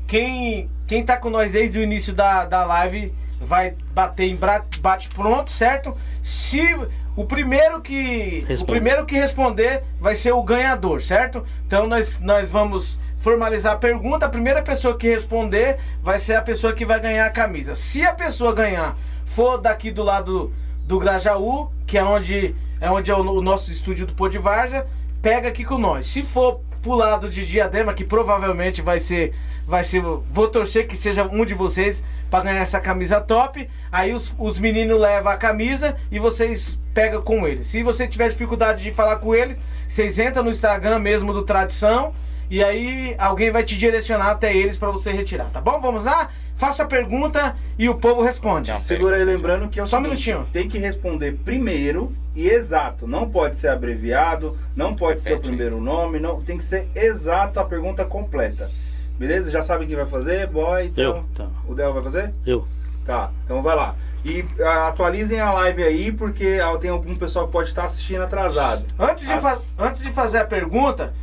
[0.06, 4.66] Quem, quem tá com nós desde o início da, da live vai bater em bra-
[4.82, 5.96] bate-pronto, certo?
[6.22, 6.62] Se
[7.16, 8.72] o primeiro que o Responde.
[8.72, 11.46] primeiro que responder vai ser o ganhador, certo?
[11.66, 14.26] Então nós, nós vamos formalizar a pergunta.
[14.26, 17.74] A primeira pessoa que responder vai ser a pessoa que vai ganhar a camisa.
[17.74, 20.52] Se a pessoa ganhar for daqui do lado
[20.90, 24.40] do Grajaú, que é onde é onde é o, o nosso estúdio do Pô de
[24.40, 24.88] Várzea,
[25.22, 26.08] pega aqui com nós.
[26.08, 29.36] Se for pro lado de Diadema, que provavelmente vai ser
[29.68, 33.70] vai ser, vou torcer que seja um de vocês para ganhar essa camisa top.
[33.92, 37.68] Aí os, os meninos levam a camisa e vocês pegam com eles.
[37.68, 42.16] Se você tiver dificuldade de falar com eles, vocês entram no Instagram mesmo do Tradição
[42.50, 45.80] e aí alguém vai te direcionar até eles para você retirar, tá bom?
[45.80, 46.30] Vamos lá?
[46.56, 48.72] Faça a pergunta e o povo responde.
[48.72, 48.80] Não.
[48.82, 50.50] segura aí lembrando que é o Só um seguinte, minutinho.
[50.52, 53.08] Tem que responder primeiro e exato.
[53.08, 57.60] Não pode ser abreviado, não pode ser o primeiro nome, não tem que ser exato
[57.60, 58.70] a pergunta completa.
[59.18, 59.52] Beleza?
[59.52, 60.48] Já sabe quem vai fazer?
[60.48, 61.26] Boy, então, Eu.
[61.36, 61.48] Tá.
[61.68, 62.34] O Del vai fazer?
[62.46, 62.68] Eu.
[63.06, 63.96] Tá, então vai lá.
[64.24, 64.46] E
[64.88, 68.86] atualizem a live aí, porque ah, tem algum pessoal que pode estar assistindo atrasado.
[69.00, 69.40] Antes de, Ah.
[69.40, 71.14] fa- antes de fazer a pergunta,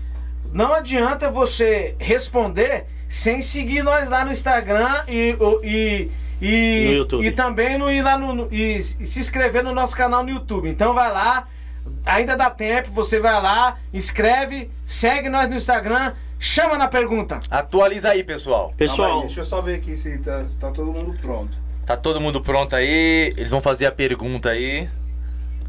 [0.53, 6.11] não adianta você responder sem seguir nós lá no Instagram e, e,
[6.43, 7.27] e, No YouTube.
[7.27, 10.31] e também no, ir lá no, no- e, e se inscrever no nosso canal no
[10.31, 10.69] YouTube.
[10.69, 11.47] Então vai lá,
[12.05, 17.39] ainda dá tempo, você vai lá, inscreve, segue nós no Instagram, chama na pergunta.
[17.51, 18.73] Atualiza aí, pessoal.
[18.77, 21.57] Pessoal, aí, deixa eu só ver aqui se tá, se tá todo mundo pronto.
[21.87, 23.33] Tá todo mundo pronto aí?
[23.37, 24.89] Eles vão fazer a pergunta aí.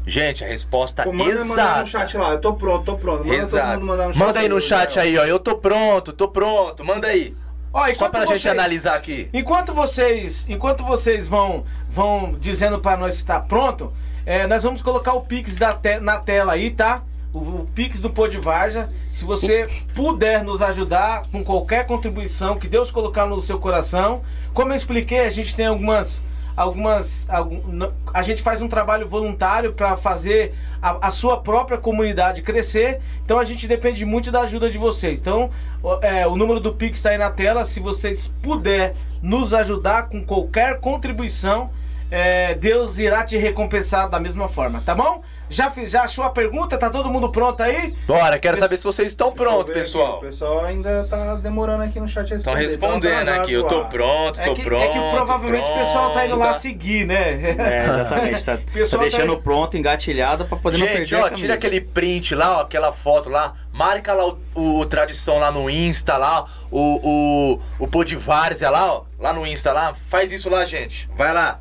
[0.08, 1.86] Gente, a resposta Pô, manda, manda aí no exata.
[1.86, 2.30] chat lá.
[2.30, 3.18] Eu tô pronto, tô pronto.
[3.26, 3.72] Manda todo Exato.
[3.80, 4.20] mundo mandar no chat.
[4.26, 5.24] Manda aí no chat aí, ó.
[5.26, 6.84] Eu tô pronto, tô pronto.
[6.84, 7.36] Manda aí.
[7.72, 9.28] Ó, Só pra gente vocês- analisar aqui.
[9.34, 13.92] Enquanto vocês, enquanto vocês vão, vão dizendo pra nós se tá pronto,
[14.24, 17.02] é, nós vamos colocar o Pix da te- na tela aí, tá?
[17.30, 18.88] O, o Pix do Pô de Varja.
[19.12, 24.22] Se você puder nos ajudar com qualquer contribuição que Deus colocar no seu coração.
[24.54, 26.22] Como eu expliquei, a gente tem algumas.
[26.58, 27.24] Algumas.
[27.30, 32.98] algum- a gente faz um trabalho voluntário para fazer a, a sua própria comunidade crescer.
[33.22, 35.20] Então a gente depende muito da ajuda de vocês.
[35.20, 35.50] Então,
[35.82, 37.64] o- é, o número do Pix está aí na tela.
[37.64, 41.70] Se vocês puder nos ajudar com qualquer contribuição,
[42.10, 45.22] é, Deus irá te recompensar da mesma forma, tá bom?
[45.50, 46.76] Já, fiz, já achou a pergunta?
[46.76, 47.94] Tá todo mundo pronto aí?
[48.06, 50.18] Bora, quero saber se vocês estão prontos, ver aqui, pessoal.
[50.18, 53.08] O pessoal ainda tá demorando aqui no chat Estão responder.
[53.08, 53.52] respondendo Tão aqui.
[53.54, 54.84] Eu tô pronto, É tô que, pronto.
[54.84, 56.58] é que provavelmente o pessoal tá indo lá pronto.
[56.60, 57.50] seguir, né?
[57.58, 58.44] É, exatamente.
[58.44, 61.22] Tá, tá Pessoal tá deixando aí- pronto, engatilhado pra poder não Gente, perder ó, a
[61.24, 61.40] camisa.
[61.40, 65.50] tira aquele print lá, ó, aquela foto lá, marca lá o, o- o Tradição lá
[65.50, 69.94] no Insta lá, o, o, o Pô de Várzea lá, ó, lá no Insta lá,
[70.08, 71.58] faz isso lá, gente, vai lá.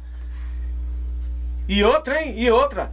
[1.70, 2.34] E outra, hein?
[2.38, 2.92] E outra.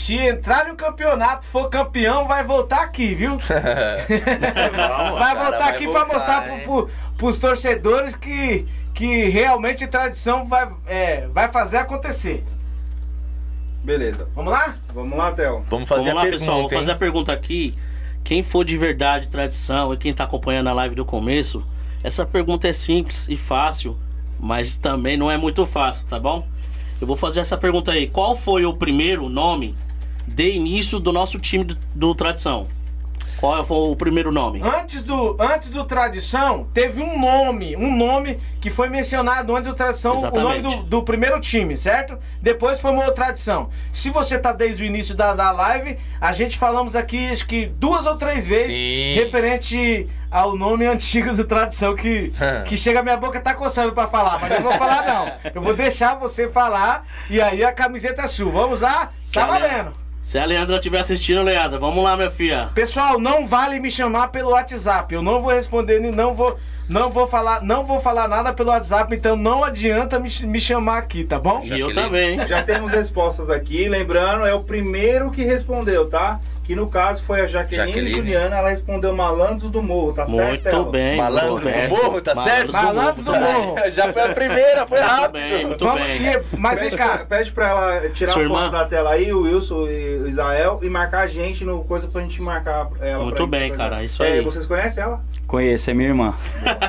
[0.00, 3.36] Se entrar no campeonato, for campeão, vai voltar aqui, viu?
[3.46, 9.86] vai cara, voltar vai aqui pra voltar, mostrar pro, pro, pros torcedores que, que realmente
[9.86, 12.42] tradição vai, é, vai fazer acontecer.
[13.84, 14.26] Beleza.
[14.34, 14.74] Vamos lá?
[14.94, 15.66] Vamos lá, Theo.
[15.68, 16.60] Vamos fazer Vamos lá, pergunta, pessoal.
[16.62, 17.74] Vou fazer a pergunta aqui.
[18.24, 21.62] Quem for de verdade tradição e quem tá acompanhando a live do começo,
[22.02, 23.98] essa pergunta é simples e fácil,
[24.40, 26.48] mas também não é muito fácil, tá bom?
[26.98, 28.06] Eu vou fazer essa pergunta aí.
[28.08, 29.76] Qual foi o primeiro nome
[30.34, 32.66] de início do nosso time do, do Tradição?
[33.40, 34.60] Qual foi o primeiro nome?
[34.62, 39.74] Antes do, antes do Tradição, teve um nome, um nome que foi mencionado antes do
[39.74, 40.76] Tradição, o nome Exatamente.
[40.76, 42.18] do, do primeiro time, certo?
[42.42, 43.70] Depois foi uma outra Tradição.
[43.94, 47.66] Se você tá desde o início da, da live, a gente falamos aqui, acho que
[47.66, 49.14] duas ou três vezes, Sim.
[49.14, 52.32] referente ao nome antigo do Tradição, que,
[52.66, 55.32] que chega a minha boca tá coçando pra falar, mas eu não vou falar não.
[55.54, 58.50] Eu vou deixar você falar e aí a camiseta é sua.
[58.50, 59.10] Vamos lá?
[59.32, 59.99] Tá valendo.
[60.22, 62.70] Se a Leandra estiver assistindo, Leandra, vamos lá, minha filha.
[62.74, 65.14] Pessoal, não vale me chamar pelo WhatsApp.
[65.14, 69.14] Eu não vou responder, não vou, não vou falar, não vou falar nada pelo WhatsApp,
[69.14, 71.62] então não adianta me, me chamar aqui, tá bom?
[71.64, 72.46] E eu também.
[72.46, 73.88] Já temos respostas aqui.
[73.88, 76.38] Lembrando, é o primeiro que respondeu, tá?
[76.70, 78.14] Que no caso foi a Jaqueline, Jaqueline.
[78.16, 78.58] Juliana.
[78.58, 80.62] Ela respondeu Malandros do Morro, tá certo?
[80.76, 81.16] Muito bem.
[81.16, 81.88] Malandros muito do.
[81.88, 82.72] Morro, tá certo?
[82.72, 83.74] Malandros do Morro.
[83.90, 85.32] Já foi a primeira, foi Muito rápido.
[85.32, 86.16] bem, muito Vamos, bem.
[86.22, 87.24] e- mas vem Pede pra, cá.
[87.28, 88.70] pede pra ela tirar Sua a foto irmã?
[88.70, 92.22] da tela aí, o Wilson e o Israel, e marcar a gente no coisa pra
[92.22, 93.24] gente marcar ela.
[93.24, 94.40] Muito bem, cara, isso É, aí.
[94.40, 95.20] vocês conhecem ela?
[95.50, 96.32] Conheço, é minha irmã.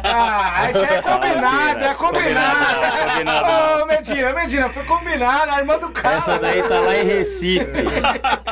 [0.03, 3.09] Ah, isso é combinado, é combinado.
[3.09, 6.17] Combinado Ô, Medina, Medina, foi combinado, a irmã do cara.
[6.17, 7.65] Essa daí tá lá em Recife.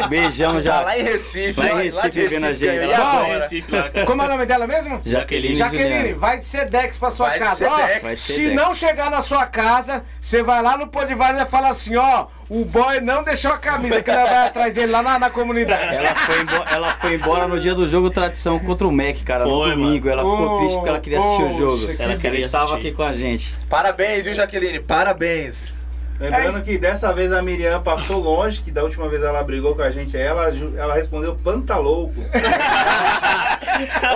[0.09, 0.79] Beijão já.
[0.79, 1.59] Tá lá em Recife.
[1.59, 2.83] Lá em lá Recife vendo a gente.
[2.83, 3.39] E Bom, agora?
[3.39, 4.05] Recife lá, cara.
[4.07, 4.99] Como é o nome dela mesmo?
[5.05, 5.53] Jaqueline.
[5.53, 7.69] Jaqueline, vai de Sedex pra sua Vai casa.
[7.69, 11.95] Ó, se não chegar na sua casa, você vai lá no Podivar e fala assim,
[11.97, 15.29] ó, o boy não deixou a camisa, que ela vai atrás dele lá na, na
[15.29, 15.97] comunidade.
[15.97, 19.43] Ela foi, embo- ela foi embora no dia do jogo tradição contra o Mac, cara,
[19.45, 20.09] no Foi, domingo.
[20.09, 21.77] Ela ficou Oh, triste porque ela queria assistir o jogo.
[21.95, 23.55] que Ela Ela queria estava aqui com a gente.
[23.69, 24.79] Parabéns, viu, Jaqueline?
[24.79, 25.73] Parabéns.
[26.19, 29.81] Lembrando que dessa vez a Miriam passou longe, que da última vez ela brigou com
[29.81, 32.25] a gente, ela, ela respondeu pantaloucos.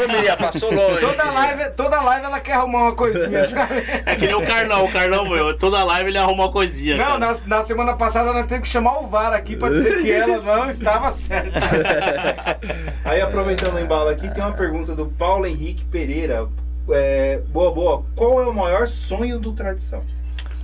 [0.03, 0.99] Ô, Miriam, passou longe.
[0.99, 3.75] Toda live, toda live ela quer arrumar uma coisinha, sabe?
[4.05, 5.57] É que nem o Carlão, o Carlão, meu.
[5.57, 6.97] Toda live ele arruma uma coisinha.
[6.97, 10.11] Não, na, na semana passada nós temos que chamar o VAR aqui pra dizer que
[10.11, 11.59] ela não estava certa.
[13.05, 16.47] Aí aproveitando o embalo aqui, tem uma pergunta do Paulo Henrique Pereira.
[16.89, 18.03] É, boa, boa.
[18.13, 20.03] Qual é o maior sonho do Tradição?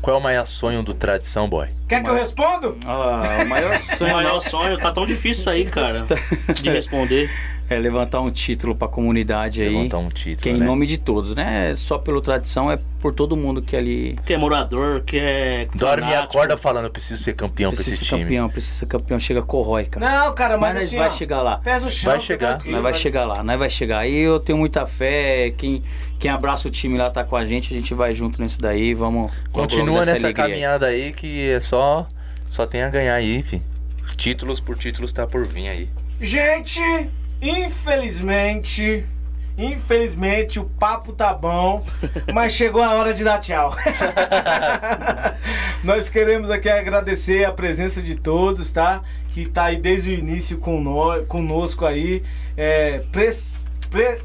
[0.02, 1.68] Qual é o maior sonho do Tradição, boy?
[1.88, 2.76] Quer que eu respondo?
[2.86, 6.06] Ah, o maior O sonho maior nosso sonho tá tão difícil aí, cara,
[6.54, 7.30] de responder.
[7.70, 9.70] É levantar um título pra comunidade aí.
[9.70, 10.66] Levantar um título, Que é em né?
[10.66, 11.74] nome de todos, né?
[11.76, 15.68] Só pelo tradição, é por todo mundo que ali Que é morador, que é.
[15.76, 18.24] Dorme e acorda falando, eu preciso ser campeão pra precisa esse ser time.
[18.24, 19.20] campeão, precisa ser campeão.
[19.20, 20.10] Chega corrói, cara.
[20.26, 21.58] Não, cara, mas, Mas assim, vai ó, chegar lá.
[21.60, 22.58] Pés no chão, Vai chegar.
[22.58, 24.00] Nós vai vai- chegar lá, nós vai chegar.
[24.00, 25.52] Aí eu tenho muita fé.
[25.58, 25.84] Quem,
[26.18, 28.94] quem abraça o time lá tá com a gente, a gente vai junto nisso daí.
[28.94, 29.32] Vamos.
[29.52, 32.06] Continua nessa alegria caminhada aí que é só,
[32.50, 33.62] só tem a ganhar aí, fi.
[34.18, 35.90] Títulos por títulos tá por vir aí.
[36.20, 36.82] Gente,
[37.42, 39.08] infelizmente,
[39.58, 41.84] infelizmente o papo tá bom,
[42.34, 43.74] mas chegou a hora de dar tchau.
[45.84, 49.02] Nós queremos aqui agradecer a presença de todos, tá?
[49.30, 50.58] Que tá aí desde o início
[51.28, 52.24] conosco aí,
[52.58, 54.20] é, pres- pre-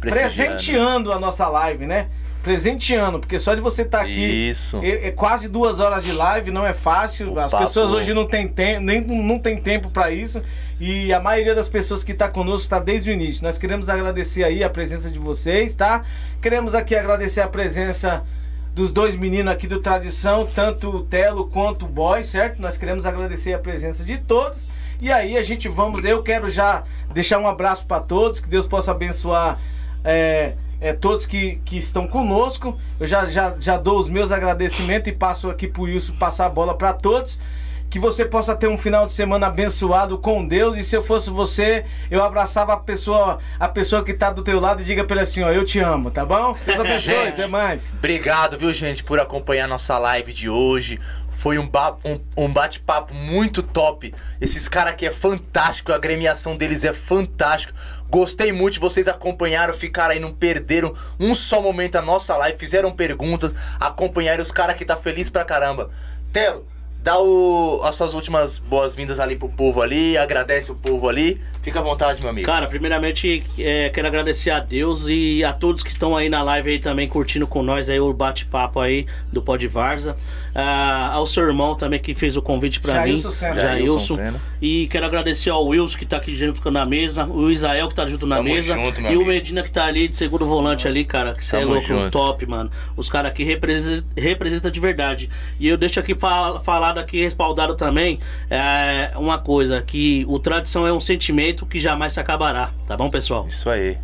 [0.00, 2.08] presenteando a nossa live, né?
[2.42, 4.80] Presenteando, porque só de você estar aqui Isso.
[4.82, 7.32] é, é quase duas horas de live, não é fácil.
[7.32, 10.40] O As papo- pessoas hoje não têm tempo, nem não tem tempo para isso.
[10.80, 13.42] E a maioria das pessoas que está conosco está desde o início.
[13.42, 16.04] Nós queremos agradecer aí a presença de vocês, tá?
[16.40, 18.22] Queremos aqui agradecer a presença
[18.74, 22.62] dos dois meninos aqui do Tradição, tanto o Telo quanto o Boy, certo?
[22.62, 24.68] Nós queremos agradecer a presença de todos.
[25.00, 28.66] E aí a gente vamos, eu quero já deixar um abraço para todos, que Deus
[28.68, 29.58] possa abençoar
[30.04, 32.78] é, é, todos que, que estão conosco.
[33.00, 36.50] Eu já, já, já dou os meus agradecimentos e passo aqui pro Wilson passar a
[36.50, 37.38] bola para todos.
[37.90, 40.76] Que você possa ter um final de semana abençoado com Deus.
[40.76, 44.60] E se eu fosse você, eu abraçava a pessoa, a pessoa que tá do teu
[44.60, 46.54] lado e diga pra ele assim, ó, eu te amo, tá bom?
[46.66, 47.28] Deus abençoe, Gente.
[47.28, 47.94] até mais.
[47.94, 51.00] Obrigado, viu, gente, por acompanhar nossa live de hoje.
[51.30, 51.66] Foi um,
[52.04, 54.14] um- um bate-papo muito top.
[54.38, 57.72] Esses caras aqui é fantástico, a agremiação deles é fantástico.
[58.10, 62.90] Gostei muito vocês acompanharam, ficaram aí, não perderam um só momento a nossa live, fizeram
[62.90, 65.90] perguntas, acompanharam os caras que tá feliz pra caramba.
[66.32, 66.66] Telo,
[67.02, 71.40] dá o- as suas últimas boas-vindas ali pro povo ali, agradece o povo ali.
[71.62, 72.46] Fica à vontade, meu amigo.
[72.46, 76.70] Cara, primeiramente é, quero agradecer a Deus e a todos que estão aí na live
[76.70, 80.16] aí também curtindo com nós aí o bate-papo aí do Pod Varza.
[80.54, 83.34] Ah, ao seu irmão também que fez o convite pra Jailson mim.
[83.34, 83.60] Sena.
[83.60, 84.18] Jailson.
[84.62, 88.06] E quero agradecer ao Wilson que tá aqui junto na mesa, o Israel que tá
[88.06, 89.26] junto na Tamo mesa junto, meu e o.
[89.26, 91.34] Medina que tá ali de segundo volante ali, cara.
[91.34, 92.10] Que você é louco, junto.
[92.10, 92.70] top, mano.
[92.96, 95.28] Os caras aqui representam representa de verdade.
[95.60, 98.18] E eu deixo aqui fal- falado aqui, respaldado também,
[98.50, 103.10] é, uma coisa, que o tradição é um sentimento que jamais se acabará, tá bom,
[103.10, 103.46] pessoal?
[103.46, 103.98] Isso aí.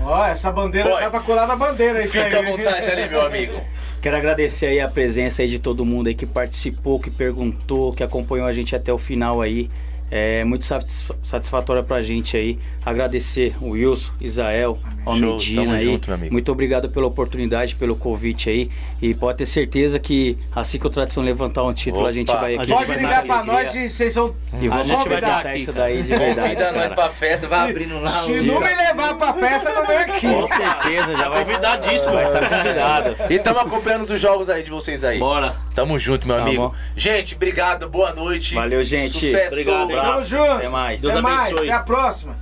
[0.00, 1.00] Ó, essa bandeira Boy.
[1.00, 2.46] dá pra colar na bandeira, isso Fica à aí.
[2.46, 3.60] vontade ali, meu amigo.
[4.02, 8.02] Quero agradecer aí a presença aí de todo mundo aí que participou, que perguntou, que
[8.02, 9.70] acompanhou a gente até o final aí.
[10.16, 12.56] É muito satisfa- satisfatório pra gente aí.
[12.86, 15.84] Agradecer o Wilson, Israel, ao Show, Medina tamo aí.
[15.84, 16.32] junto, meu amigo.
[16.32, 18.70] Muito obrigado pela oportunidade, pelo convite aí.
[19.02, 22.40] E pode ter certeza que assim que o Tradição levantar um título, a gente Opa.
[22.42, 22.66] vai A aqui.
[22.68, 25.56] gente Pode vai ligar pra nós se vocês são E vamos gente vai dar aqui,
[25.62, 26.48] isso daí de verdade.
[26.54, 28.08] Convida nós pra festa, vai abrindo lá.
[28.08, 30.28] Se um não me levar pra festa, não vem aqui.
[30.28, 32.12] Com certeza, já vai Convidadíssimo.
[32.12, 33.16] Vai estar convidado.
[33.34, 35.18] E tamo acompanhando os jogos aí de vocês aí.
[35.18, 35.56] Bora.
[35.74, 36.68] Tamo junto, meu Tá amigo.
[36.68, 36.74] bom.
[36.94, 38.54] Gente, obrigado, boa noite.
[38.54, 39.10] Valeu, gente.
[39.10, 39.48] Sucesso.
[39.54, 40.50] Obrigado, Tamo junto.
[40.52, 41.00] Até mais.
[41.00, 41.46] Deus Até mais.
[41.46, 41.70] abençoe.
[41.70, 42.38] Até a próxima.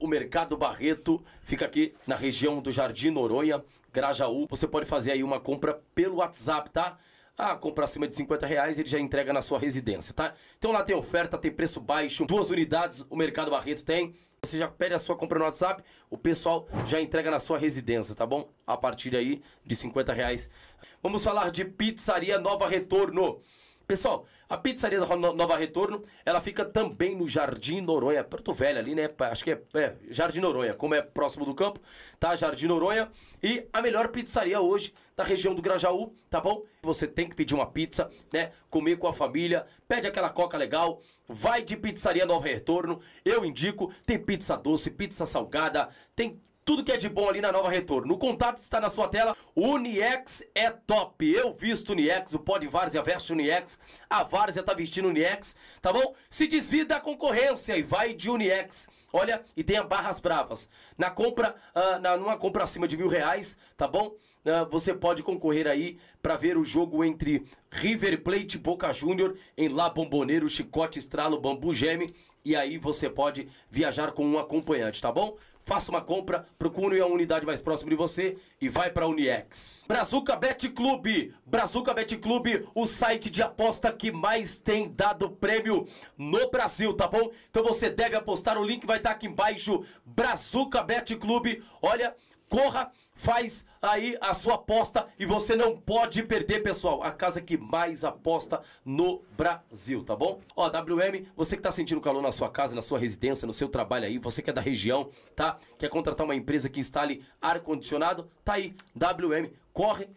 [0.00, 3.62] O Mercado Barreto fica aqui na região do Jardim Noronha,
[3.92, 4.46] Grajaú.
[4.50, 6.98] Você pode fazer aí uma compra pelo WhatsApp, tá?
[7.36, 10.34] Ah, compra acima de 50 reais, ele já entrega na sua residência, tá?
[10.58, 14.12] Então lá tem oferta, tem preço baixo, duas unidades o Mercado Barreto tem.
[14.42, 18.14] Você já pede a sua compra no WhatsApp, o pessoal já entrega na sua residência,
[18.14, 18.48] tá bom?
[18.66, 20.48] A partir aí de 50 reais.
[21.02, 23.38] Vamos falar de Pizzaria Nova Retorno.
[23.88, 28.78] Pessoal, a pizzaria da No- Nova Retorno, ela fica também no Jardim Noronha, Porto Velho
[28.78, 29.08] ali, né?
[29.18, 31.80] Acho que é, é, Jardim Noronha, como é próximo do campo,
[32.20, 32.36] tá?
[32.36, 33.10] Jardim Noronha.
[33.42, 36.64] E a melhor pizzaria hoje da região do Grajaú, tá bom?
[36.82, 38.50] Você tem que pedir uma pizza, né?
[38.68, 43.00] Comer com a família, pede aquela coca legal, vai de pizzaria Nova Retorno.
[43.24, 47.50] Eu indico, tem pizza doce, pizza salgada, tem tudo que é de bom ali na
[47.50, 48.12] Nova Retorno.
[48.12, 49.34] O contato está na sua tela.
[49.56, 51.26] Uniex é top.
[51.26, 53.78] Eu visto Uniex, o pó de Várzea veste Uniex.
[54.10, 56.14] A Várzea tá vestindo Uniex, tá bom?
[56.28, 58.86] Se desvia da concorrência e vai de Uniex.
[59.14, 60.68] Olha, e tenha barras bravas.
[60.98, 64.14] Na compra, ah, na, numa compra acima de mil reais, tá bom?
[64.44, 69.34] Ah, você pode concorrer aí para ver o jogo entre River Plate e Boca Júnior
[69.56, 72.12] em La Bomboneiro, Chicote, Estralo, Bambu Geme.
[72.44, 75.36] E aí você pode viajar com um acompanhante, tá bom?
[75.68, 79.84] Faça uma compra, procure a unidade mais próxima de você e vai para Uniex.
[79.86, 81.34] Brazuca Bet Clube.
[81.44, 85.86] Brazuca Bet Clube, o site de aposta que mais tem dado prêmio
[86.16, 87.30] no Brasil, tá bom?
[87.50, 89.84] Então você deve apostar, o link vai estar aqui embaixo.
[90.06, 91.62] Brazuca Bet Clube.
[91.82, 92.16] Olha,
[92.48, 97.02] corra, faz aí a sua aposta e você não pode perder, pessoal.
[97.02, 100.40] A casa que mais aposta no Brasil, tá bom?
[100.56, 103.68] Ó, WM, você que tá sentindo calor na sua casa, na sua residência, no seu
[103.68, 105.58] trabalho aí, você que é da região, tá?
[105.78, 108.28] Quer contratar uma empresa que instale ar-condicionado?
[108.44, 110.08] Tá aí, WM, corre.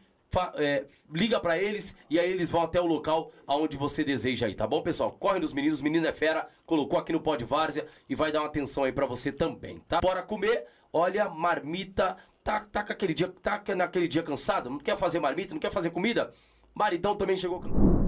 [0.55, 4.55] é, liga pra eles e aí eles vão até o local aonde você deseja aí,
[4.55, 5.11] tá bom, pessoal?
[5.11, 8.39] Corre nos meninos, menino é fera, colocou aqui no pó de várzea e vai dar
[8.39, 9.99] uma atenção aí pra você também, tá?
[9.99, 14.97] Bora comer, olha, marmita, tá, tá com aquele dia, tá naquele dia cansado, não quer
[14.97, 16.34] fazer marmita, não quer fazer comida?
[16.73, 17.59] Maridão também chegou.
[17.59, 18.00] can-